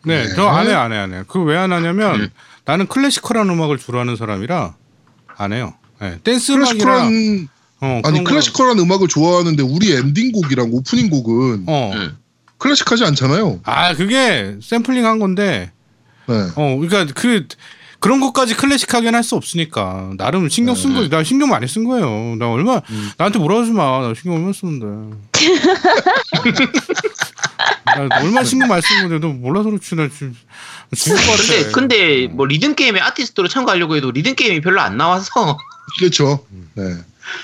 네, 0.05 0.25
네. 0.27 0.35
저 0.35 0.49
안 0.49 0.67
해, 0.67 0.73
안 0.73 0.93
해, 0.93 0.97
안 0.97 1.13
해. 1.15 1.23
그 1.29 1.45
왜 1.45 1.57
안 1.57 1.73
하냐면 1.73 2.21
음. 2.21 2.29
나는 2.65 2.87
classical한 2.87 3.49
음악을 3.49 3.79
주로 3.79 3.99
하는 4.01 4.17
사람이라 4.17 4.75
안 5.37 5.53
해요. 5.53 5.75
네, 6.01 6.19
댄스 6.25 6.53
음악이랑 6.53 7.09
classical한 7.09 7.49
어, 7.81 7.87
아니 7.87 8.03
그런 8.19 8.25
거- 8.25 8.31
클래시컬한 8.31 8.79
음악을 8.79 9.09
좋아하는데 9.09 9.63
우리 9.63 9.93
엔딩곡이랑 9.93 10.71
오프닝 10.73 11.11
곡은 11.11 11.65
어. 11.69 11.93
음. 11.95 12.17
클래식하지 12.59 13.05
않잖아요. 13.07 13.61
아, 13.65 13.95
그게 13.95 14.57
샘플링 14.63 15.05
한 15.05 15.19
건데 15.19 15.73
네. 16.27 16.35
어, 16.57 16.77
그러니까 16.79 17.07
그 17.15 17.47
그런 17.99 18.19
것까지 18.21 18.55
클래식하게는 18.55 19.15
할 19.15 19.23
수 19.23 19.37
없으니까 19.37 20.11
나름 20.19 20.49
신경 20.49 20.75
쓴 20.75 20.91
음. 20.91 20.97
거지. 20.97 21.09
나 21.09 21.23
신경 21.23 21.49
많이 21.51 21.69
쓴 21.69 21.85
거예요. 21.85 22.35
나 22.39 22.51
얼마 22.51 22.81
음. 22.91 23.11
나한테 23.17 23.39
뭐라 23.39 23.61
하지 23.61 23.71
마. 23.71 24.01
나 24.01 24.13
신경 24.15 24.35
얼마 24.35 24.53
쓰는데. 24.53 25.17
나 27.85 28.09
얼마 28.21 28.43
신경 28.45 28.69
많이 28.69 28.83
쓴 28.83 29.09
건데 29.09 29.19
너 29.25 29.33
몰라서 29.33 29.71
그렇지 29.71 29.95
나 29.95 30.09
지금 30.09 30.35
죽을 30.97 31.17
것 31.17 31.23
같아. 31.33 31.43
근데 31.43 31.71
근데 31.73 32.27
뭐 32.29 32.47
리듬 32.47 32.75
게임에 32.75 33.01
아티스트로 33.01 33.49
참가하려고 33.49 33.97
해도 33.97 34.11
리듬 34.11 34.35
게임이 34.35 34.61
별로 34.61 34.81
안 34.81 34.97
나와서 34.97 35.59
그렇죠. 35.99 36.45
네. 36.75 36.85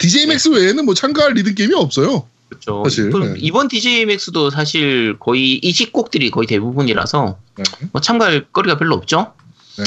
DJ 0.01 0.24
Max 0.24 0.49
외에는 0.49 0.85
뭐 0.85 0.95
참가할 0.95 1.35
리듬 1.35 1.55
게임이 1.55 1.74
없어요. 1.74 2.26
그렇죠. 2.49 2.82
사실, 2.84 3.11
그 3.11 3.18
네. 3.18 3.34
이번 3.38 3.68
DJ 3.68 4.07
맥스도 4.07 4.51
사실 4.51 5.16
거의 5.18 5.57
이식곡들이 5.57 6.31
거의 6.30 6.46
대부분이라서 6.46 7.38
네. 7.57 7.64
뭐 7.92 8.01
참가할 8.01 8.46
거리가 8.53 8.78
별로 8.78 8.94
없죠. 8.94 9.32
네. 9.76 9.84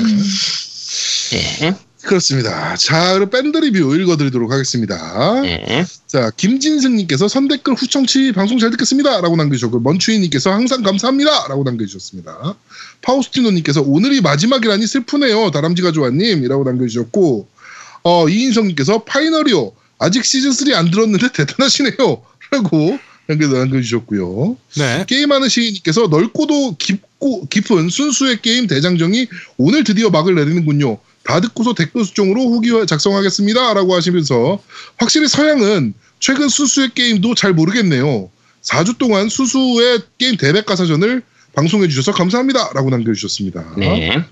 네. 1.59 1.75
그렇습니다. 2.03 2.75
자, 2.77 3.13
그럼 3.13 3.29
밴드 3.29 3.57
리뷰 3.57 3.95
읽어드리도록 3.95 4.51
하겠습니다. 4.51 5.41
네. 5.41 5.85
자, 6.07 6.31
김진승님께서 6.35 7.27
선댓글 7.27 7.75
후청치 7.75 8.31
방송 8.31 8.57
잘 8.57 8.71
듣겠습니다. 8.71 9.21
라고 9.21 9.35
남겨주셨고, 9.35 9.79
먼추이님께서 9.81 10.51
항상 10.51 10.81
감사합니다. 10.81 11.47
라고 11.47 11.63
남겨주셨습니다. 11.63 12.55
파우스티노님께서 13.03 13.83
오늘이 13.83 14.21
마지막이라니 14.21 14.87
슬프네요. 14.87 15.51
다람쥐 15.51 15.83
가져와님. 15.83 16.43
이라고 16.43 16.63
남겨주셨고, 16.63 17.47
어, 18.03 18.29
이인성님께서 18.29 19.03
파이널이요. 19.03 19.71
아직 19.99 20.23
시즌3 20.23 20.73
안 20.73 20.89
들었는데 20.89 21.31
대단하시네요. 21.33 22.23
라고 22.55 22.99
남겨- 23.27 23.47
남겨주셨고요. 23.47 24.57
네. 24.77 25.05
게임하는 25.07 25.47
시인님께서 25.47 26.07
넓고도 26.07 26.75
깊고 26.77 27.47
깊은 27.47 27.87
순수의 27.89 28.41
게임 28.41 28.67
대장정이 28.67 29.27
오늘 29.57 29.85
드디어 29.85 30.09
막을 30.09 30.35
내리는군요. 30.35 30.97
다 31.23 31.39
듣고서 31.39 31.73
댓글 31.73 32.03
수정으로 32.03 32.41
후기 32.51 32.69
작성하겠습니다 32.87 33.73
라고 33.73 33.95
하시면서 33.95 34.61
확실히 34.97 35.27
서양은 35.29 35.93
최근 36.19 36.49
수수의 36.49 36.89
게임도 36.93 37.35
잘 37.35 37.53
모르겠네요. 37.53 38.29
4주 38.63 38.97
동안 38.97 39.29
수수의 39.29 40.01
게임 40.17 40.35
대백과사전을 40.35 41.23
방송해 41.55 41.87
주셔서 41.87 42.11
감사합니다 42.11 42.71
라고 42.73 42.89
남겨주셨습니다. 42.89 43.75
네. 43.77 44.23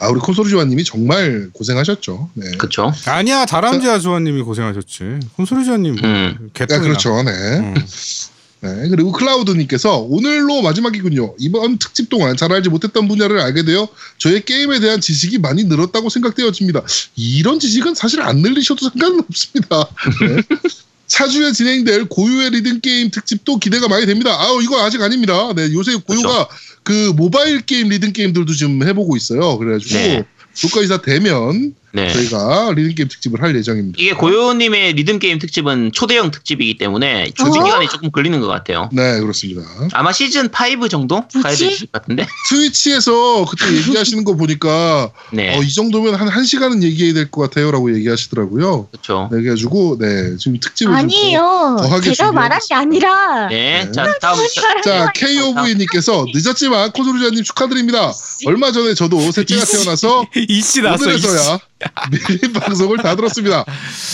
아 0.00 0.08
우리 0.08 0.18
콘솔리조아님이 0.18 0.82
정말 0.84 1.50
고생하셨죠. 1.52 2.30
네. 2.32 2.50
그렇죠. 2.56 2.92
아니야 3.06 3.44
다람쥐 3.44 3.86
아주아님이 3.86 4.42
고생하셨지. 4.42 5.20
콘솔이주아님 5.36 5.98
음. 6.02 6.36
네, 6.40 6.46
개똥이나. 6.54 6.82
그렇죠. 6.82 7.22
네. 7.22 7.30
음. 7.30 7.74
네, 8.62 8.88
그리고 8.88 9.12
클라우드님께서 9.12 9.98
오늘로 9.98 10.62
마지막이군요. 10.62 11.34
이번 11.38 11.78
특집 11.78 12.08
동안 12.08 12.36
잘 12.36 12.52
알지 12.52 12.68
못했던 12.70 13.08
분야를 13.08 13.40
알게 13.40 13.64
되어 13.64 13.88
저의 14.18 14.44
게임에 14.44 14.80
대한 14.80 15.00
지식이 15.00 15.38
많이 15.38 15.64
늘었다고 15.64 16.08
생각되어집니다. 16.08 16.82
이런 17.16 17.58
지식은 17.58 17.94
사실 17.94 18.22
안 18.22 18.38
늘리셔도 18.38 18.88
상관은 18.88 19.20
없습니다. 19.20 19.86
네. 20.20 20.42
차주에 21.10 21.52
진행될 21.52 22.04
고유의 22.04 22.50
리듬 22.50 22.80
게임 22.80 23.10
특집도 23.10 23.58
기대가 23.58 23.88
많이 23.88 24.06
됩니다. 24.06 24.30
아우 24.40 24.62
이거 24.62 24.80
아직 24.82 25.02
아닙니다. 25.02 25.52
네, 25.54 25.72
요새 25.72 25.96
고유가 25.96 26.46
그 26.46 26.54
모바일 27.16 27.60
게임 27.60 27.88
리듬 27.88 28.12
게임들도 28.12 28.52
지금 28.54 28.82
해보고 28.86 29.16
있어요. 29.16 29.58
그래가지고 29.58 29.94
네. 29.94 30.24
조건이 30.54 30.88
다 30.88 31.00
되면 31.00 31.74
네. 31.92 32.12
저희가 32.12 32.72
리듬 32.76 32.94
게임 32.94 33.08
특집을 33.08 33.42
할 33.42 33.54
예정입니다. 33.56 33.96
이게 34.00 34.12
고요님의 34.12 34.92
리듬 34.94 35.18
게임 35.18 35.38
특집은 35.38 35.92
초대형 35.92 36.30
특집이기 36.30 36.78
때문에 36.78 37.30
조직 37.34 37.60
어? 37.60 37.64
기간이 37.64 37.88
조금 37.88 38.10
걸리는 38.10 38.38
것 38.40 38.46
같아요. 38.46 38.88
네, 38.92 39.18
그렇습니다. 39.20 39.62
아마 39.92 40.12
시즌 40.12 40.48
5 40.48 40.88
정도 40.88 41.24
가야? 41.42 41.54
될것 41.54 41.92
같은데. 41.92 42.26
트위치에서 42.48 43.44
그때 43.46 43.66
얘기하시는 43.76 44.24
거 44.24 44.36
보니까 44.36 45.10
네, 45.32 45.56
어, 45.56 45.62
이 45.62 45.72
정도면 45.72 46.14
한 46.14 46.28
1시간은 46.28 46.82
얘기해야 46.82 47.14
될 47.14 47.30
것 47.30 47.42
같아요 47.42 47.70
라고 47.70 47.94
얘기하시더라고요. 47.94 48.88
그렇죠. 48.90 49.28
네, 49.30 49.40
그래가지고 49.40 49.98
네, 50.00 50.36
지금 50.36 50.58
특집을 50.58 50.90
좀 50.92 50.94
아니에요. 50.96 51.76
제가 52.02 52.32
말한 52.32 52.60
게 52.68 52.74
아니라. 52.74 53.48
네, 53.48 53.84
네. 53.84 53.92
자 53.92 54.18
다음 54.20 54.38
자, 54.84 55.12
KOV님께서 55.14 56.26
늦었지만 56.34 56.90
코소루자님 56.92 57.44
축하드립니다. 57.44 58.12
얼마 58.46 58.72
전에 58.72 58.94
저도 58.94 59.20
셋째가 59.30 59.64
태어나서 59.64 60.26
이씨 60.48 60.82
나서 60.82 61.04
오늘에서야 61.04 61.58
미리 62.10 62.52
방송을 62.52 62.98
다 62.98 63.16
들었습니다. 63.16 63.64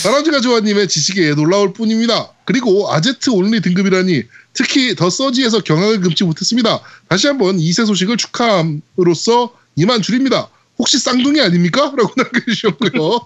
다람쥐가 0.03 0.41
조아님의 0.41 0.87
지식에 0.87 1.33
놀라울 1.35 1.73
뿐입니다. 1.73 2.31
그리고 2.45 2.91
아제트 2.91 3.29
온리 3.29 3.59
등급이라니 3.61 4.23
특히 4.53 4.95
더 4.95 5.09
서지에서 5.09 5.59
경악을 5.61 5.99
금치 6.01 6.23
못했습니다. 6.23 6.79
다시 7.09 7.27
한번 7.27 7.57
2세 7.57 7.85
소식을 7.85 8.17
축하함으로써 8.17 9.53
이만 9.75 10.01
줄입니다. 10.01 10.49
혹시 10.79 10.99
쌍둥이 10.99 11.41
아닙니까? 11.41 11.93
라고 11.97 12.11
남겨주셨고요. 12.15 13.19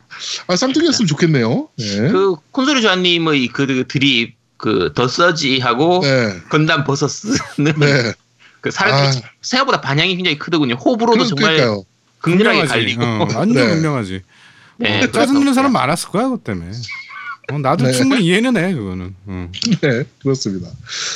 아, 0.48 0.56
쌍둥이였으면 0.56 1.08
좋겠네요. 1.08 1.68
네. 1.78 1.86
그 2.10 2.36
콘솔이 2.52 2.82
조아님의 2.82 3.48
그 3.50 3.86
드립 3.88 4.36
그 4.58 4.94
더 4.94 5.08
서지하고 5.08 6.02
네. 6.04 6.40
건담 6.50 6.84
버서스는 6.84 7.74
네. 7.80 8.14
그 8.62 8.70
사람들이 8.70 9.24
아. 9.26 9.30
생각보다 9.42 9.82
반향이 9.82 10.16
굉장히 10.16 10.38
크더군요. 10.38 10.76
호불호도 10.76 11.18
그러- 11.18 11.28
정말 11.28 11.56
그러니까요. 11.56 11.84
극렬하게 12.22 12.60
분명하지. 12.60 12.70
갈리고. 12.72 13.04
어, 13.04 13.28
완전 13.36 13.54
네. 13.68 13.74
분명하지. 13.74 14.22
네, 14.78 15.04
어, 15.04 15.12
짜증내는 15.12 15.54
사람 15.54 15.74
많았을 15.74 16.10
거야 16.10 16.26
그것 16.26 16.44
때문에. 16.44 16.72
어, 17.52 17.58
나도 17.58 17.86
네. 17.86 17.92
충분히 17.92 18.26
이해는 18.26 18.58
해 18.58 18.74
그거는. 18.74 19.16
어. 19.26 19.52
네, 19.82 20.04
그렇습니다. 20.22 20.70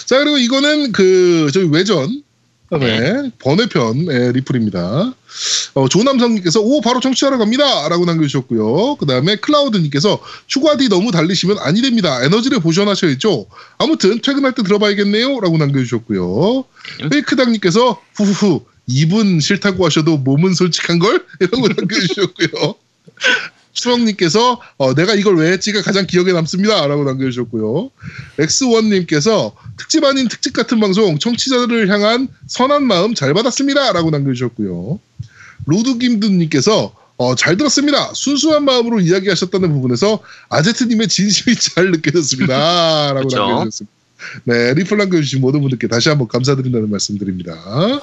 자, 0.05 0.19
그리고 0.19 0.37
이거는 0.37 0.91
그, 0.91 1.49
저희 1.53 1.67
외전, 1.69 2.23
네, 2.79 3.31
번외편 3.39 4.09
의 4.09 4.33
리플입니다. 4.33 5.13
어, 5.75 5.87
조남성님께서, 5.87 6.59
오, 6.61 6.81
바로 6.81 6.99
청취하러 6.99 7.37
갑니다! 7.37 7.87
라고 7.87 8.05
남겨주셨고요. 8.05 8.95
그 8.95 9.05
다음에 9.05 9.35
클라우드님께서, 9.37 10.19
휴가디 10.49 10.89
너무 10.89 11.11
달리시면 11.11 11.59
아니 11.59 11.81
됩니다. 11.81 12.23
에너지를 12.23 12.59
보존하셔야죠. 12.59 13.45
아무튼, 13.77 14.19
퇴근할 14.21 14.53
때 14.53 14.63
들어봐야겠네요. 14.63 15.39
라고 15.39 15.57
남겨주셨고요. 15.57 16.65
음. 17.03 17.09
페이크당님께서, 17.09 18.01
후후후, 18.15 18.65
입은 18.87 19.39
싫다고 19.39 19.85
하셔도 19.85 20.17
몸은 20.17 20.53
솔직한 20.53 20.99
걸? 20.99 21.25
이라고 21.41 21.67
남겨주셨고요. 21.67 22.75
수영님께서 23.73 24.61
어, 24.77 24.93
내가 24.93 25.15
이걸 25.15 25.37
왜 25.37 25.51
했지가 25.51 25.81
가장 25.81 26.07
기억에 26.07 26.31
남습니다. 26.31 26.87
라고 26.87 27.03
남겨주셨고요. 27.03 27.91
엑스원님께서 28.39 29.55
특집 29.77 30.03
아닌 30.03 30.27
특집 30.27 30.53
같은 30.53 30.79
방송 30.79 31.19
청취자들을 31.19 31.89
향한 31.89 32.29
선한 32.47 32.83
마음 32.83 33.13
잘 33.13 33.33
받았습니다. 33.33 33.91
라고 33.91 34.09
남겨주셨고요. 34.11 34.99
로드김드님께서 35.65 36.93
어, 37.17 37.35
잘 37.35 37.55
들었습니다. 37.57 38.13
순수한 38.13 38.65
마음으로 38.65 38.99
이야기하셨다는 38.99 39.71
부분에서 39.73 40.19
아제트님의 40.49 41.07
진심이 41.07 41.55
잘 41.59 41.91
느껴졌습니다. 41.91 43.13
라고. 43.13 43.29
남겨주셨습니다. 43.29 43.95
네, 44.43 44.73
리플 44.73 44.97
남겨주신 44.97 45.41
모든 45.41 45.61
분들께 45.61 45.87
다시 45.87 46.09
한번 46.09 46.27
감사드린다는 46.27 46.89
말씀드립니다. 46.89 47.55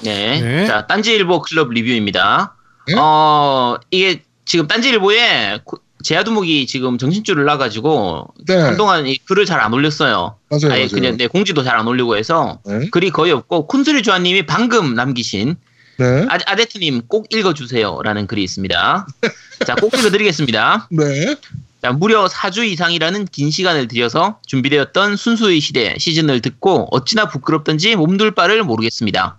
네. 0.03 0.39
네. 0.41 0.67
자, 0.67 0.85
딴지일보 0.87 1.41
클럽 1.41 1.69
리뷰입니다. 1.71 2.55
네? 2.87 2.95
어, 2.97 3.77
이게 3.91 4.21
지금 4.45 4.67
딴지일보에 4.67 5.59
고- 5.63 5.77
제야두목이 6.03 6.67
지금 6.67 6.97
정신줄을 6.97 7.45
놔가지고 7.45 8.33
네, 8.45 8.55
한동안 8.57 9.07
이 9.07 9.17
글을 9.19 9.45
잘 9.45 9.61
안 9.61 9.71
올렸어요. 9.73 10.35
맞아요. 10.49 10.73
아예 10.73 10.81
맞아요. 10.83 10.87
그냥 10.89 11.17
네, 11.17 11.27
공지도 11.27 11.63
잘 11.63 11.77
안 11.79 11.87
올리고 11.87 12.17
해서 12.17 12.59
네, 12.65 12.89
글이 12.91 13.11
거의 13.11 13.31
없고 13.31 13.67
쿤스리 13.69 14.03
조아님이 14.03 14.45
방금 14.45 14.95
남기신 14.95 15.55
네, 15.99 16.25
아, 16.29 16.37
아데트님 16.45 17.03
꼭 17.07 17.27
읽어주세요라는 17.33 18.27
글이 18.27 18.43
있습니다. 18.43 19.07
자, 19.65 19.75
꼭 19.75 19.93
읽어드리겠습니다. 19.97 20.89
네, 20.91 21.35
자, 21.83 21.91
무려 21.91 22.27
4주 22.27 22.65
이상이라는 22.65 23.25
긴 23.25 23.51
시간을 23.51 23.89
들여서 23.89 24.39
준비되었던 24.47 25.17
순수의 25.17 25.59
시대 25.59 25.93
시즌을 25.99 26.39
듣고 26.39 26.87
어찌나 26.91 27.27
부끄럽던지 27.27 27.97
몸둘 27.97 28.31
바를 28.31 28.63
모르겠습니다. 28.63 29.37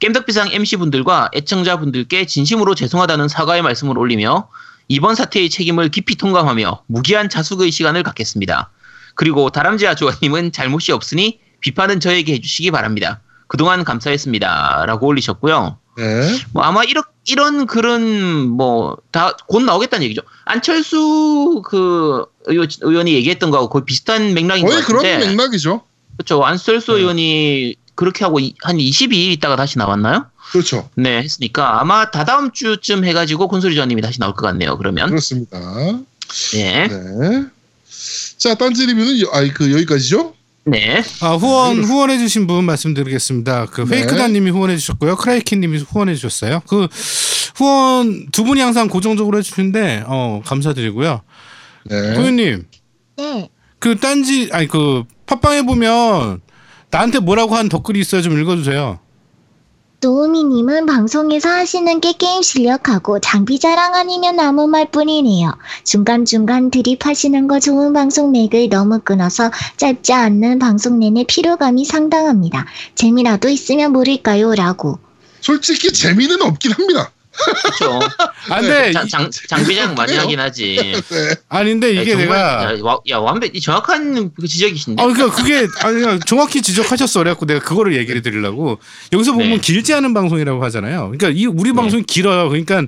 겜덕비상 0.00 0.48
MC분들과 0.50 1.30
애청자분들께 1.32 2.26
진심으로 2.26 2.74
죄송하다는 2.74 3.28
사과의 3.28 3.62
말씀을 3.62 3.98
올리며 3.98 4.48
이번 4.88 5.14
사태의 5.14 5.48
책임을 5.48 5.90
깊이 5.90 6.16
통감하며 6.16 6.82
무기한 6.88 7.28
자숙의 7.28 7.70
시간을 7.70 8.02
갖겠습니다. 8.02 8.72
그리고 9.14 9.50
다람쥐아 9.50 9.94
조아님은 9.94 10.50
잘못이 10.50 10.90
없으니 10.90 11.38
비판은 11.60 12.00
저에게 12.00 12.32
해주시기 12.32 12.72
바랍니다. 12.72 13.20
그동안 13.50 13.82
감사했습니다. 13.84 14.84
라고 14.86 15.08
올리셨고요. 15.08 15.76
네. 15.98 16.38
뭐 16.52 16.62
아마 16.62 16.84
이런 16.84 17.02
이런 17.26 17.66
글은 17.66 18.48
뭐 18.48 18.96
다 19.10 19.34
곧 19.48 19.62
나오겠다는 19.64 20.04
얘기죠. 20.04 20.22
안철수 20.44 21.60
그 21.64 22.24
의원, 22.46 22.68
의원이 22.80 23.12
얘기했던 23.14 23.50
거하고 23.50 23.68
거의 23.68 23.84
비슷한 23.84 24.34
맥락인 24.34 24.64
것 24.64 24.70
거의 24.70 24.82
그런 24.84 25.02
같은데. 25.02 25.26
맥락이죠. 25.26 25.82
그렇죠. 26.16 26.44
안철수 26.44 26.92
네. 26.92 27.00
의원이 27.00 27.74
그렇게 27.96 28.24
하고 28.24 28.38
이- 28.38 28.54
한 28.62 28.76
22일 28.78 29.32
있다가 29.32 29.56
다시 29.56 29.78
나왔나요? 29.78 30.26
그렇죠. 30.52 30.88
네, 30.94 31.18
했으니까 31.22 31.80
아마 31.80 32.10
다다음 32.12 32.52
주쯤 32.52 33.04
해가지고 33.04 33.48
콘솔이 33.48 33.74
좋아님이 33.74 34.00
다시 34.00 34.20
나올 34.20 34.34
것 34.34 34.42
같네요. 34.46 34.78
그러면 34.78 35.08
그렇습니다. 35.08 35.58
네, 36.52 36.86
네. 36.88 37.44
자, 38.38 38.54
딴지 38.54 38.86
리플은 38.86 39.20
여, 39.22 39.26
아이 39.32 39.50
그 39.50 39.72
여기까지죠? 39.72 40.34
네, 40.64 41.02
아 41.22 41.34
후원 41.34 41.82
후원해 41.82 42.18
주신 42.18 42.46
분 42.46 42.64
말씀드리겠습니다. 42.64 43.66
그 43.66 43.82
네. 43.82 43.96
페이크다 43.96 44.28
님이 44.28 44.50
후원해 44.50 44.76
주셨고요, 44.76 45.16
크라이키 45.16 45.56
님이 45.56 45.78
후원해 45.78 46.14
주셨어요. 46.14 46.60
그 46.68 46.86
후원 47.56 48.26
두 48.30 48.44
분이 48.44 48.60
항상 48.60 48.88
고정적으로 48.88 49.38
해 49.38 49.42
주시는데 49.42 50.04
어 50.06 50.42
감사드리고요. 50.44 51.22
네. 51.84 52.14
고윤님 52.14 52.66
네. 53.16 53.48
그 53.78 53.98
딴지 53.98 54.50
아니 54.52 54.68
그 54.68 55.04
팟빵에 55.26 55.62
보면 55.62 56.40
나한테 56.90 57.20
뭐라고 57.20 57.54
한 57.54 57.68
댓글이 57.68 57.98
있어요. 58.00 58.20
좀 58.22 58.38
읽어 58.38 58.56
주세요. 58.56 58.98
노우미님은 60.02 60.86
방송에서 60.86 61.50
하시는 61.50 62.00
게 62.00 62.12
게임 62.14 62.40
실력하고 62.40 63.20
장비 63.20 63.58
자랑 63.58 63.94
아니면 63.94 64.40
아무 64.40 64.66
말 64.66 64.90
뿐이네요. 64.90 65.52
중간중간 65.84 66.70
드립하시는 66.70 67.46
거 67.46 67.60
좋은 67.60 67.92
방송 67.92 68.32
맥을 68.32 68.70
너무 68.70 69.00
끊어서 69.00 69.50
짧지 69.76 70.14
않는 70.14 70.58
방송 70.58 70.98
내내 70.98 71.24
피로감이 71.24 71.84
상당합니다. 71.84 72.64
재미라도 72.94 73.50
있으면 73.50 73.92
모를까요? 73.92 74.54
라고. 74.54 74.98
솔직히 75.42 75.92
재미는 75.92 76.40
없긴 76.40 76.72
합니다. 76.72 77.12
그렇죠. 77.32 78.00
아 78.48 78.60
근데 78.60 78.92
장, 78.92 79.06
이- 79.06 79.08
장, 79.08 79.30
장비장 79.48 79.94
많이? 79.94 80.16
하긴 80.16 80.40
하지. 80.40 80.76
네. 81.10 81.34
아닌데 81.48 81.90
이게 81.92 82.12
야, 82.12 82.16
정말, 82.18 82.26
내가 82.26 82.72
야, 82.74 82.78
와- 82.82 82.98
야 83.08 83.18
완벽 83.18 83.54
히 83.54 83.60
정확한 83.60 84.32
그 84.34 84.46
지적이신데. 84.48 85.02
아 85.02 85.06
그러니까 85.06 85.34
그게 85.36 85.66
아니 85.82 86.00
그냥 86.00 86.20
정확히 86.26 86.60
지적하셨어. 86.62 87.20
그래갖고 87.20 87.46
내가 87.46 87.60
그거를 87.60 87.94
얘기를 87.96 88.20
드리려고 88.22 88.78
여기서 89.12 89.32
보면 89.32 89.48
네. 89.50 89.58
길지 89.58 89.94
않은 89.94 90.12
방송이라고 90.12 90.62
하잖아요. 90.64 91.10
그러니까 91.12 91.28
이 91.30 91.46
우리 91.46 91.72
방송이 91.72 92.02
길어요. 92.02 92.48
그러니까 92.48 92.82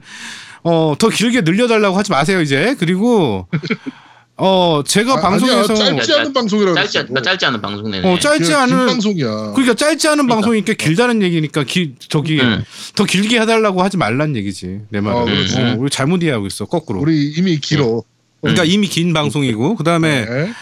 어 0.65 0.95
더 0.99 1.09
길게 1.09 1.41
늘려달라고 1.43 1.97
하지 1.97 2.11
마세요 2.13 2.41
이제. 2.41 2.77
그리고 2.79 3.49
어 4.37 4.83
제가 4.85 5.15
아, 5.19 5.21
방송에서 5.21 5.75
아니야, 5.75 5.97
짧지 5.97 6.13
야, 6.13 6.21
않은 6.21 6.33
방송이라고 6.33 6.75
짧지, 6.75 6.99
않. 6.99 7.23
짧지 7.23 7.47
않은 7.47 7.61
방송 7.61 7.91
내내. 7.91 8.09
어 8.13 8.19
짧지 8.19 8.45
긴 8.45 8.55
않은 8.55 8.87
방송이야. 8.87 9.29
그러니까 9.55 9.75
짧지 9.75 10.09
않은 10.09 10.17
그러니까. 10.27 10.35
방송이니까 10.37 10.73
길다는 10.75 11.23
얘기니까 11.23 11.65
기, 11.65 11.95
저기 12.09 12.41
음. 12.41 12.65
더 12.97 13.05
길게 13.05 13.39
해달라고 13.41 13.83
하지 13.83 13.99
말란 13.99 14.35
얘기지 14.37 14.81
내 14.89 15.01
말은. 15.01 15.21
어, 15.21 15.25
그렇지. 15.27 15.61
어, 15.61 15.77
우리 15.79 15.91
잘못 15.91 16.23
이해하고 16.23 16.47
있어 16.47 16.65
거꾸로. 16.65 17.01
우리 17.01 17.33
이미 17.37 17.59
길어. 17.59 18.03
그러니까 18.41 18.65
이미 18.65 18.89
긴 18.89 19.13
방송이고 19.13 19.77
그 19.77 19.85
다음에 19.85 20.25
네. 20.25 20.53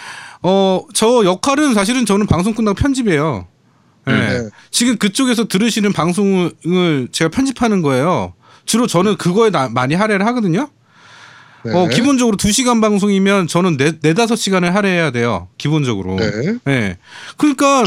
어저 0.43 1.25
역할은 1.25 1.73
사실은 1.75 2.05
저는 2.07 2.27
방송 2.27 2.53
끝나고 2.55 2.75
편집이에요. 2.75 3.47
예. 4.09 4.13
네. 4.13 4.49
지금 4.71 4.97
그쪽에서 4.97 5.47
들으시는 5.47 5.93
방송을 5.93 7.09
제가 7.13 7.31
편집하는 7.31 7.83
거예요. 7.83 8.35
주로 8.67 8.87
저는 8.87 9.17
그거에 9.17 9.51
나- 9.51 9.69
많이 9.69 9.95
할애를 9.95 10.27
하거든요. 10.27 10.69
네. 11.65 11.73
어, 11.75 11.89
기본적으로 11.89 12.37
2시간 12.37 12.81
방송이면 12.81 13.47
저는 13.49 13.77
네, 13.77 13.93
네 14.01 14.15
다섯 14.15 14.37
시간을 14.37 14.75
할애해야 14.75 15.11
돼요. 15.11 15.49
기본적으로. 15.59 16.17
네. 16.17 16.59
예. 16.69 16.97
그러니까 17.37 17.85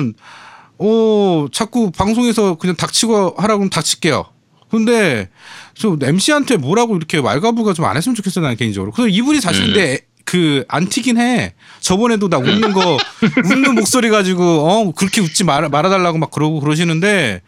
어, 0.78 1.47
자꾸 1.51 1.91
방송에서 1.91 2.55
그냥 2.55 2.76
닥치고 2.76 3.36
하라고 3.38 3.61
하면 3.61 3.69
닥칠게요. 3.69 4.26
근데 4.69 5.30
저 5.76 5.97
MC한테 6.01 6.57
뭐라고 6.57 6.97
이렇게 6.97 7.17
왈가부가 7.19 7.74
좀 7.74 7.86
안 7.86 7.95
했으면 7.95 8.15
좋겠어 8.15 8.41
나는 8.41 8.55
개인적으로. 8.55 8.91
그래서 8.91 9.07
이분이 9.07 9.39
사실 9.39 9.63
음. 9.63 9.67
근데 9.67 9.99
그 10.26 10.63
안티긴 10.67 11.17
해. 11.17 11.53
저번에도 11.80 12.30
나 12.30 12.38
웃는 12.38 12.74
거 12.74 12.97
웃는 13.45 13.76
목소리 13.76 14.09
가지고 14.09 14.43
어 14.43 14.91
그렇게 14.93 15.21
웃지 15.21 15.43
말아 15.43 15.69
말아달라고 15.69 16.17
막 16.17 16.32
그러고 16.32 16.59
그러시는데 16.59 17.41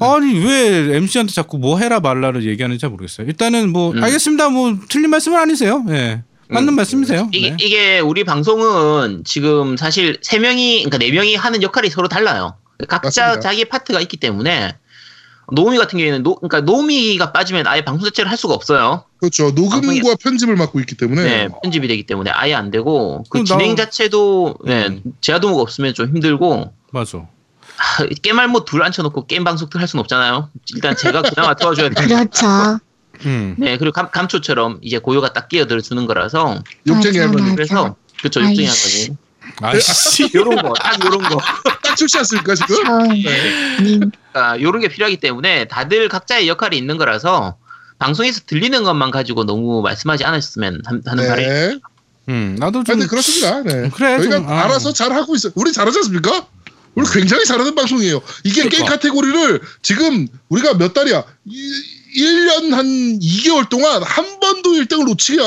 아니 0.00 0.38
왜 0.44 0.96
MC한테 0.96 1.32
자꾸 1.32 1.58
뭐 1.58 1.78
해라 1.78 2.00
말라를 2.00 2.44
얘기하는지 2.46 2.80
잘 2.80 2.90
모르겠어요. 2.90 3.26
일단은 3.26 3.70
뭐 3.70 3.92
음. 3.92 4.02
알겠습니다. 4.02 4.48
뭐 4.50 4.76
틀린 4.88 5.10
말씀은 5.10 5.38
아니세요. 5.38 5.84
예. 5.90 6.22
맞는 6.50 6.68
음. 6.72 6.76
말씀이세요. 6.76 7.28
이게, 7.32 7.50
네. 7.50 7.56
이게 7.60 7.98
우리 8.00 8.24
방송은 8.24 9.22
지금 9.24 9.76
사실 9.76 10.18
세 10.22 10.38
명이 10.38 10.84
그러니까 10.84 10.98
네 10.98 11.10
명이 11.10 11.34
하는 11.36 11.62
역할이 11.62 11.90
서로 11.90 12.08
달라요. 12.08 12.56
각자 12.88 13.22
맞습니다. 13.26 13.40
자기 13.40 13.64
파트가 13.66 14.00
있기 14.00 14.16
때문에 14.18 14.74
노미 15.50 15.78
같은 15.78 15.98
경우에는 15.98 16.22
노, 16.22 16.36
그러니까 16.36 16.60
노미가 16.60 17.32
빠지면 17.32 17.66
아예 17.66 17.82
방송 17.82 18.04
자체를 18.04 18.30
할 18.30 18.36
수가 18.38 18.54
없어요. 18.54 19.04
그렇죠. 19.18 19.50
녹음과 19.50 20.14
편집을 20.22 20.56
맡고 20.56 20.78
있기 20.80 20.94
때문에 20.96 21.22
네, 21.24 21.48
편집이 21.62 21.88
되기 21.88 22.04
때문에 22.06 22.30
아예 22.30 22.54
안 22.54 22.70
되고 22.70 23.24
그 23.30 23.42
진행 23.44 23.74
나- 23.74 23.84
자체도 23.84 24.56
네, 24.64 24.86
음. 24.86 25.02
제아도모가 25.20 25.60
없으면 25.62 25.94
좀 25.94 26.06
힘들고 26.08 26.72
맞아. 26.92 27.26
아, 28.00 28.04
게임알못 28.22 28.64
둘 28.64 28.82
앉혀놓고 28.82 29.26
게임 29.26 29.44
방송 29.44 29.68
할 29.74 29.86
수는 29.86 30.00
없잖아요. 30.00 30.50
일단 30.74 30.96
제가 30.96 31.22
그나마 31.22 31.54
도와줘야 31.54 31.90
돼. 31.90 32.06
그렇죠. 32.06 32.46
음. 33.24 33.54
네, 33.58 33.78
그리고 33.78 33.92
감, 33.92 34.10
감초처럼 34.10 34.78
이제 34.82 34.98
고요가 34.98 35.32
딱 35.32 35.48
끼어들 35.48 35.80
주는 35.82 36.06
거라서 36.06 36.62
맞아, 36.84 37.10
할머니. 37.20 37.54
그래서 37.54 37.96
그쵸 38.22 38.40
아이씨. 38.40 38.50
육등이 38.62 38.66
할머니 38.66 39.16
아이씨. 39.62 40.30
요런 40.34 40.56
거, 40.62 40.72
딱 40.74 41.04
요런 41.04 41.20
거. 41.28 41.40
딱 41.82 41.96
좋지 41.96 42.18
않습니까 42.18 42.54
지금? 42.54 42.84
처님. 42.84 44.10
아, 44.34 44.58
요런 44.60 44.82
게 44.82 44.88
필요하기 44.88 45.18
때문에 45.18 45.66
다들 45.66 46.08
각자의 46.08 46.48
역할이 46.48 46.76
있는 46.76 46.96
거라서 46.96 47.56
방송에서 47.98 48.42
들리는 48.46 48.84
것만 48.84 49.10
가지고 49.10 49.44
너무 49.44 49.82
말씀하지 49.82 50.24
않았으면 50.24 50.82
한- 50.84 51.02
하는 51.04 51.26
바람이 51.28 51.46
네. 51.46 51.78
음. 52.28 52.56
나도 52.58 52.84
좀 52.84 52.94
하여튼 52.94 53.08
그렇습니다. 53.08 53.62
네. 53.62 53.88
그래, 53.90 54.18
저희가 54.18 54.36
좀, 54.36 54.48
아. 54.48 54.64
알아서 54.64 54.92
잘 54.92 55.12
하고 55.12 55.34
있어요. 55.34 55.52
우리 55.56 55.72
잘하지 55.72 55.98
않습니까? 55.98 56.46
우리 56.98 57.08
굉장히 57.12 57.44
잘하는 57.44 57.74
방송이에요. 57.74 58.20
이게 58.44 58.62
그러니까. 58.62 58.76
게임 58.76 58.86
카테고리를 58.86 59.60
지금 59.82 60.26
우리가 60.48 60.74
몇 60.74 60.92
달이야? 60.92 61.22
1년 62.16 62.70
한 62.72 62.86
2개월 63.20 63.68
동안 63.68 64.02
한 64.02 64.40
번도 64.40 64.70
1등을 64.72 65.04
놓치지 65.06 65.38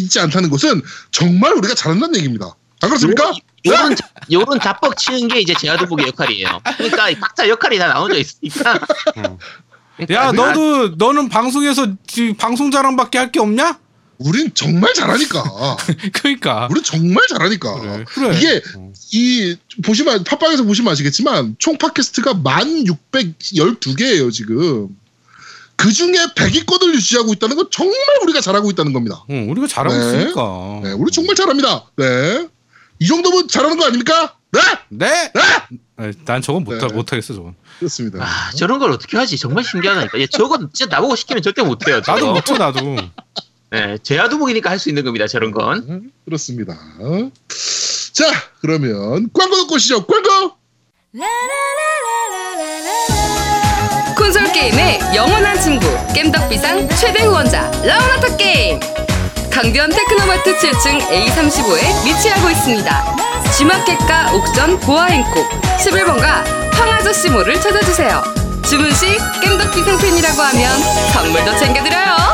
있지 0.00 0.20
않다는 0.20 0.50
것은 0.50 0.82
정말 1.10 1.52
우리가 1.54 1.74
잘한다는 1.74 2.16
얘기입니다. 2.16 2.54
안 2.80 2.90
그렇습니까? 2.90 3.32
요런, 3.66 3.96
자- 3.96 4.08
요런 4.30 4.60
자뻑 4.60 4.96
치는 4.96 5.28
게 5.28 5.40
이제 5.40 5.54
제아도복의 5.58 6.08
역할이에요. 6.08 6.60
그러니까 6.76 7.12
각자 7.18 7.48
역할이 7.48 7.78
다 7.78 7.88
나눠져 7.88 8.16
있으니까. 8.18 8.78
야 10.10 10.32
너도 10.32 10.88
너는 10.96 11.28
방송에서 11.28 11.86
지- 12.06 12.34
방송 12.36 12.70
자랑밖에 12.70 13.18
할 13.18 13.32
게 13.32 13.40
없냐? 13.40 13.78
우린 14.18 14.52
정말 14.54 14.92
잘하니까. 14.94 15.42
그러니까. 16.12 16.68
우린 16.70 16.82
정말 16.82 17.24
잘하니까. 17.28 17.80
그래. 17.80 18.04
그래. 18.06 18.36
이게 18.38 18.62
어. 18.76 18.92
이 19.12 19.56
보시면 19.84 20.24
팟빵에서 20.24 20.64
보시면 20.64 20.92
아시겠지만 20.92 21.56
총 21.58 21.76
팟캐스트가 21.78 22.34
1612개예요 22.34 24.32
지금 24.32 24.88
그 25.76 25.92
중에 25.92 26.12
100위권을 26.36 26.94
유지하고 26.94 27.32
있다는 27.32 27.56
건 27.56 27.68
정말 27.70 27.96
우리가 28.22 28.40
잘하고 28.40 28.70
있다는 28.70 28.92
겁니다 28.92 29.24
어, 29.28 29.46
우리가 29.48 29.66
잘하고 29.66 29.96
네. 29.96 30.00
있으니까. 30.00 30.80
네, 30.84 30.92
우리 30.92 31.10
정말 31.12 31.34
잘합니다 31.34 31.86
네 31.96 32.48
이 33.00 33.06
정도면 33.06 33.48
잘하는 33.48 33.76
거 33.76 33.86
아닙니까 33.86 34.36
네 34.52 34.60
네. 34.88 35.32
네! 35.34 35.40
아, 35.96 36.12
난 36.24 36.40
저건 36.42 36.64
못 36.64 36.78
네. 36.78 36.86
못하겠어 36.86 37.34
저건. 37.34 37.54
그렇습니다 37.78 38.24
아, 38.24 38.50
저런 38.56 38.78
걸 38.78 38.92
어떻게 38.92 39.16
하지? 39.16 39.36
정말 39.36 39.64
신기하다니까. 39.64 40.20
얘 40.20 40.26
저건 40.26 40.70
진짜 40.72 40.94
나보고 40.94 41.16
시키면 41.16 41.42
절대 41.42 41.62
못해요. 41.62 42.00
나도 42.06 42.32
못해 42.32 42.56
나도. 42.56 42.96
네, 43.74 43.98
제아도복이니까 44.04 44.70
할 44.70 44.78
수 44.78 44.88
있는 44.88 45.02
겁니다. 45.04 45.26
저런 45.26 45.50
건. 45.50 45.84
네, 45.88 45.98
그렇습니다 46.24 46.76
자 48.12 48.24
그러면 48.60 49.28
광고 49.32 49.56
듣고 49.56 49.74
오시죠 49.74 50.06
광고 50.06 50.54
콘솔 54.16 54.52
게임의 54.52 55.00
영원한 55.16 55.60
친구 55.60 55.86
겜덕비상 56.14 56.88
최대 56.90 57.24
후원자 57.24 57.68
라운하터 57.84 58.36
게임 58.36 58.78
강변 59.50 59.90
테크노마트 59.90 60.56
7층 60.56 61.00
A35에 61.08 62.06
위치하고 62.06 62.50
있습니다. 62.50 63.16
G마켓과 63.58 64.34
옥션 64.34 64.78
보아행콕 64.80 65.48
11번가 65.78 66.44
황아저씨 66.72 67.28
몰을 67.30 67.60
찾아주세요. 67.60 68.22
주문 68.68 68.92
시 68.94 69.06
겜덕비상 69.42 69.98
팬이라고 69.98 70.40
하면 70.42 70.80
선물도 71.12 71.56
챙겨드려요. 71.58 72.33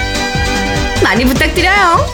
많이 1.03 1.25
부탁드려요. 1.25 2.05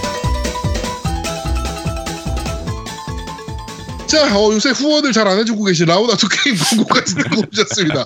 자, 4.08 4.36
어, 4.38 4.54
요새 4.54 4.70
후원을 4.70 5.12
잘 5.12 5.28
안 5.28 5.38
해주고 5.40 5.66
계신 5.66 5.86
라우나토 5.88 6.28
게임 6.30 6.56
광고까지 6.58 7.16
듣고 7.16 7.42
오셨습니다. 7.52 8.06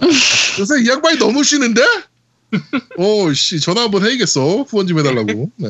요새 0.59 0.81
이 0.83 0.87
양반이 0.89 1.17
너무 1.19 1.43
쉬는데? 1.43 1.81
어, 2.97 3.33
씨, 3.33 3.59
전화 3.59 3.83
한번 3.83 4.03
해야겠어. 4.05 4.63
후원 4.67 4.87
좀 4.87 4.97
해달라고. 4.99 5.49
네. 5.57 5.69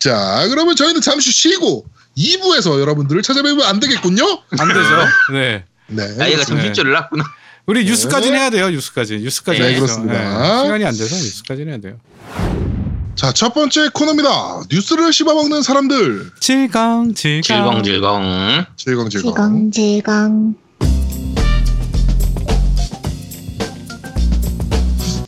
자, 0.00 0.46
그러면 0.48 0.74
저희는 0.74 1.00
잠시 1.02 1.30
쉬고 1.30 1.84
2부에서 2.16 2.80
여러분들을 2.80 3.22
찾아뵈면 3.22 3.62
안 3.66 3.78
되겠군요? 3.78 4.24
안 4.58 4.68
되죠. 4.68 4.80
네. 5.34 5.64
네. 5.88 6.02
아, 6.18 6.28
얘가 6.28 6.38
네. 6.38 6.44
정신줄을 6.44 6.92
놨구나. 6.92 7.24
우리 7.66 7.84
뉴스까지는 7.84 8.38
해야 8.38 8.48
돼요. 8.50 8.70
뉴스까지. 8.70 9.18
뉴스까지. 9.18 9.58
네, 9.60 9.66
해야죠. 9.68 9.80
그렇습니다. 9.82 10.62
시간이 10.64 10.84
안 10.86 10.96
돼서 10.96 11.14
뉴스까지는 11.14 11.72
해야 11.72 11.80
돼요. 11.80 12.00
자, 13.18 13.32
첫 13.32 13.52
번째 13.52 13.88
코너입니다. 13.92 14.62
뉴스를 14.70 15.12
씹어먹는 15.12 15.62
사람들. 15.62 16.30
질강 16.38 17.14
질강. 17.14 17.42
질겅 17.42 17.82
질겅. 17.82 18.64
질겅 18.76 19.10
질겅. 19.10 19.34
질겅 19.34 19.70
질겅. 19.72 20.54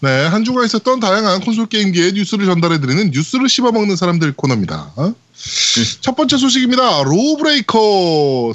네, 0.03 0.27
한 0.27 0.45
주가 0.45 0.65
있었던 0.65 1.01
다양한 1.01 1.41
콘솔 1.41 1.67
게임기의 1.67 2.13
뉴스를 2.13 2.47
전달해드리는 2.47 3.11
뉴스를 3.11 3.49
씹어먹는 3.49 3.97
사람들 3.97 4.35
코너입니다. 4.35 4.93
첫 6.01 6.15
번째 6.15 6.37
소식입니다. 6.37 7.03
로브레이커스 7.03 8.55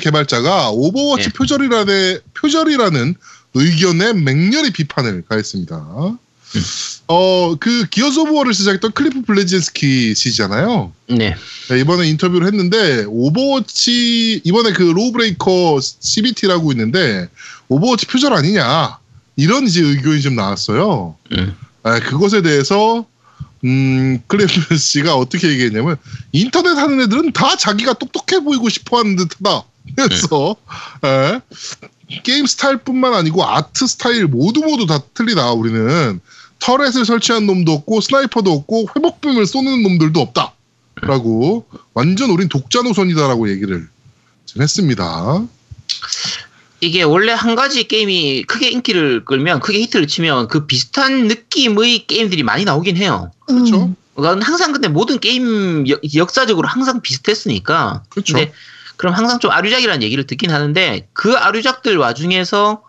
개발자가 0.00 0.68
오버워치 0.72 1.30
네. 1.30 1.32
표절이라는, 1.32 2.20
표절이라는 2.34 3.14
의견에 3.54 4.12
맹렬히 4.12 4.72
비판을 4.72 5.24
가했습니다. 5.26 6.18
어, 7.06 7.54
그 7.56 7.86
기어스 7.86 8.18
오브 8.20 8.32
워를 8.32 8.54
시작했던 8.54 8.92
클리프 8.92 9.22
블레진스키 9.22 10.14
씨잖아요. 10.14 10.92
네. 11.08 11.34
네, 11.68 11.80
이번에 11.80 12.08
인터뷰를 12.08 12.46
했는데 12.46 13.04
오버워치 13.08 14.40
이번에 14.44 14.72
그 14.72 14.82
로브레이커 14.82 15.80
CBT라고 15.80 16.72
있는데 16.72 17.28
오버워치 17.68 18.06
표절 18.06 18.32
아니냐 18.32 18.98
이런 19.36 19.66
이제 19.66 19.82
의견이 19.82 20.22
좀 20.22 20.36
나왔어요. 20.36 21.16
음. 21.32 21.54
아, 21.82 22.00
그것에 22.00 22.40
대해서 22.40 23.06
음 23.64 24.20
클리프 24.26 24.76
씨가 24.76 25.14
어떻게 25.14 25.48
얘기했냐면 25.48 25.96
인터넷 26.32 26.70
하는 26.76 27.00
애들은 27.02 27.32
다 27.32 27.56
자기가 27.56 27.94
똑똑해 27.94 28.42
보이고 28.42 28.68
싶어하는 28.68 29.16
듯하다. 29.16 29.62
그래서 29.96 30.56
에, 31.04 31.40
게임 32.22 32.46
스타일뿐만 32.46 33.12
아니고 33.14 33.44
아트 33.44 33.86
스타일 33.86 34.26
모두 34.26 34.60
모두 34.60 34.86
다 34.86 35.00
틀리다. 35.14 35.52
우리는 35.52 36.20
turret을 36.64 37.04
설치한 37.04 37.46
놈도 37.46 37.72
없고 37.72 38.00
sniper도 38.00 38.50
없고 38.50 38.88
회복빔을 38.96 39.44
쏘는 39.46 39.82
놈들도 39.82 40.18
없다. 40.20 40.52
라고 41.02 41.66
완전 41.92 42.30
우린 42.30 42.48
독자 42.48 42.80
노선이다라고 42.82 43.50
얘기를 43.50 43.86
좀 44.46 44.62
했습니다. 44.62 45.42
이게 46.80 47.02
원래 47.02 47.32
한 47.32 47.54
가지 47.54 47.84
게임이 47.86 48.44
크게 48.44 48.68
인기를 48.70 49.24
끌면 49.24 49.60
크게 49.60 49.80
히트를 49.80 50.06
치면 50.06 50.48
그 50.48 50.66
비슷한 50.66 51.26
느낌의 51.26 52.06
게임들이 52.06 52.42
많이 52.42 52.64
나오긴 52.64 52.96
해요. 52.96 53.30
그렇죠? 53.46 53.84
음, 53.86 53.96
그건 54.14 54.40
항상 54.40 54.72
근데 54.72 54.88
모든 54.88 55.18
게임 55.18 55.86
역- 55.88 56.00
역사적으로 56.14 56.68
항상 56.68 57.00
비슷했으니까. 57.02 58.04
그렇죠. 58.08 58.34
근데 58.34 58.52
그럼 58.96 59.14
항상 59.14 59.38
좀 59.40 59.50
아류작이라는 59.50 60.02
얘기를 60.02 60.26
듣긴 60.26 60.50
하는데 60.50 61.08
그 61.12 61.34
아류작들 61.34 61.96
와중에서 61.98 62.82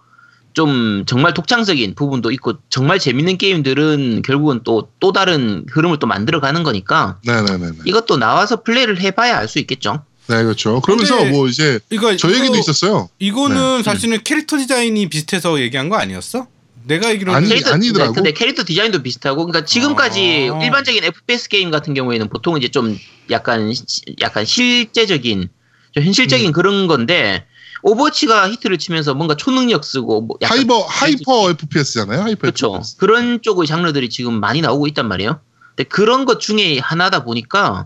좀 0.56 1.04
정말 1.06 1.34
독창적인 1.34 1.94
부분도 1.96 2.32
있고 2.32 2.54
정말 2.70 2.98
재밌는 2.98 3.38
게임들은 3.38 4.22
결국은 4.24 4.62
또또 4.64 5.12
다른 5.12 5.66
흐름을 5.70 6.00
또 6.00 6.08
만들어 6.08 6.40
가는 6.40 6.64
거니까 6.64 7.20
네네네. 7.26 7.72
이것도 7.86 8.18
나와서 8.18 8.64
플레이를 8.64 9.00
해봐야 9.02 9.38
알 9.38 9.48
수 9.48 9.60
있겠죠. 9.60 10.04
네, 10.28 10.42
그렇죠. 10.44 10.82
그러면서 10.82 11.24
뭐 11.26 11.48
이제 11.48 11.80
이거 11.92 12.16
저 12.16 12.30
이거- 12.30 12.40
얘기도 12.40 12.58
있었어요. 12.58 13.10
이거는 13.20 13.84
사실은 13.84 14.18
캐릭터 14.24 14.58
디자인이 14.58 15.08
비슷해서 15.10 15.60
얘기한 15.60 15.90
거 15.90 15.98
아니었어? 15.98 16.48
내가 16.86 17.10
알기로는 17.10 17.38
아니, 17.38 17.50
캐릭터, 17.50 17.74
아니더라고. 17.74 18.14
근데 18.14 18.32
캐릭터 18.32 18.64
디자인도 18.64 19.02
비슷하고, 19.04 19.46
그러니까 19.46 19.66
지금까지 19.66 20.52
아. 20.54 20.64
일반적인 20.64 21.04
FPS 21.04 21.50
게임 21.50 21.70
같은 21.72 21.94
경우에는 21.96 22.30
보통 22.30 22.58
이제 22.58 22.68
좀 22.70 22.98
약간 23.32 23.74
시- 23.74 23.84
약간 24.22 24.46
실제적인, 24.46 25.50
좀 25.92 26.04
음. 26.04 26.06
현실적인 26.06 26.52
그런 26.52 26.86
건데 26.88 27.46
오버워치가 27.86 28.50
히트를 28.50 28.80
치면서 28.80 29.14
뭔가 29.14 29.36
초능력 29.36 29.86
쓰고 29.86 30.22
뭐 30.22 30.38
약간 30.42 30.58
하이버 30.58 30.82
hyper 30.88 31.52
FPS잖아요. 31.52 32.24
hyper 32.24 32.42
그렇죠. 32.42 32.78
FPS. 32.78 32.98
그런 32.98 33.42
쪽의 33.44 33.68
장르들이 33.68 34.10
지금 34.10 34.40
많이 34.40 34.60
나오고 34.62 34.88
있단 34.88 35.08
말이에요. 35.08 35.40
근데 35.76 35.88
그런 35.88 36.26
것 36.26 36.40
중에 36.40 36.80
하나다 36.80 37.24
보니까 37.24 37.86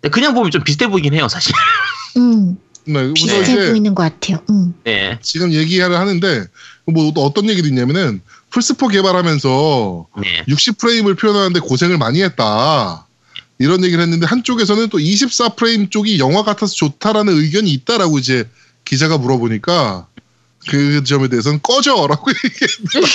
근데 0.00 0.10
그냥 0.10 0.34
보면 0.34 0.50
좀 0.50 0.64
비슷해 0.64 0.88
보이긴 0.88 1.14
해요, 1.14 1.28
사실. 1.28 1.54
음, 2.16 2.58
네, 2.84 3.00
우선 3.00 3.14
비슷해 3.14 3.70
보이는 3.70 3.94
것 3.94 4.02
같아요. 4.02 4.38
음. 4.50 4.74
네, 4.82 5.16
지금 5.22 5.52
얘기를 5.52 5.96
하는데 5.96 6.46
뭐 6.86 7.08
또 7.08 7.24
어떤 7.24 7.48
얘기도 7.48 7.68
있냐면은 7.68 8.20
플스4 8.50 8.90
개발하면서 8.90 10.06
네, 10.20 10.44
60프레임을 10.48 11.16
표현하는데 11.16 11.60
고생을 11.60 11.96
많이 11.96 12.22
했다. 12.24 13.06
이런 13.60 13.84
얘기를 13.84 14.02
했는데 14.02 14.26
한쪽에서는 14.26 14.88
또 14.88 14.98
24프레임 14.98 15.92
쪽이 15.92 16.18
영화 16.18 16.42
같아서 16.42 16.74
좋다라는 16.74 17.38
의견이 17.38 17.70
있다라고 17.70 18.18
이제 18.18 18.48
기자가 18.92 19.16
물어보니까 19.16 20.06
그 20.68 21.02
점에 21.02 21.28
대해서는 21.28 21.60
꺼져라고 21.62 22.30
얘기했더라고요. 22.44 23.08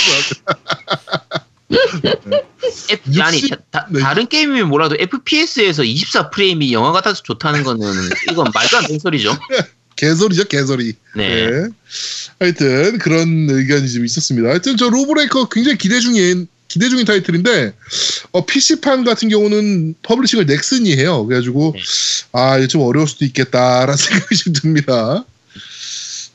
F, 2.89 3.21
아니 3.21 3.37
60 3.37 3.71
다, 3.71 3.87
네. 3.91 3.99
른 4.15 4.27
게임이면 4.27 4.69
뭐라도 4.69 4.95
FPS에서 4.97 5.83
24 5.83 6.31
프레임이 6.31 6.73
영화 6.73 6.91
같아서 6.91 7.21
좋다는 7.21 7.63
거는 7.63 7.85
이건 8.31 8.47
말도 8.55 8.77
안 8.77 8.85
되는 8.87 8.99
소리죠. 8.99 9.37
개소리죠, 9.95 10.45
개소리. 10.45 10.95
네. 11.15 11.51
네. 11.51 11.69
하여튼 12.39 12.97
그런 12.97 13.47
의견이 13.47 13.87
좀 13.91 14.03
있었습니다. 14.03 14.49
하여튼 14.49 14.77
저 14.77 14.89
로브레이커 14.89 15.49
굉장히 15.49 15.77
기대 15.77 15.99
중인 15.99 16.47
기대 16.67 16.89
중인 16.89 17.05
타이틀인데 17.05 17.73
어, 18.31 18.45
PC판 18.47 19.03
같은 19.03 19.29
경우는 19.29 19.93
publishing을 20.01 20.47
넥슨이 20.47 20.97
해요. 20.97 21.23
그래가지고 21.27 21.73
네. 21.75 21.81
아 22.31 22.57
이거 22.57 22.67
좀 22.67 22.81
어려울 22.81 23.07
수도 23.07 23.25
있겠다라는 23.25 23.93
생각이 23.95 24.35
좀 24.37 24.53
듭니다. 24.53 25.23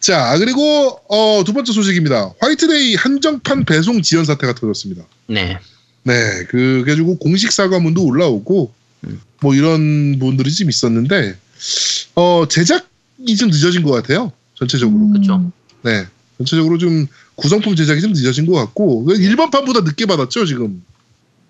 자 0.03 0.37
그리고 0.37 1.01
어, 1.09 1.45
두 1.45 1.53
번째 1.53 1.73
소식입니다. 1.73 2.35
화이트데이 2.41 2.97
한정판 2.97 3.65
배송 3.65 4.03
지연 4.03 4.25
사태가 4.25 4.55
터졌습니다. 4.55 5.05
네. 5.29 5.61
네, 6.03 6.45
그 6.49 6.83
그래가지고 6.85 7.19
공식 7.19 7.53
사과문도 7.53 8.05
올라오고 8.05 8.73
음. 9.05 9.21
뭐 9.41 9.55
이런 9.55 10.19
부분들이 10.19 10.53
좀 10.53 10.69
있었는데 10.69 11.37
어 12.17 12.47
제작이 12.49 13.37
좀 13.39 13.51
늦어진 13.51 13.85
것 13.85 13.93
같아요. 13.93 14.33
전체적으로. 14.55 14.99
음. 14.99 15.13
그쵸. 15.13 15.53
네, 15.83 16.05
전체적으로 16.37 16.79
좀 16.79 17.07
구성품 17.37 17.77
제작이 17.77 18.01
좀 18.01 18.13
늦어진 18.13 18.45
것 18.47 18.55
같고 18.55 19.07
일반판보다 19.09 19.83
늦게 19.83 20.07
받았죠 20.07 20.47
지금. 20.47 20.83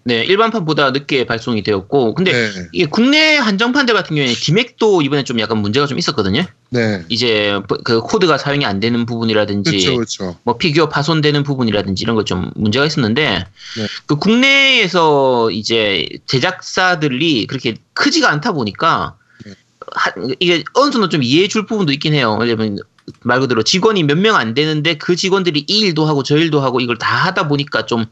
네, 0.04 0.24
일반판보다 0.24 0.90
늦게 0.90 1.26
발송이 1.26 1.62
되었고, 1.62 2.14
근데 2.16 2.32
네, 2.32 2.50
이게 2.72 2.86
국내 2.86 3.36
한정판들 3.36 3.94
같은 3.94 4.16
경우에 4.16 4.34
디맥도 4.34 5.00
이번에 5.00 5.22
좀 5.22 5.38
약간 5.38 5.58
문제가 5.58 5.86
좀 5.86 5.96
있었거든요. 5.96 6.44
네, 6.74 7.04
이제 7.10 7.60
그 7.84 8.00
코드가 8.00 8.38
사용이 8.38 8.64
안 8.64 8.80
되는 8.80 9.04
부분이라든지, 9.04 9.70
그렇죠, 9.70 9.94
그렇죠. 9.96 10.36
뭐 10.42 10.56
피규어 10.56 10.88
파손되는 10.88 11.42
부분이라든지 11.42 12.02
이런 12.02 12.16
거 12.16 12.24
좀 12.24 12.50
문제가 12.54 12.86
있었는데, 12.86 13.44
네. 13.76 13.86
그 14.06 14.16
국내에서 14.16 15.50
이제 15.50 16.06
제작사들이 16.26 17.46
그렇게 17.46 17.74
크지가 17.94 18.30
않다 18.30 18.52
보니까, 18.52 19.16
네. 19.44 19.52
한- 19.92 20.34
이게 20.40 20.64
어느 20.74 20.90
정도 20.90 21.08
좀 21.08 21.22
이해해 21.22 21.48
줄 21.48 21.66
부분도 21.66 21.92
있긴 21.92 22.14
해요. 22.14 22.36
왜냐면 22.40 22.78
말 23.22 23.40
그대로 23.40 23.62
직원이 23.62 24.02
몇 24.04 24.16
명 24.16 24.36
안 24.36 24.54
되는데 24.54 24.94
그 24.94 25.14
직원들이 25.16 25.64
이 25.66 25.78
일도 25.80 26.06
하고 26.06 26.22
저 26.22 26.36
일도 26.38 26.60
하고 26.60 26.80
이걸 26.80 26.96
다 26.98 27.16
하다 27.26 27.48
보니까 27.48 27.84
좀 27.84 28.06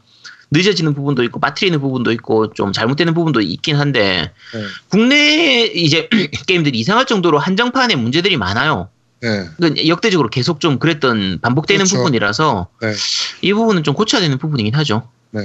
늦어지는 0.51 0.93
부분도 0.93 1.23
있고 1.23 1.39
빠뜨리는 1.39 1.79
부분도 1.79 2.11
있고 2.13 2.53
좀 2.53 2.73
잘못되는 2.73 3.13
부분도 3.13 3.41
있긴 3.41 3.77
한데 3.77 4.31
네, 4.53 4.63
국내 4.89 5.63
이제 5.65 6.09
게임들이 6.45 6.77
이상할 6.77 7.05
정도로 7.05 7.39
한정판에 7.39 7.95
문제들이 7.95 8.37
많아요. 8.37 8.89
네, 9.21 9.45
그러니까 9.57 9.87
역대적으로 9.87 10.29
계속 10.29 10.59
좀 10.59 10.77
그랬던 10.77 11.39
반복되는 11.41 11.85
그렇죠. 11.85 11.97
부분이라서 11.97 12.67
네. 12.81 12.93
이 13.41 13.53
부분은 13.53 13.83
좀 13.83 13.93
고쳐야 13.93 14.21
되는 14.21 14.37
부분이긴 14.37 14.75
하죠. 14.75 15.07
네. 15.33 15.41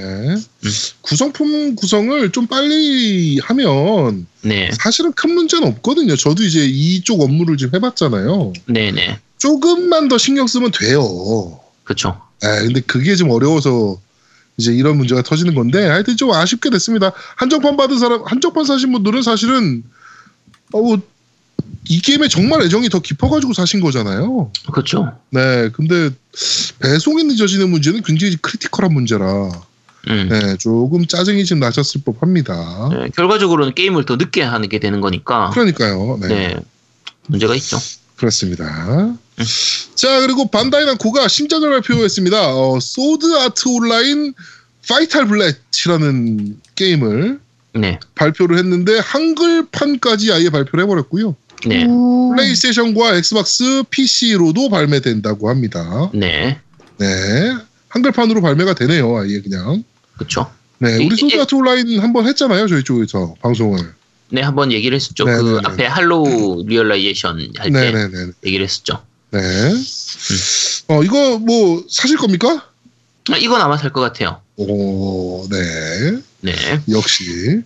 구성품 1.03 1.77
구성을 1.77 2.33
좀 2.33 2.49
빨리 2.49 3.39
하면 3.39 4.27
네, 4.43 4.71
사실은 4.73 5.13
큰 5.13 5.35
문제는 5.35 5.69
없거든요. 5.69 6.17
저도 6.17 6.43
이제 6.43 6.67
이쪽 6.67 7.21
업무를 7.21 7.57
좀 7.57 7.71
해봤잖아요. 7.73 8.53
네, 8.67 8.91
네, 8.91 9.21
조금만 9.39 10.09
더 10.09 10.19
신경 10.19 10.49
쓰면 10.49 10.73
돼요. 10.73 11.61
그렇죠. 11.85 12.21
아, 12.43 12.61
근데 12.63 12.81
그게 12.81 13.15
좀 13.15 13.31
어려워서 13.31 14.01
이제 14.57 14.73
이런 14.73 14.97
문제가 14.97 15.23
터지는 15.23 15.55
건데 15.55 15.87
하여튼 15.87 16.17
좀 16.17 16.33
아쉽게 16.33 16.71
됐습니다. 16.71 17.13
한정판 17.37 17.77
받은 17.77 17.99
사람, 17.99 18.23
한정판 18.25 18.65
사신 18.65 18.93
분들은 18.93 19.23
사실은 19.23 19.83
어, 20.73 20.81
뭐, 20.81 20.99
이 21.89 22.01
게임에 22.01 22.29
정말 22.29 22.63
애정이 22.63 22.89
더 22.89 23.01
깊어가지고 23.01 23.53
사신 23.53 23.81
거잖아요. 23.81 24.51
그렇죠. 24.73 25.13
네, 25.31 25.71
근데 25.73 26.11
배송이 26.81 27.25
늦어지는 27.25 27.71
문제는 27.71 28.03
굉장히 28.03 28.37
critical한 28.37 28.93
문제라 28.93 29.51
음. 30.09 30.29
네, 30.31 30.57
조금 30.57 31.07
짜증이 31.07 31.45
좀 31.45 31.61
나셨을 31.61 32.03
법합니다. 32.05 32.91
네, 32.93 33.09
결과적으로는 33.15 33.75
게임을 33.75 34.05
더 34.05 34.17
늦게 34.17 34.43
하게 34.43 34.79
되는 34.79 35.01
거니까 35.01 35.51
그러니까요. 35.51 36.19
네. 36.23 36.29
네, 36.29 36.57
문제가 37.27 37.55
있죠. 37.57 37.79
그렇습니다. 38.17 39.17
자, 39.95 40.21
그리고 40.21 40.47
반다이 40.51 40.85
남코가 40.87 41.29
신작을 41.29 41.71
발표했습니다. 41.71 42.55
어, 42.57 42.79
소드 42.81 43.37
아트 43.39 43.69
온라인 43.69 44.35
페이탈 44.89 45.27
불릿이라는 45.27 46.61
게임을 46.75 47.41
네, 47.75 47.99
발표를 48.15 48.57
했는데 48.59 48.99
한글판까지 48.99 50.33
아예 50.33 50.49
발표를 50.49 50.85
해버렸고요. 50.85 51.37
네, 51.67 51.85
오. 51.87 52.33
플레이스테이션과 52.35 53.17
엑스박스 53.17 53.83
PC로도 53.91 54.69
발매된다고 54.71 55.49
합니다. 55.51 56.11
네, 56.15 56.59
네, 56.99 57.07
한글판으로 57.89 58.41
발매가 58.41 58.75
되네요. 58.75 59.17
아예 59.19 59.41
그냥. 59.41 59.85
그렇죠. 60.17 60.51
네, 60.79 60.97
우리 60.97 61.07
이- 61.15 61.17
소드 61.17 61.35
이- 61.35 61.41
아트 61.41 61.55
온라인 61.55 61.99
한번 62.01 62.27
했잖아요. 62.27 62.67
저희 62.69 62.83
쪽에서 62.85 63.35
방송을. 63.43 63.79
네, 64.31 64.41
한번 64.43 64.73
얘기를 64.73 64.97
했었죠. 64.97 65.25
네, 65.25 65.37
그 65.37 65.43
네, 65.43 65.53
네. 65.53 65.61
앞에 65.65 65.87
할로우 65.87 66.65
리얼라이제이션 66.67 67.53
할때 67.59 67.71
네네네. 67.71 68.33
얘기를 68.47 68.65
했었죠. 68.65 69.03
네. 69.37 69.75
어, 70.89 71.03
이거 71.03 71.39
뭐 71.39 71.85
사실 71.91 72.17
겁니까? 72.17 72.69
아, 73.31 73.37
이건 73.37 73.61
아마 73.61 73.77
살 73.77 73.93
것 73.93 74.01
같아요. 74.01 74.41
오, 74.57 75.47
네. 75.51 76.19
네. 76.41 76.53
역시 76.91 77.61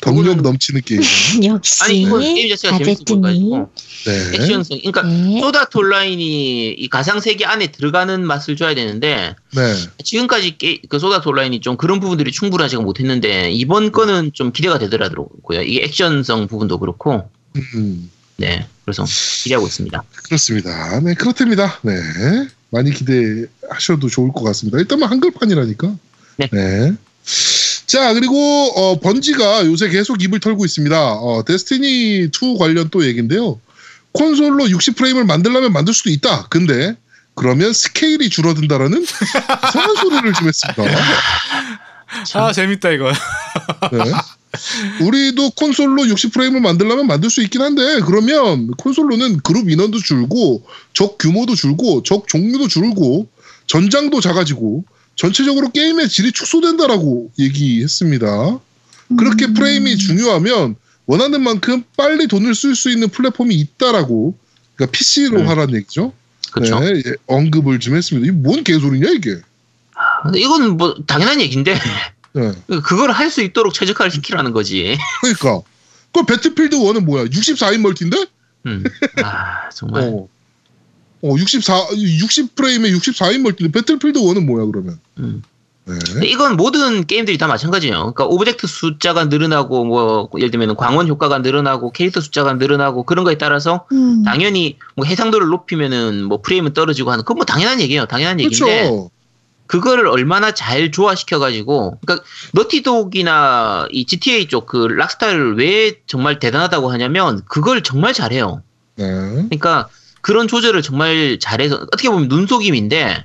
덕력 0.00 0.36
그거는- 0.38 0.42
넘치는 0.42 0.80
게임. 0.84 1.00
역시 1.44 1.82
아니 1.84 2.02
이건 2.02 2.20
게임 2.22 2.48
자체가 2.48 2.78
재밌어 2.78 2.92
아제트님. 3.02 3.20
보여가지고 3.20 3.70
네. 4.06 4.36
액션성. 4.36 4.78
그러니까 4.78 5.02
네. 5.02 5.40
소다트 5.40 5.76
온라인이 5.76 6.70
이 6.70 6.88
가상 6.88 7.20
세계 7.20 7.44
안에 7.44 7.70
들어가는 7.72 8.24
맛을 8.26 8.56
줘야 8.56 8.74
되는데 8.74 9.34
네. 9.54 9.74
지금까지 10.02 10.56
게, 10.56 10.80
그 10.88 10.98
소다트 10.98 11.28
온라인이 11.28 11.60
좀 11.60 11.76
그런 11.76 12.00
부분들이 12.00 12.32
충분하지가 12.32 12.80
못했는데 12.82 13.50
이번 13.52 13.92
거는 13.92 14.30
좀 14.32 14.52
기대가 14.52 14.78
되더라고요. 14.78 15.60
이게 15.62 15.82
액션성 15.84 16.46
부분도 16.46 16.78
그렇고 16.78 17.28
음, 17.74 18.10
네. 18.36 18.66
그래서 18.90 19.04
기대하고 19.42 19.66
있습니다. 19.66 20.02
그렇습니다. 20.24 21.00
네, 21.00 21.14
그렇답니다. 21.14 21.78
네. 21.82 21.92
많이 22.70 22.92
기대하셔도 22.92 24.08
좋을 24.08 24.32
것 24.32 24.42
같습니다. 24.44 24.78
일단은 24.78 25.06
한글판이라니까. 25.06 25.96
네. 26.50 26.92
자, 27.86 28.14
그리고 28.14 28.36
어, 28.76 29.00
번지가 29.00 29.66
요새 29.66 29.88
계속 29.88 30.22
입을 30.22 30.40
털고 30.40 30.64
있습니다. 30.64 31.12
어, 31.14 31.44
데스티니 31.44 32.30
2 32.30 32.58
관련 32.58 32.88
또 32.90 33.04
얘기인데요. 33.04 33.60
콘솔로 34.12 34.64
60프레임을 34.66 35.24
만들려면 35.24 35.72
만들 35.72 35.94
수도 35.94 36.10
있다. 36.10 36.46
근데 36.48 36.96
그러면 37.34 37.72
스케일이 37.72 38.28
줄어든다라는 38.28 39.02
이상한 39.68 39.96
소리를 39.96 40.32
좀 40.34 40.48
했습니다. 40.48 40.82
아 42.34 42.52
재밌다 42.52 42.90
이거. 42.90 43.12
네. 43.92 43.98
우리도 45.00 45.50
콘솔로 45.50 46.02
60프레임을 46.04 46.60
만들려면 46.60 47.06
만들 47.06 47.30
수 47.30 47.40
있긴 47.42 47.62
한데 47.62 48.00
그러면 48.00 48.72
콘솔로는 48.72 49.40
그룹 49.40 49.70
인원도 49.70 49.98
줄고 49.98 50.66
적 50.92 51.18
규모도 51.18 51.54
줄고 51.54 52.02
적 52.02 52.26
종류도 52.26 52.68
줄고 52.68 53.28
전장도 53.66 54.20
작아지고 54.20 54.84
전체적으로 55.14 55.70
게임의 55.70 56.08
질이 56.08 56.32
축소된다라고 56.32 57.30
얘기했습니다. 57.38 58.58
그렇게 59.16 59.46
음. 59.46 59.54
프레임이 59.54 59.96
중요하면 59.96 60.76
원하는 61.06 61.42
만큼 61.42 61.84
빨리 61.96 62.26
돈을 62.26 62.54
쓸 62.54 62.74
수 62.74 62.90
있는 62.90 63.08
플랫폼이 63.08 63.54
있다라고 63.54 64.36
그러니까 64.74 64.92
PC로 64.92 65.40
음. 65.40 65.48
하라는 65.48 65.74
얘기죠. 65.76 66.12
그렇죠. 66.52 66.80
네, 66.80 67.02
예, 67.06 67.14
언급을 67.26 67.78
좀 67.80 67.96
했습니다. 67.96 68.28
이게 68.28 68.36
뭔 68.36 68.64
개소리냐 68.64 69.10
이게? 69.10 69.36
근데 70.22 70.40
이건 70.40 70.76
뭐 70.76 70.94
당연한 71.06 71.40
얘기인데 71.40 71.74
네. 72.32 72.52
그걸 72.84 73.10
할 73.10 73.30
수 73.30 73.42
있도록 73.42 73.74
최적화를 73.74 74.10
시키라는 74.10 74.52
거지. 74.52 74.96
그러니까 75.20 75.60
그 76.12 76.24
배틀필드 76.24 76.76
1은 76.76 77.04
뭐야? 77.04 77.24
64인 77.24 77.78
multi인데? 77.78 78.26
음. 78.66 78.84
아 79.22 79.68
정말. 79.70 80.04
어. 80.04 80.28
어, 81.22 81.34
64, 81.36 81.88
60프레임에 81.90 82.96
64인 82.96 83.40
multi인데 83.42 83.78
배틀필드 83.78 84.18
1은 84.18 84.44
뭐야 84.44 84.66
그러면? 84.66 84.98
음. 85.18 85.42
네. 85.86 86.26
이건 86.28 86.56
모든 86.56 87.04
게임들이 87.04 87.36
다 87.38 87.46
마찬가지예요. 87.48 87.96
그러니까 87.98 88.26
object 88.26 88.66
숫자가 88.68 89.24
늘어나고 89.24 89.84
뭐 89.84 90.28
예를 90.36 90.50
들면 90.52 90.76
광원 90.76 91.08
효과가 91.08 91.38
늘어나고 91.38 91.90
캐릭터 91.92 92.20
숫자가 92.20 92.54
늘어나고 92.54 93.02
그런 93.04 93.24
거에 93.24 93.38
따라서 93.38 93.86
음. 93.92 94.22
당연히 94.22 94.78
뭐 94.94 95.04
해상도를 95.04 95.48
높이면은 95.48 96.24
뭐 96.24 96.42
프레임은 96.42 96.74
떨어지고 96.74 97.10
하는 97.10 97.24
그건 97.24 97.38
뭐 97.38 97.44
당연한 97.44 97.80
얘기예요. 97.80 98.06
당연한 98.06 98.38
얘기인데 98.40 98.82
그렇죠. 98.82 99.10
그거를 99.70 100.08
얼마나 100.08 100.50
잘 100.52 100.90
조화시켜 100.90 101.38
가지고 101.38 101.96
그러니까 102.04 102.26
너티독이나 102.54 103.86
이 103.92 104.04
GTA 104.04 104.48
쪽 104.48 104.66
그 104.66 104.88
락스타를 104.88 105.56
왜 105.58 106.00
정말 106.08 106.40
대단하다고 106.40 106.90
하냐면 106.90 107.42
그걸 107.46 107.80
정말 107.84 108.12
잘해요. 108.12 108.64
네. 108.96 109.04
그러니까 109.06 109.88
그런 110.22 110.48
조절을 110.48 110.82
정말 110.82 111.38
잘해서 111.40 111.76
어떻게 111.76 112.10
보면 112.10 112.26
눈속임인데 112.28 113.24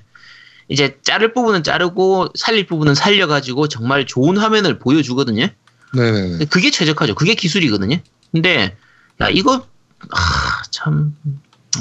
이제 0.68 0.98
자를 1.02 1.34
부분은 1.34 1.64
자르고 1.64 2.28
살릴 2.36 2.68
부분은 2.68 2.93
살려가지고 2.93 3.68
정말 3.68 4.06
좋은 4.06 4.38
화면을 4.38 4.78
보여주거든요. 4.78 5.48
근데 5.91 6.46
그게 6.46 6.70
최적화죠. 6.70 7.16
그게 7.16 7.34
기술이거든요. 7.34 7.98
근데 8.32 8.78
야 9.20 9.30
이거 9.30 9.66
아, 10.12 10.62
참 10.70 11.16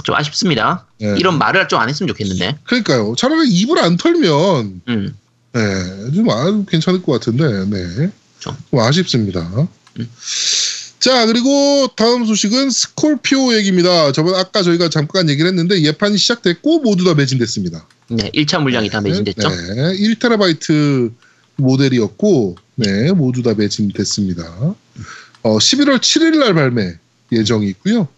좀 0.02 0.14
아쉽습니다. 0.16 0.86
네. 0.98 1.14
이런 1.18 1.38
말을 1.38 1.68
좀 1.68 1.80
안 1.80 1.88
했으면 1.88 2.08
좋겠는데. 2.08 2.58
그러니까요. 2.64 3.14
차라리 3.16 3.48
입을 3.48 3.78
안 3.78 3.96
털면 3.96 4.82
음. 4.88 5.14
네, 5.52 6.12
좀 6.14 6.28
아, 6.30 6.64
괜찮을 6.68 7.02
것 7.02 7.12
같은데, 7.12 7.44
네. 7.66 8.10
좀. 8.40 8.56
좀 8.70 8.80
아쉽습니다. 8.80 9.40
음. 9.98 10.08
자, 10.98 11.26
그리고 11.26 11.88
다음 11.96 12.24
소식은 12.24 12.70
스콜피오 12.70 13.54
얘기입니다. 13.54 14.10
저번 14.12 14.34
아까 14.36 14.62
저희가 14.62 14.88
잠깐 14.88 15.28
얘기를 15.28 15.48
했는데 15.48 15.80
예판이 15.82 16.16
시작됐고 16.16 16.80
모두 16.80 17.04
다 17.04 17.14
매진됐습니다. 17.14 17.86
네, 18.08 18.30
1차 18.34 18.62
물량이 18.62 18.88
다 18.88 19.00
매진됐죠. 19.02 19.48
네, 19.48 19.96
1테라바이트 19.98 21.12
모델이었고, 21.56 22.56
네, 22.76 23.12
모두 23.12 23.42
다 23.42 23.54
매진됐습니다. 23.54 24.42
어, 25.42 25.58
11월 25.58 25.98
7일 25.98 26.38
날 26.38 26.54
발매 26.54 26.94
예정이 27.32 27.68
있고요. 27.68 28.08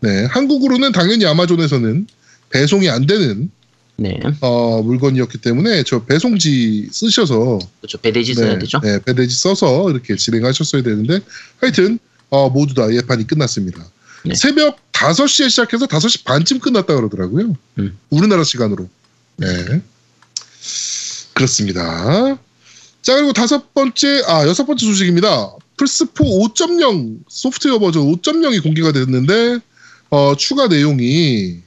네, 0.00 0.24
한국으로는 0.26 0.92
당연히 0.92 1.26
아마존에서는 1.26 2.06
배송이 2.50 2.88
안 2.88 3.06
되는 3.06 3.50
네, 3.96 4.20
어, 4.40 4.82
물건이었기 4.82 5.38
때문에 5.38 5.82
저 5.84 6.04
배송지 6.04 6.88
쓰셔서 6.92 7.58
그렇죠. 7.80 7.98
배대지 7.98 8.34
써야 8.34 8.52
네, 8.52 8.58
되죠. 8.58 8.80
네, 8.80 8.98
배대지 9.04 9.34
써서 9.34 9.90
이렇게 9.90 10.16
진행하셨어야 10.16 10.82
되는데 10.82 11.20
하여튼 11.60 11.98
어, 12.28 12.50
모두 12.50 12.74
다 12.74 12.92
예판이 12.92 13.26
끝났습니다. 13.26 13.84
네. 14.24 14.34
새벽 14.34 14.78
5시에 14.92 15.48
시작해서 15.48 15.86
5시 15.86 16.24
반쯤 16.24 16.58
끝났다 16.58 16.94
그러더라고요. 16.94 17.56
음. 17.78 17.98
우리나라 18.10 18.44
시간으로. 18.44 18.88
네. 19.36 19.46
그렇습니다. 21.34 22.38
자, 23.02 23.14
그리고 23.14 23.32
다섯 23.32 23.72
번째, 23.72 24.22
아, 24.26 24.46
여섯 24.48 24.64
번째 24.64 24.84
소식입니다. 24.84 25.54
플스4 25.76 26.14
5.0 26.54 27.18
소프트웨어 27.28 27.78
버전 27.78 28.02
5.0이 28.10 28.62
공개가 28.62 28.90
됐는데, 28.90 29.60
어, 30.10 30.34
추가 30.36 30.68
내용이 30.68 31.58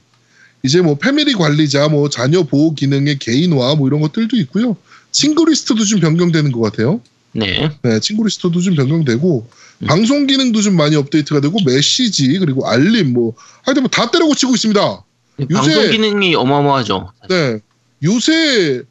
이제 0.62 0.80
뭐 0.80 0.96
패밀리 0.96 1.34
관리자, 1.34 1.88
뭐 1.88 2.08
자녀 2.08 2.42
보호 2.42 2.74
기능의 2.74 3.18
개인화 3.18 3.74
뭐 3.76 3.88
이런 3.88 4.00
것들도 4.00 4.36
있고요. 4.38 4.76
친구 5.10 5.44
리스트도 5.46 5.84
좀 5.84 6.00
변경되는 6.00 6.52
것 6.52 6.60
같아요. 6.60 7.00
네, 7.32 7.70
네, 7.82 8.00
친구 8.00 8.24
리스트도 8.24 8.60
좀 8.60 8.74
변경되고 8.74 9.46
음. 9.82 9.86
방송 9.86 10.26
기능도 10.26 10.60
좀 10.62 10.76
많이 10.76 10.96
업데이트가 10.96 11.40
되고 11.40 11.56
메시지 11.64 12.38
그리고 12.38 12.66
알림 12.66 13.12
뭐 13.12 13.34
하여튼 13.62 13.84
뭐 13.84 13.90
다 13.90 14.10
때려 14.10 14.26
고치고 14.26 14.54
있습니다. 14.54 15.04
방송 15.52 15.90
기능이 15.90 16.34
어마어마하죠. 16.34 17.12
네, 17.28 17.60
요새 18.02 18.82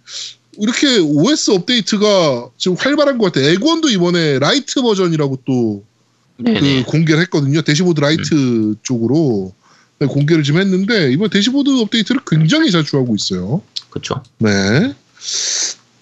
이렇게 0.57 0.97
OS 0.99 1.51
업데이트가 1.51 2.49
지금 2.57 2.75
활발한 2.77 3.17
것 3.17 3.25
같아요. 3.31 3.51
엑원도 3.51 3.89
이번에 3.89 4.39
lite 4.39 4.81
버전이라고 4.81 5.39
또 5.45 5.83
네, 5.83 5.98
그 6.43 6.49
네. 6.49 6.83
공개를 6.83 7.21
했거든요. 7.23 7.61
dashboard 7.61 7.99
lite 7.99 8.75
쪽으로 8.83 9.53
네, 9.99 10.07
공개를 10.07 10.43
좀 10.43 10.57
했는데 10.57 11.11
이번 11.11 11.29
대시보드 11.29 11.69
업데이트를 11.81 12.21
굉장히 12.25 12.71
자주 12.71 12.83
하고 12.83 13.15
있어요. 13.15 13.61
그렇죠. 13.89 14.23
네. 14.39 14.49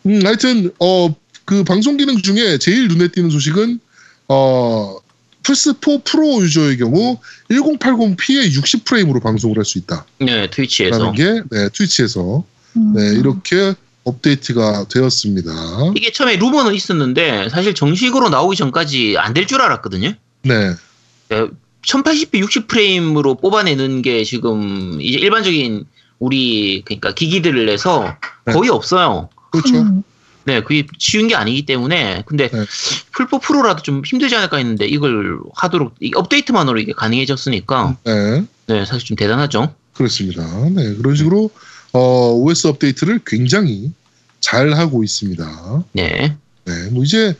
음, 0.05 0.21
하여튼 0.25 0.71
어 0.79 1.09
그 1.47 1.63
방송 1.63 1.95
기능 1.95 2.21
중에 2.21 2.57
제일 2.57 2.89
눈에 2.89 3.07
띄는 3.07 3.29
소식은 3.29 3.79
어 4.27 4.97
플스4 5.43 6.03
프로 6.03 6.41
유저의 6.43 6.77
경우 6.77 7.17
1080p의 7.49 8.51
60프레임으로 8.51 9.23
방송을 9.23 9.55
할 9.55 9.63
수 9.63 9.77
있다라는 9.77 10.05
네, 10.19 10.49
트위치에서 10.49 11.13
게 11.13 11.41
네, 11.49 11.69
트위치에서 11.71 12.43
음. 12.75 12.93
네, 12.93 13.13
이렇게 13.17 13.73
업데이트가 14.03 14.88
되었습니다. 14.89 15.51
이게 15.95 16.11
처음에 16.11 16.35
루머는 16.35 16.73
있었는데 16.75 17.47
사실 17.49 17.73
정식으로 17.73 18.27
나오기 18.27 18.57
전까지 18.57 19.15
안 19.17 19.33
될 19.33 19.47
줄 19.47 19.61
알았거든요. 19.61 20.15
네. 20.47 20.75
1080p 21.85 22.43
60프레임으로 22.43 23.39
뽑아내는 23.39 24.01
게 24.01 24.23
지금 24.23 24.99
이제 25.01 25.17
일반적인 25.19 25.85
우리 26.19 26.81
그러니까 26.85 27.13
기기들을 27.13 27.65
내서 27.65 28.15
네. 28.45 28.53
거의 28.53 28.69
없어요. 28.69 29.29
그렇죠. 29.51 29.77
음. 29.77 30.03
네, 30.45 30.61
그게 30.61 30.87
쉬운 30.97 31.27
게 31.27 31.35
아니기 31.35 31.65
때문에 31.65 32.23
근데 32.25 32.47
네. 32.49 32.65
플포 33.11 33.39
프로라도 33.39 33.83
좀 33.83 34.01
힘들지 34.05 34.35
않을까 34.35 34.57
했는데 34.57 34.85
이걸 34.85 35.39
하도록 35.53 35.93
이 35.99 36.11
업데이트만으로 36.15 36.79
이게 36.79 36.93
가능해졌으니까 36.93 37.97
네. 38.05 38.45
네 38.67 38.85
사실 38.85 39.05
좀 39.05 39.17
대단하죠. 39.17 39.73
그렇습니다. 39.93 40.43
네. 40.69 40.93
그런 40.95 41.15
식으로 41.15 41.49
어, 41.91 42.31
OS 42.33 42.67
업데이트를 42.67 43.19
굉장히 43.25 43.91
잘 44.39 44.73
하고 44.73 45.03
있습니다. 45.03 45.83
네, 45.93 46.37
네. 46.68 46.89
뭐 46.91 47.03
이제 47.03 47.36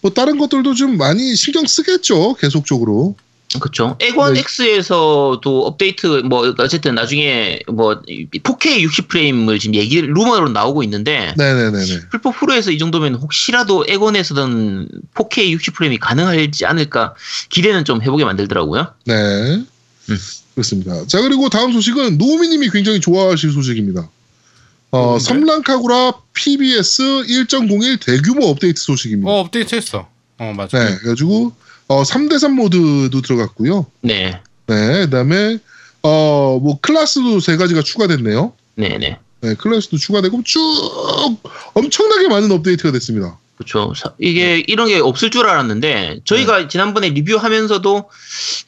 뭐 0.00 0.12
다른 0.12 0.38
것들도 0.38 0.74
좀 0.74 0.96
많이 0.96 1.34
신경 1.36 1.66
쓰겠죠. 1.66 2.34
계속적으로. 2.34 3.16
그렇죠. 3.60 3.96
엑원 4.00 4.34
네. 4.34 4.40
X에서도 4.40 5.66
업데이트 5.66 6.06
뭐 6.24 6.54
어쨌든 6.58 6.94
나중에 6.94 7.60
뭐 7.70 8.00
4K 8.02 8.80
60 8.80 9.08
프레임을 9.08 9.58
지금 9.58 9.74
얘기 9.74 10.00
루머로 10.00 10.48
나오고 10.48 10.82
있는데 10.84 11.34
네네네네. 11.36 12.08
플포 12.10 12.32
프로에서 12.32 12.70
이 12.70 12.78
정도면 12.78 13.16
혹시라도 13.16 13.84
엑원에서는 13.86 14.88
4K 15.14 15.50
60 15.50 15.74
프레임이 15.74 15.98
가능하지 15.98 16.64
않을까 16.64 17.14
기대는 17.50 17.84
좀 17.84 18.00
해보게 18.00 18.24
만들더라고요. 18.24 18.94
네. 19.04 19.14
음. 19.14 20.18
그렇습니다. 20.54 21.06
자, 21.06 21.20
그리고 21.20 21.48
다음 21.48 21.72
소식은 21.72 22.18
노우미님이 22.18 22.70
굉장히 22.70 23.00
좋아하실 23.00 23.52
소식입니다. 23.52 24.08
어? 24.92 25.18
섬랑카구라 25.18 26.12
PBS 26.34 27.02
1.01 27.02 28.04
대규모 28.04 28.46
업데이트 28.46 28.80
소식입니다. 28.82 29.30
어 29.30 29.40
업데이트 29.40 29.74
했어. 29.74 30.06
어 30.38 30.52
맞아. 30.54 30.78
네. 30.78 30.96
그래가지고, 30.98 31.52
어, 31.88 32.02
3대3 32.02 32.50
모드도 32.52 33.22
들어갔고요. 33.22 33.86
네, 34.02 34.40
네. 34.66 35.04
그 35.06 35.10
다음에, 35.10 35.58
어, 36.02 36.58
뭐, 36.62 36.78
클래스도 36.80 37.40
세 37.40 37.56
가지가 37.56 37.82
추가됐네요. 37.82 38.52
네, 38.74 38.98
네. 38.98 39.18
네. 39.40 39.54
클래스도 39.54 39.96
추가되고 39.96 40.42
쭉 40.44 40.60
엄청나게 41.74 42.28
많은 42.28 42.50
업데이트가 42.52 42.92
됐습니다. 42.92 43.38
그렇죠. 43.56 43.92
사- 43.94 44.12
이게 44.18 44.62
이런 44.66 44.88
게 44.88 44.98
없을 44.98 45.30
줄 45.30 45.46
알았는데 45.46 46.20
저희가 46.24 46.68
지난번에 46.68 47.10
리뷰하면서도 47.10 48.10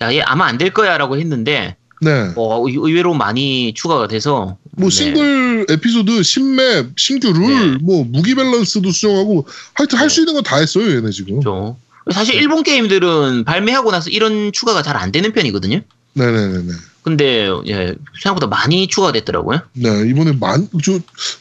야, 0.03 0.15
얘 0.15 0.21
아마 0.23 0.47
안 0.47 0.59
될 0.59 0.73
거야라고 0.73 1.19
했는데 1.19 1.77
네. 2.05 2.33
어, 2.37 2.63
의- 2.69 2.77
의외로 2.77 3.15
많이 3.15 3.73
추가가 3.75 4.07
돼서 4.07 4.57
뭐 4.77 4.89
네. 4.91 4.95
싱글 4.95 5.67
에피소드, 5.71 6.23
신맵, 6.23 6.93
신규 6.99 7.33
룰, 7.33 7.73
네. 7.73 7.79
뭐 7.83 8.05
무기 8.05 8.35
밸런스도 8.35 8.91
수정하고 8.93 9.47
하여튼 9.75 9.99
할 9.99 10.09
네. 10.09 10.15
수 10.15 10.21
있는 10.21 10.35
건 10.35 10.43
다 10.45 10.57
했어요 10.57 10.91
얘네 10.97 11.11
지금. 11.11 11.41
그렇죠. 11.41 11.77
사실 12.13 12.35
일본 12.35 12.63
게임들은 12.63 13.45
발매하고 13.45 13.91
나서 13.91 14.11
이런 14.11 14.53
추가가 14.53 14.83
잘 14.83 14.97
안 14.97 15.11
되는 15.11 15.33
편이거든요. 15.33 15.81
네네네네. 16.13 16.73
근데 17.03 17.49
예, 17.67 17.95
생각보다 18.23 18.47
많이 18.47 18.87
추가가 18.87 19.13
됐더라고요. 19.13 19.61
네 19.75 20.09
이번에 20.09 20.33
만, 20.33 20.69
저 20.83 20.99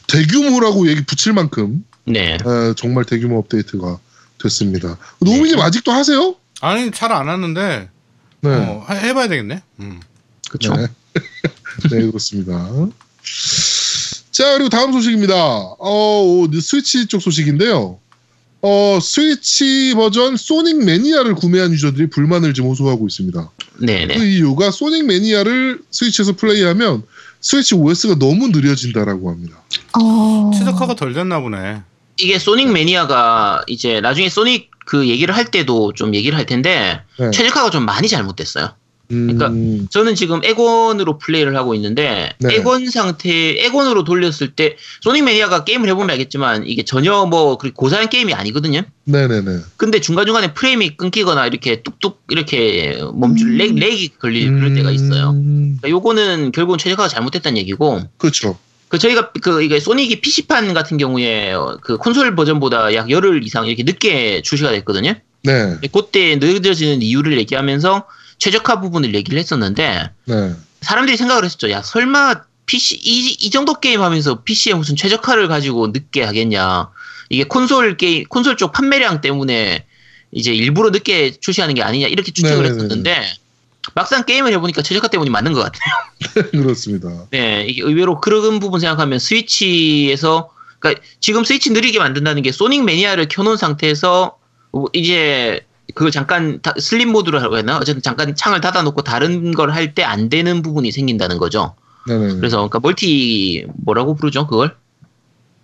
대규모라고 0.08 0.88
얘기 0.88 1.04
붙일 1.04 1.32
만큼 1.32 1.84
네. 2.04 2.34
에, 2.34 2.38
정말 2.76 3.04
대규모 3.04 3.38
업데이트가 3.38 3.98
됐습니다. 4.42 4.98
노미님 5.20 5.56
네. 5.56 5.62
아직도 5.62 5.90
하세요? 5.92 6.34
아니 6.60 6.90
잘 6.90 7.12
안 7.12 7.28
하는데 7.28 7.88
네. 8.40 8.50
어, 8.50 8.86
해- 8.90 9.08
해봐야 9.08 9.28
되겠네. 9.28 9.62
음. 9.80 10.00
그렇죠. 10.54 10.74
네. 10.76 10.86
네, 11.90 12.06
그렇습니다. 12.06 12.70
자, 14.30 14.52
그리고 14.54 14.68
다음 14.68 14.92
소식입니다. 14.92 15.34
어, 15.34 16.46
스위치 16.60 17.06
쪽 17.06 17.20
소식인데요. 17.20 17.98
어, 18.62 18.98
스위치 19.00 19.92
버전 19.94 20.36
소닉 20.36 20.84
매니아를 20.84 21.34
구매한 21.34 21.72
유저들이 21.72 22.08
불만을 22.10 22.54
좀 22.54 22.66
호소하고 22.66 23.06
있습니다. 23.06 23.50
네네. 23.80 24.16
그 24.16 24.24
이유가 24.24 24.70
소닉 24.70 25.04
매니아를 25.06 25.80
스위치에서 25.90 26.36
플레이하면 26.36 27.02
스위치 27.40 27.74
OS가 27.74 28.18
너무 28.18 28.48
느려진다라고 28.48 29.30
합니다. 29.30 29.60
어. 29.98 30.50
최적화가 30.56 30.94
덜 30.94 31.12
됐나 31.12 31.40
보네. 31.40 31.82
이게 32.16 32.38
소닉 32.38 32.70
매니아가 32.72 33.62
이제 33.66 34.00
나중에 34.00 34.28
소닉 34.28 34.70
그 34.86 35.08
얘기를 35.08 35.34
할 35.36 35.50
때도 35.50 35.92
좀 35.92 36.14
얘기를 36.14 36.38
할 36.38 36.46
텐데 36.46 37.02
네. 37.18 37.30
최적화가 37.30 37.70
좀 37.70 37.84
많이 37.84 38.08
잘못됐어요. 38.08 38.70
음, 39.10 39.36
그러니까 39.36 39.88
저는 39.90 40.14
지금 40.14 40.40
엑원으로 40.42 41.18
플레이를 41.18 41.56
하고 41.56 41.74
있는데 41.74 42.30
네. 42.38 42.54
엑원 42.54 42.88
상태 42.90 43.30
엑원으로 43.30 44.04
돌렸을 44.04 44.52
때 44.56 44.76
소닉 45.02 45.24
매니아가 45.24 45.64
게임을 45.64 45.88
해보면 45.90 46.10
알겠지만 46.10 46.66
이게 46.66 46.84
전혀 46.84 47.26
뭐 47.26 47.58
그렇게 47.58 47.74
고사양 47.74 48.08
게임이 48.08 48.32
아니거든요. 48.32 48.82
네네네. 49.04 49.58
근데 49.76 50.00
중간 50.00 50.26
중간에 50.26 50.54
프레임이 50.54 50.96
끊기거나 50.96 51.46
이렇게 51.46 51.82
뚝뚝 51.82 52.22
이렇게 52.30 52.98
멈출 53.14 53.48
음. 53.48 53.56
렉, 53.58 53.74
렉이 53.74 54.08
걸릴 54.18 54.52
그럴 54.54 54.74
때가 54.74 54.90
있어요. 54.90 55.30
음, 55.30 55.76
그러니까 55.80 55.90
요거는 55.90 56.52
결국은 56.52 56.78
최적화가 56.78 57.08
잘못됐다는 57.08 57.58
얘기고 57.58 58.00
그렇죠. 58.16 58.56
그 58.88 58.98
저희가 58.98 59.32
그 59.32 59.62
이게 59.62 59.80
소닉이 59.80 60.20
PC판 60.20 60.72
같은 60.72 60.96
경우에 60.96 61.52
어, 61.52 61.78
그 61.82 61.98
콘솔 61.98 62.36
버전보다 62.36 62.94
약 62.94 63.10
열흘 63.10 63.44
이상 63.44 63.66
이렇게 63.66 63.82
늦게 63.82 64.42
출시가 64.42 64.70
됐거든요. 64.70 65.14
네, 65.42 65.76
그때 65.92 66.36
늦어지는 66.36 67.02
이유를 67.02 67.36
얘기하면서 67.38 68.06
최적화 68.38 68.80
부분을 68.80 69.14
얘기를 69.14 69.38
했었는데 69.38 70.10
네. 70.24 70.54
사람들이 70.80 71.16
생각을 71.16 71.44
했었죠. 71.44 71.70
야 71.70 71.82
설마 71.82 72.42
PC 72.66 72.96
이, 72.96 73.36
이 73.40 73.50
정도 73.50 73.74
게임 73.74 74.02
하면서 74.02 74.42
PC에 74.42 74.74
무슨 74.74 74.96
최적화를 74.96 75.48
가지고 75.48 75.88
늦게 75.88 76.22
하겠냐. 76.22 76.90
이게 77.30 77.44
콘솔 77.44 77.96
게임 77.96 78.24
콘솔 78.24 78.56
쪽 78.56 78.72
판매량 78.72 79.20
때문에 79.20 79.84
이제 80.32 80.52
일부러 80.52 80.90
늦게 80.90 81.32
출시하는 81.40 81.74
게 81.74 81.82
아니냐 81.82 82.08
이렇게 82.08 82.32
추측을 82.32 82.62
네네네네. 82.62 82.74
했었는데 82.74 83.34
막상 83.94 84.24
게임을 84.24 84.52
해보니까 84.54 84.82
최적화 84.82 85.08
때문이 85.08 85.30
맞는 85.30 85.52
것 85.52 85.60
같아요. 85.60 86.50
그렇습니다. 86.52 87.26
네, 87.30 87.66
이게 87.68 87.82
의외로 87.82 88.20
그런 88.20 88.58
부분 88.60 88.80
생각하면 88.80 89.18
스위치에서 89.18 90.50
그러니까 90.78 91.02
지금 91.20 91.44
스위치 91.44 91.70
느리게 91.70 91.98
만든다는 91.98 92.42
게 92.42 92.52
소닉 92.52 92.84
매니아를 92.84 93.28
켜놓은 93.28 93.56
상태에서 93.56 94.36
뭐 94.72 94.88
이제 94.92 95.64
그걸 95.92 96.10
잠깐 96.10 96.60
다- 96.62 96.74
슬립 96.78 97.10
모드로 97.12 97.40
하고 97.40 97.58
했나 97.58 97.76
어쨌든 97.78 98.00
잠깐 98.02 98.34
창을 98.34 98.60
닫아놓고 98.60 99.02
다른 99.02 99.52
걸 99.52 99.70
할 99.70 99.94
때 99.94 100.02
안 100.02 100.28
되는 100.30 100.62
부분이 100.62 100.92
생긴다는 100.92 101.38
거죠. 101.38 101.74
네네. 102.06 102.34
그래서 102.36 102.56
그러니까 102.58 102.80
멀티 102.80 103.66
뭐라고 103.84 104.14
부르죠 104.14 104.46
그걸? 104.46 104.76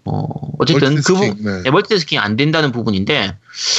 어 0.05 0.25
어쨌든 0.59 0.97
그 0.97 1.03
부, 1.15 1.19
멀티태스킹, 1.21 1.45
네. 1.45 1.63
네, 1.63 1.71
멀티태스킹이 1.71 2.19
안 2.19 2.37
된다는 2.37 2.73
부분인데 2.73 3.37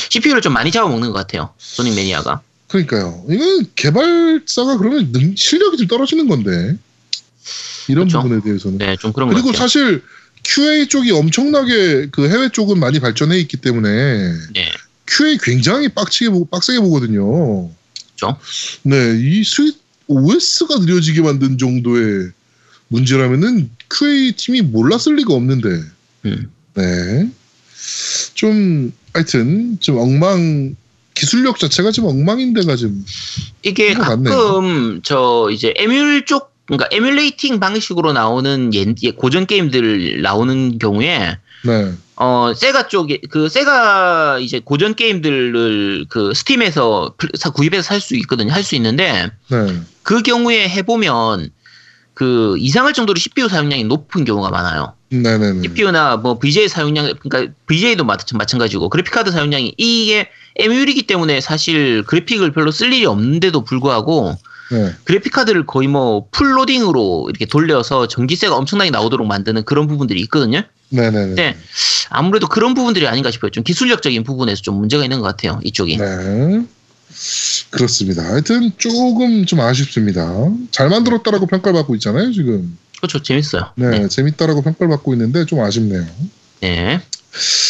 CPU를 0.10 0.42
좀 0.42 0.54
많이 0.54 0.72
잡아먹는 0.72 1.10
것 1.10 1.14
같아요. 1.14 1.50
소닉 1.58 1.96
매니아가. 1.96 2.42
그러니까요. 2.68 3.24
이건 3.30 3.66
개발사가 3.76 4.78
그러면 4.78 5.12
능- 5.12 5.36
실력이 5.36 5.78
좀 5.78 5.88
떨어지는 5.88 6.28
건데 6.28 6.78
이런 7.88 8.08
그렇죠. 8.08 8.22
부분에 8.22 8.42
대해서는. 8.42 8.78
네, 8.78 8.96
좀 8.98 9.12
그런 9.14 9.30
것 9.30 9.36
그리고 9.36 9.48
같아요. 9.52 9.62
사실 9.68 10.04
QA 10.44 10.88
쪽이 10.88 11.12
엄청나게 11.12 12.10
그 12.12 12.30
해외 12.30 12.50
쪽은 12.50 12.80
많이 12.80 13.00
발전해 13.00 13.38
있기 13.40 13.58
때문에 13.58 13.90
네, 14.54 14.66
QA 15.12 15.38
굉장히 15.42 15.90
빡치게 15.90 16.30
보고 16.30 16.46
빡세게 16.46 16.80
보거든요. 16.80 17.70
그렇죠. 18.16 18.38
네, 18.84 19.18
이 19.20 19.44
스위치 19.44 19.76
OS가 20.08 20.80
느려지게 20.80 21.22
만든 21.22 21.58
정도의 21.58 22.32
문제라면은 22.88 23.70
QA 23.90 24.34
팀이 24.34 24.62
몰랐을 24.62 25.16
리가 25.18 25.34
없는데. 25.34 25.70
음. 26.26 26.52
네. 26.76 27.30
좀 28.34 28.94
하여튼 29.14 29.78
좀 29.80 29.98
엉망 29.98 30.76
기술력 31.14 31.60
자체가 31.60 31.92
좀 31.92 32.06
엉망인데가 32.06 32.76
좀 32.76 33.06
이게 33.64 33.94
가끔 33.94 34.24
맞네요. 34.24 35.00
저 35.04 35.50
이제 35.52 35.74
에뮬 35.76 36.26
쪽 36.26 36.52
그러니까 36.66 36.88
emulating 36.92 37.60
방식으로 37.60 38.14
나오는 38.14 38.74
옛, 38.74 38.96
옛 39.04 39.12
고전 39.18 39.46
게임들 39.46 40.22
나오는 40.22 40.78
경우에 40.80 41.38
네. 41.64 41.94
어 42.24 42.54
세가 42.54 42.88
쪽에 42.88 43.20
그 43.32 43.50
세가 43.50 44.38
이제 44.42 44.62
고전 44.64 44.94
게임들을 44.94 46.06
그 46.08 46.36
스팀에서 46.36 47.16
구입해서 47.56 47.82
살 47.82 48.00
수 48.00 48.16
있거든요 48.18 48.54
할 48.54 48.64
수 48.64 48.76
있는데 48.76 49.32
네. 49.50 49.82
그 50.04 50.22
경우에 50.22 50.70
해보면 50.70 51.50
그 52.14 52.56
이상할 52.60 52.94
정도로 52.94 53.18
CPU 53.18 53.50
사용량이 53.50 53.86
높은 53.86 54.24
경우가 54.24 54.52
많아요. 54.52 54.94
네네네. 55.10 55.62
CPU나 55.64 56.18
뭐 56.18 56.38
VGA 56.38 56.70
사용량 56.70 57.12
그러니까 57.20 57.52
VGA도 57.66 58.04
마찬가지고 58.04 58.90
그래픽 58.90 59.12
카드 59.12 59.32
사용량이 59.32 59.74
이게 59.80 60.30
에뮬이기 60.58 61.08
때문에 61.08 61.42
사실 61.42 62.04
그래픽을 62.04 62.52
별로 62.52 62.70
쓸 62.70 62.94
일이 62.94 63.08
없는데도 63.08 63.64
불구하고 63.64 64.38
네. 64.70 64.92
그래픽 65.06 65.34
카드를 65.34 65.66
거의 65.66 65.88
뭐 65.88 66.28
풀로딩으로 66.30 67.30
이렇게 67.30 67.48
돌려서 67.48 68.08
전기세가 68.08 68.56
엄청나게 68.56 68.92
나오도록 68.92 69.26
만드는 69.26 69.64
그런 69.66 69.88
부분들이 69.88 70.22
있거든요. 70.22 70.62
네네네. 70.92 71.36
네. 71.36 71.58
아무래도 72.10 72.48
그런 72.48 72.74
부분들이 72.74 73.08
아닌가 73.08 73.32
싶어요. 73.32 73.52
좀 73.52 73.64
기술력적인 73.64 74.24
부분에서 74.24 74.62
좀 74.62 74.76
문제가 74.76 75.04
있는 75.04 75.20
것 75.20 75.26
같아요. 75.26 75.60
이쪽이. 75.64 75.98
네. 75.98 76.66
그렇습니다. 77.70 78.24
하여튼 78.24 78.72
조금 78.78 79.46
좀 79.46 79.60
아쉽습니다. 79.62 80.30
잘 80.72 80.90
만들었다라고 80.90 81.48
평가를 81.48 81.80
받고 81.80 81.96
있잖아요, 81.96 82.32
지금. 82.32 82.78
그렇죠. 82.98 83.22
재밌어요. 83.22 83.72
네, 83.76 83.90
네. 83.90 84.08
재밌다라고 84.08 84.62
평가를 84.62 84.90
받고 84.90 85.14
있는데 85.14 85.46
좀 85.46 85.62
아쉽네요. 85.62 86.06
네. 86.62 87.02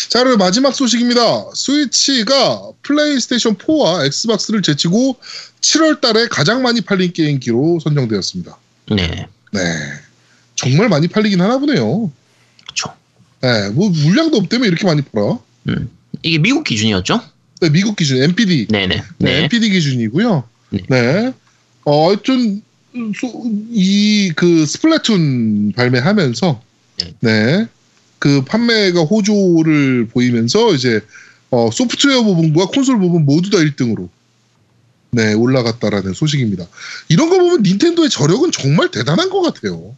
자, 0.10 0.24
그리고 0.24 0.38
마지막 0.38 0.74
소식입니다. 0.74 1.22
스위치가 1.54 2.72
플레이스테이션 2.82 3.58
4와 3.58 4.06
엑스박스를 4.06 4.62
제치고 4.62 5.18
7월 5.62 6.02
달에 6.02 6.28
가장 6.28 6.62
많이 6.64 6.82
팔린 6.82 7.14
게임기로 7.14 7.80
선정되었습니다. 7.84 8.58
네. 8.96 9.28
네. 9.54 9.62
정말 10.56 10.90
많이 10.90 11.08
팔리긴 11.08 11.40
하나 11.42 11.60
보네요. 11.60 12.12
네, 13.42 13.70
뭐 13.70 13.90
물량도 13.90 14.38
없다면 14.38 14.68
이렇게 14.68 14.86
많이 14.86 15.02
팔아. 15.02 15.40
음. 15.70 15.90
이게 16.24 16.38
미국 16.38 16.64
기준이었죠? 16.64 17.22
네, 17.62 17.70
미국 17.70 17.96
기준 17.96 18.22
NPD. 18.22 18.68
네네. 18.70 18.96
네, 18.96 19.04
네. 19.18 19.44
NPD 19.44 19.70
기준이고요. 19.70 20.44
네. 20.72 20.80
네. 20.90 21.34
어, 21.86 22.08
하여튼 22.10 22.62
이 23.74 24.32
그 24.36 24.66
스플래툰 24.66 25.74
발매하면서 25.76 26.62
네. 27.00 27.14
네. 27.22 27.68
그 28.20 28.44
판매가 28.44 29.02
호조를 29.02 30.08
보이면서 30.08 30.74
이제 30.74 31.02
어, 31.50 31.70
소프트웨어 31.72 32.24
부분과 32.24 32.68
콘솔 32.68 33.00
부분 33.00 33.26
모두 33.26 33.50
다 33.50 33.58
1등으로 33.58 34.10
네, 35.12 35.34
올라갔다라는 35.34 36.14
소식입니다. 36.14 36.66
이런 37.10 37.30
거 37.30 37.38
보면 37.38 37.64
닌텐도의 37.64 38.10
저력은 38.10 38.52
정말 38.52 38.90
대단한 38.92 39.30
것 39.30 39.42
같아요. 39.42 39.96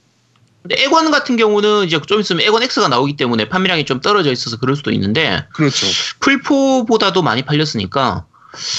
근데 0.64 0.82
에건 0.82 1.12
같은 1.12 1.36
경우는 1.36 1.86
이제 1.86 2.00
좀 2.08 2.22
있으면 2.22 2.42
에건 2.42 2.64
X가 2.64 2.88
나오기 2.88 3.18
때문에 3.18 3.50
판매량이 3.50 3.86
좀 3.86 4.00
떨어져 4.00 4.32
있어서 4.32 4.58
그럴 4.58 4.76
수도 4.76 4.92
있는데 4.92 5.46
그렇죠. 5.54 5.86
플포보다도 6.22 7.22
많이 7.22 7.44
팔렸으니까 7.44 8.26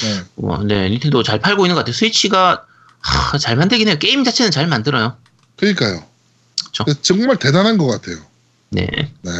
네. 0.02 0.24
어, 0.36 0.62
네 0.65 0.89
닌텐도 0.89 1.23
잘 1.23 1.39
팔고 1.40 1.66
있는 1.66 1.74
것 1.74 1.81
같아요. 1.81 1.93
스위치가 1.93 2.65
하, 3.01 3.36
잘 3.36 3.56
만들긴 3.56 3.89
해요. 3.89 3.97
게임 3.98 4.24
자체는 4.24 4.51
잘 4.51 4.66
만들어요. 4.66 5.16
그러니까요. 5.56 6.02
그쵸. 6.56 6.85
정말 7.02 7.36
대단한 7.36 7.77
것 7.77 7.86
같아요. 7.86 8.16
네. 8.70 8.89
네. 9.20 9.32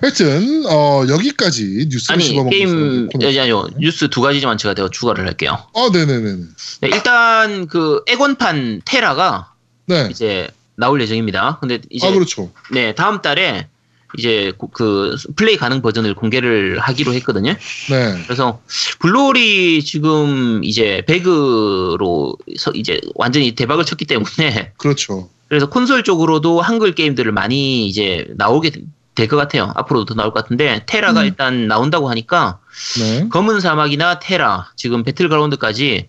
하여튼 0.00 0.64
어, 0.66 1.06
여기까지 1.08 1.86
뉴스를 1.88 2.14
아니 2.14 2.50
게임. 2.50 3.08
아니, 3.14 3.40
아니요 3.40 3.68
뉴스 3.78 4.08
두 4.10 4.20
가지만 4.20 4.58
제가 4.58 4.74
더 4.74 4.90
추가를 4.90 5.26
할게요. 5.26 5.58
아, 5.74 5.88
네네네. 5.90 6.36
네, 6.82 6.88
일단 6.88 7.66
그 7.66 8.02
엑원판 8.08 8.82
테라가 8.84 9.52
네. 9.86 10.08
이제 10.10 10.48
나올 10.76 11.00
예정입니다. 11.00 11.58
근데 11.60 11.80
이제 11.90 12.06
아, 12.06 12.10
그렇죠. 12.12 12.50
네 12.72 12.94
다음 12.94 13.20
달에 13.22 13.68
이제 14.18 14.52
고- 14.58 14.68
그 14.68 15.16
플레이 15.36 15.56
가능 15.56 15.80
버전을 15.80 16.14
공개를 16.14 16.78
하기로 16.80 17.14
했거든요. 17.14 17.54
네. 17.90 18.22
그래서 18.24 18.60
블루홀이 19.00 19.82
지금 19.84 20.62
이제 20.64 21.02
배그로 21.06 22.36
서- 22.58 22.72
이제 22.74 23.00
완전히 23.14 23.52
대박을 23.54 23.84
쳤기 23.84 24.04
때문에 24.04 24.72
그렇죠. 24.78 25.30
그래서 25.48 25.68
콘솔 25.68 26.02
쪽으로도 26.04 26.60
한글 26.60 26.94
게임들을 26.94 27.30
많이 27.32 27.86
이제 27.86 28.26
나오게 28.36 28.70
될 29.14 29.28
것 29.28 29.36
같아요. 29.36 29.70
앞으로도 29.76 30.06
더 30.06 30.14
나올 30.14 30.32
것 30.32 30.42
같은데 30.42 30.84
테라가 30.86 31.20
음. 31.20 31.26
일단 31.26 31.68
나온다고 31.68 32.08
하니까 32.08 32.58
네. 32.98 33.28
검은 33.28 33.60
사막이나 33.60 34.18
테라 34.20 34.70
지금 34.74 35.02
배틀그라운드까지 35.04 36.08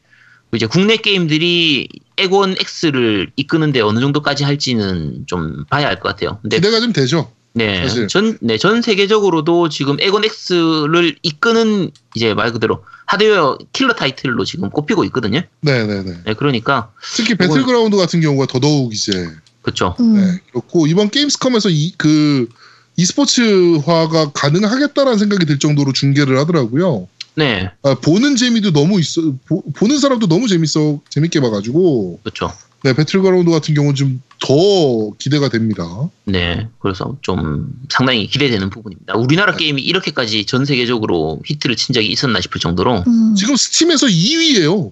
이제 0.56 0.66
국내 0.68 0.96
게임들이 0.96 1.90
엑원 2.18 2.56
X를 2.84 3.32
이끄는데 3.36 3.82
어느 3.82 4.00
정도까지 4.00 4.44
할지는 4.44 5.24
좀 5.28 5.66
봐야 5.70 5.88
할 5.88 6.00
것 6.00 6.10
같아요. 6.10 6.40
근데 6.42 6.58
기대가 6.58 6.80
좀 6.80 6.94
되죠. 6.94 7.32
네, 7.56 7.84
사실. 7.88 8.08
전, 8.08 8.38
네, 8.42 8.58
전 8.58 8.82
세계적으로도 8.82 9.70
지금 9.70 9.98
엑원 10.00 10.24
X를 10.26 11.16
이끄는 11.22 11.92
이제 12.16 12.34
말 12.34 12.52
그대로 12.52 12.84
하드웨어 13.06 13.58
킬러 13.74 13.94
타이틀로 13.94 14.44
지금 14.44 14.70
꼽히고 14.70 15.04
있거든요. 15.06 15.42
네 15.62 15.86
네 15.86 16.04
네. 16.04 16.18
네, 16.26 16.34
그러니까 16.34 16.92
특히 17.16 17.36
배틀그라운드 17.36 17.96
같은 17.98 18.22
경우가 18.22 18.48
더더욱 18.48 18.94
이제 18.96 19.30
그렇죠. 19.62 19.96
음. 20.00 20.14
네, 20.16 20.40
그렇고 20.52 20.88
이번 20.88 21.10
게임스컴에서 21.10 21.70
이, 21.70 21.94
그 21.98 22.48
e스포츠화가 22.96 24.32
가능하겠다라는 24.34 25.18
생각이 25.20 25.46
들 25.46 25.60
정도로 25.60 25.94
중계를 25.94 26.38
하더라고요. 26.40 27.08
네, 27.36 27.70
아, 27.82 27.96
보는 27.96 28.36
재미도 28.36 28.72
너무 28.72 29.00
있어 29.00 29.22
보, 29.46 29.64
는 29.88 30.00
사람도 30.00 30.28
너무 30.28 30.48
재밌어 30.48 31.00
재밌게 31.10 31.40
봐가지고 31.42 32.20
그렇죠. 32.24 32.52
네 32.84 32.94
배틀그라운드 32.94 33.50
같은 33.50 33.74
경우는 33.74 33.96
좀 33.96 34.22
더 34.46 35.12
기대가 35.18 35.48
됩니다. 35.48 35.86
네, 36.26 36.68
그래서 36.80 37.16
좀 37.22 37.72
상당히 37.90 38.28
기대되는 38.28 38.70
부분입니다. 38.70 39.16
우리나라 39.16 39.56
게임이 39.56 39.82
이렇게까지 39.82 40.46
전 40.46 40.66
세계적으로 40.66 41.40
히트를 41.46 41.78
친 41.78 41.94
적이 41.94 42.10
있었나 42.10 42.42
싶을 42.42 42.60
정도로, 42.60 43.06
음. 43.08 43.36
지금 43.36 43.56
스팀에서 43.56 44.08
2위예요. 44.08 44.92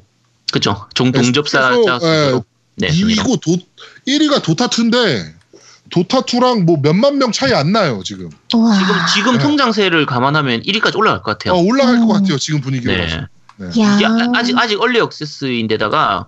그렇죠. 0.52 0.88
종 0.94 1.12
동접사 1.12 1.70
그래서, 1.70 1.86
자수로 1.86 2.46
네, 2.76 2.88
2위고 2.88 3.42
도 3.42 3.58
1위가 4.08 4.42
도타 4.42 4.68
2인데 4.68 5.34
도타 5.92 6.22
2랑 6.22 6.64
뭐 6.64 6.78
몇만 6.82 7.18
명 7.18 7.32
차이 7.32 7.54
안 7.54 7.72
나요 7.72 8.02
지금. 8.04 8.30
우와. 8.54 8.78
지금 8.80 8.96
지금 9.14 9.34
네. 9.38 9.44
통장세를 9.44 10.06
감안하면 10.06 10.62
1위까지 10.62 10.98
올라갈 10.98 11.22
것 11.22 11.38
같아요. 11.38 11.54
어, 11.54 11.62
올라갈 11.62 11.98
것 12.00 12.04
음. 12.04 12.08
같아요 12.08 12.38
지금 12.38 12.62
분위기로. 12.62 12.94
네. 12.94 13.08
네. 13.58 13.82
야. 13.82 13.96
이게 13.96 14.06
아- 14.06 14.32
아직 14.34 14.58
아직 14.58 14.82
얼리 14.82 15.00
액세스인데다가 15.00 16.28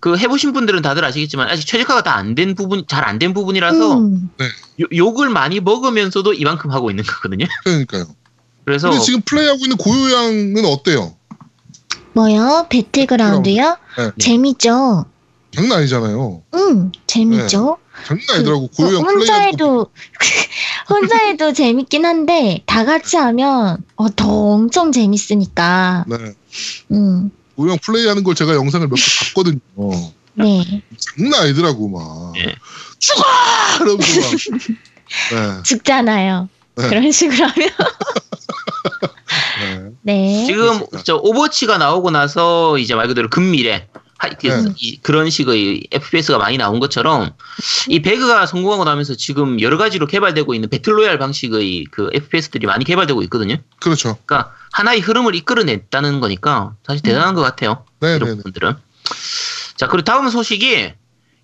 그 0.00 0.18
해보신 0.18 0.52
분들은 0.52 0.82
다들 0.82 1.02
아시겠지만 1.04 1.48
아직 1.48 1.64
최적화가 1.66 2.02
다 2.02 2.16
안 2.18 2.34
된 2.34 2.54
부분 2.54 2.84
잘 2.86 3.04
안 3.08 3.18
된 3.18 3.32
부분이라서 3.32 3.98
음. 3.98 4.30
요- 4.80 4.86
욕을 4.94 5.30
많이 5.30 5.60
먹으면서도 5.60 6.34
이만큼 6.34 6.70
하고 6.72 6.90
있는 6.90 7.04
거거든요. 7.04 7.46
그러니까요. 7.64 8.06
그래서 8.64 8.90
근데 8.90 9.02
지금 9.04 9.20
플레이하고 9.22 9.60
있는 9.60 9.76
고요양은 9.76 10.64
어때요? 10.66 11.14
뭐요? 12.14 12.66
배틀그라운드요? 12.68 13.76
네. 13.98 14.10
재밌죠. 14.18 15.04
장난 15.54 15.78
아니잖아요. 15.78 16.42
응, 16.54 16.92
재밌죠. 17.06 17.78
장난 18.06 18.24
아니더라고 18.36 18.68
그, 18.68 18.76
고요양 18.76 19.04
혼자 19.04 19.40
해도 19.40 19.86
혼자 20.88 21.16
해도 21.18 21.52
재밌긴 21.52 22.04
한데 22.04 22.62
다 22.66 22.84
같이 22.84 23.16
하면 23.16 23.78
어, 23.96 24.14
더 24.14 24.28
엄청 24.28 24.92
재밌으니까. 24.92 26.04
거. 26.08 26.16
네. 26.18 26.32
음, 26.92 27.30
고요양 27.56 27.78
플레이하는 27.82 28.24
걸 28.24 28.34
제가 28.34 28.54
영상을 28.54 28.86
몇 28.88 28.96
개 28.96 29.02
봤거든요. 29.34 29.60
네. 30.34 30.82
장난 31.16 31.42
아니더라고 31.42 31.88
막. 31.88 32.32
예. 32.38 32.54
죽어! 32.98 33.22
이러면서 33.80 34.20
막. 35.32 35.62
죽잖아요. 35.64 36.48
네. 36.76 36.88
그런 36.88 37.12
식으로 37.12 37.46
하면. 37.46 37.68
네. 39.60 39.78
네. 40.02 40.12
네. 40.14 40.46
지금 40.46 40.64
그렇습니다. 40.64 41.02
저 41.04 41.16
오버워치가 41.16 41.78
나오고 41.78 42.10
나서 42.10 42.76
이제 42.78 42.94
말 42.94 43.06
그대로 43.06 43.30
근미래 43.30 43.86
하- 44.18 44.28
그- 44.30 44.46
네. 44.46 44.72
이- 44.78 44.98
그런 45.02 45.28
식의 45.30 45.88
FPS가 45.90 46.38
많이 46.38 46.56
나온 46.56 46.80
것처럼 46.80 47.32
이 47.88 48.00
배그가 48.00 48.46
성공하고 48.46 48.84
나면서 48.84 49.14
지금 49.14 49.60
여러 49.60 49.76
가지로 49.76 50.06
개발되고 50.06 50.54
있는 50.54 50.68
배틀로얄 50.68 51.18
방식의 51.18 51.86
그 51.90 52.10
FPS들이 52.12 52.66
많이 52.66 52.84
개발되고 52.84 53.22
있거든요. 53.24 53.56
그렇죠. 53.80 54.16
그러니까 54.24 54.54
하나의 54.72 55.00
흐름을 55.00 55.34
이끌어냈다는 55.34 56.20
거니까 56.20 56.74
사실 56.86 57.02
대단한 57.02 57.34
것 57.34 57.42
같아요. 57.42 57.84
네, 58.00 58.16
이런 58.16 58.20
네, 58.20 58.30
네. 58.30 58.36
부분들은. 58.36 58.74
자, 59.76 59.88
그리고 59.88 60.04
다음 60.04 60.28
소식이 60.28 60.92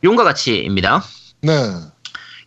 용과 0.04 0.24
같이입니다. 0.24 1.02
네. 1.42 1.52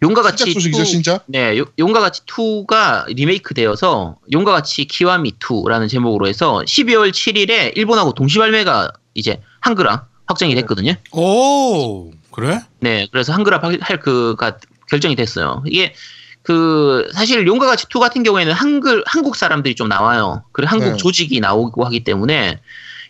용과 0.01 0.21
같이 0.21 0.51
소식이죠, 0.51 0.81
2 0.81 0.85
신작. 0.85 1.23
네, 1.27 1.57
요- 1.57 1.65
용과 1.79 2.01
같이 2.01 2.21
2가 2.25 3.05
리메이크 3.07 3.53
되어서 3.53 4.17
용과 4.33 4.51
같이 4.51 4.83
키와미 4.85 5.33
2라는 5.39 5.87
제목으로 5.89 6.27
해서 6.27 6.61
12월 6.65 7.11
7일에 7.11 7.77
일본하고 7.77 8.13
동시 8.13 8.37
발매가 8.37 8.91
이제 9.13 9.41
한글화 9.61 10.07
확정이 10.25 10.55
됐거든요. 10.55 10.93
오 11.11 12.11
그래? 12.31 12.61
네, 12.79 13.07
그래서 13.11 13.33
한글화 13.33 13.59
할- 13.61 13.79
할 13.81 13.99
그가 13.99 14.57
결정이 14.89 15.15
됐어요. 15.15 15.63
이게 15.65 15.93
그 16.41 17.09
사실 17.13 17.47
용과 17.47 17.65
같이 17.67 17.85
2 17.87 17.99
같은 17.99 18.23
경우에는 18.23 18.51
한글 18.53 19.03
한국 19.05 19.35
사람들이 19.35 19.75
좀 19.75 19.87
나와요. 19.87 20.43
그리고 20.51 20.71
한국 20.71 20.91
네. 20.91 20.97
조직이 20.97 21.39
나오고 21.39 21.85
하기 21.85 22.03
때문에 22.03 22.59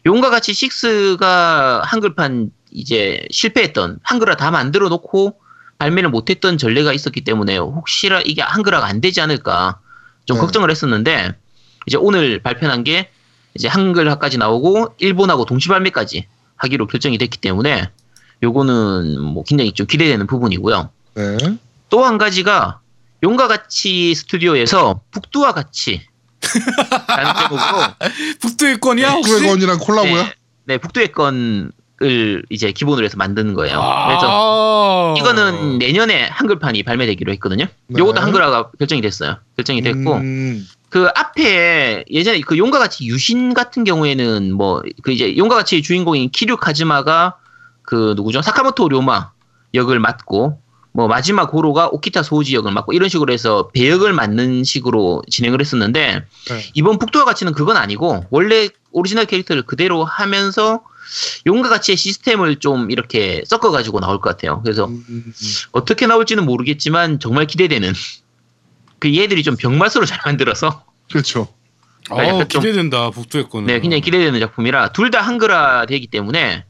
용과 0.06 0.30
같이 0.30 0.52
6가 0.52 1.82
한글판 1.84 2.52
이제 2.72 3.26
실패했던 3.32 4.00
한글화 4.04 4.36
다 4.36 4.52
만들어 4.52 4.90
놓고 4.90 5.40
발매를 5.80 6.10
못했던 6.10 6.58
전례가 6.58 6.94
있었기 6.94 7.22
때문에 7.22 7.58
혹시라 7.58 8.22
이게 8.22 8.42
한글화가 8.42 8.86
안 8.86 9.02
되지 9.02 9.22
않을까 9.22 9.80
좀 10.26 10.38
네. 10.38 10.42
걱정을 10.42 10.70
했었는데 10.70 11.34
이제 11.88 11.98
오늘 11.98 12.42
발표한 12.42 12.84
게 12.84 13.10
이제 13.56 13.68
한글화까지 13.68 14.38
나오고 14.38 14.96
일본하고 15.00 15.46
동시 15.46 15.68
발매까지 15.70 16.28
하기로 16.64 16.88
결정이 16.88 17.18
됐기 17.18 17.38
때문에 17.40 17.90
요거는 18.42 19.22
뭐 19.22 19.44
굉장히 19.44 19.72
좀 19.74 19.86
기대되는 19.86 20.26
부분이고요. 20.28 20.90
네. 21.16 21.38
또 21.90 22.04
한 22.04 22.18
가지가 22.18 22.80
용과 23.22 23.48
같이 23.48 24.16
스튜디오에서 24.16 25.02
북두와 25.12 25.54
같이 25.54 26.02
라는 27.08 27.34
제목으로 27.36 27.84
북두의 28.42 28.80
권이야 28.80 29.12
혹시? 29.12 29.32
북두의 29.32 29.51
권이랑 29.51 29.78
콜라보야? 29.80 30.24
네, 30.24 30.34
네, 30.66 30.78
북두의 30.78 31.12
권을 31.12 31.72
이제 32.50 32.72
기본으로 32.72 33.06
해서 33.06 33.16
만드는 33.18 33.54
거예요. 33.54 33.76
그래서 33.78 34.28
아~ 34.28 35.14
이거는 35.18 35.78
내년에 35.78 36.28
한글판이 36.28 36.84
발매되기로 36.84 37.32
했거든요. 37.34 37.66
네. 37.88 38.00
요것도 38.00 38.20
한글화가 38.22 38.72
결정이 38.80 39.02
됐어요. 39.02 39.38
결정이 39.56 39.82
됐고 39.82 40.16
음, 40.16 40.68
그 40.94 41.08
앞에 41.16 42.06
예전에 42.12 42.40
그 42.42 42.56
용과 42.56 42.78
같이 42.78 43.08
유신 43.08 43.56
같은 43.56 43.84
경우에는 43.84 44.54
뭐 44.54 44.84
그 45.02 45.12
이제 45.12 45.36
용과 45.36 45.56
같이 45.56 45.82
주인공인 45.82 46.30
키류 46.30 46.58
카즈마가 46.58 47.38
그 47.82 48.14
누구죠 48.16 48.44
사카모토 48.44 48.90
료마 48.90 49.32
역을 49.74 50.00
맡고 50.00 50.62
뭐 50.92 51.08
마지마 51.08 51.50
고로가 51.50 51.88
오키타 51.88 52.22
소우지 52.22 52.54
역을 52.54 52.72
맡고 52.72 52.94
이런 52.94 53.10
식으로 53.10 53.34
해서 53.34 53.70
배역을 53.74 54.14
맡는 54.14 54.64
식으로 54.64 55.24
진행을 55.28 55.62
했었는데 55.62 56.26
네. 56.50 56.72
이번 56.76 57.00
북두와 57.00 57.26
같이는 57.26 57.54
그건 57.54 57.76
아니고 57.76 58.26
원래 58.30 58.70
오리지널 58.92 59.26
캐릭터를 59.26 59.64
그대로 59.64 60.06
하면서 60.06 60.84
용과 61.48 61.70
같이의 61.70 61.98
시스템을 61.98 62.58
좀 62.58 62.92
이렇게 62.92 63.42
섞어 63.48 63.72
가지고 63.72 64.00
나올 64.00 64.20
것 64.20 64.30
같아요. 64.30 64.62
그래서 64.64 64.86
음, 64.86 65.04
음, 65.10 65.34
어떻게 65.72 66.06
나올지는 66.06 66.46
모르겠지만 66.46 67.20
정말 67.20 67.48
기대되는 67.48 67.94
그 69.04 69.14
얘들이 69.18 69.44
좀 69.44 69.58
병맛으로 69.58 70.06
잘 70.08 70.18
만들어서 70.26 70.86
그렇죠. 71.12 71.50
아, 72.10 72.46
좀- 72.48 72.62
기대된다 72.62 73.10
북두의 73.10 73.50
건은. 73.50 73.68
네, 73.68 73.80
굉장히 73.82 74.00
기대되는 74.02 74.40
작품이라 74.40 74.94
둘 74.94 75.12
다 75.12 75.22
한글화 75.22 75.86
되기 75.88 76.08
때문에 76.08 76.64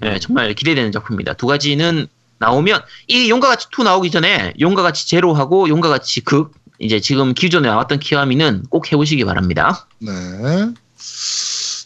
네, 0.00 0.18
정말 0.20 0.54
기대되는 0.54 0.92
작품입니다. 0.92 1.34
두 1.34 1.46
가지는 1.46 2.06
나오면 2.38 2.80
이 3.08 3.28
용과 3.28 3.48
같이 3.48 3.66
2 3.76 3.82
나오기 3.82 4.10
전에 4.12 4.52
용과 4.60 4.82
같이 4.82 5.08
제로하고 5.08 5.68
용과 5.68 5.88
같이 5.88 6.20
극 6.20 6.52
이제 6.78 7.00
지금 7.00 7.34
기존에 7.34 7.68
나왔던 7.68 7.98
키와미는 7.98 8.64
꼭 8.70 8.90
해보시기 8.92 9.24
바랍니다. 9.24 9.86
네. 9.98 10.12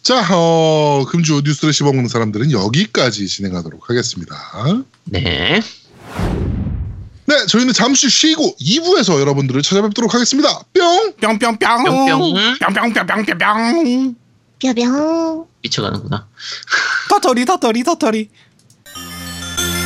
자, 0.02 0.26
어, 0.34 1.04
금주 1.08 1.42
뉴스를 1.44 1.72
씹어먹는 1.74 2.08
사람들은 2.08 2.50
여기까지 2.52 3.26
진행하도록 3.26 3.88
하겠습니다. 3.90 4.34
네, 5.04 5.60
네, 7.28 7.44
저희는 7.44 7.74
잠시 7.74 8.08
쉬고 8.08 8.56
2부에서 8.58 9.20
여러분들을 9.20 9.60
찾아뵙도록 9.60 10.14
하겠습니다. 10.14 10.48
뿅! 10.72 11.12
뿅뿅뿅 11.20 11.58
뿅뿅. 11.58 12.34
뿅뿅뿅뿅뿅 12.58 14.14
뼈병. 14.58 15.46
미쳐가는구나. 15.62 16.26
터터리 17.10 17.44
터터리 17.44 17.84
터터리. 17.84 18.30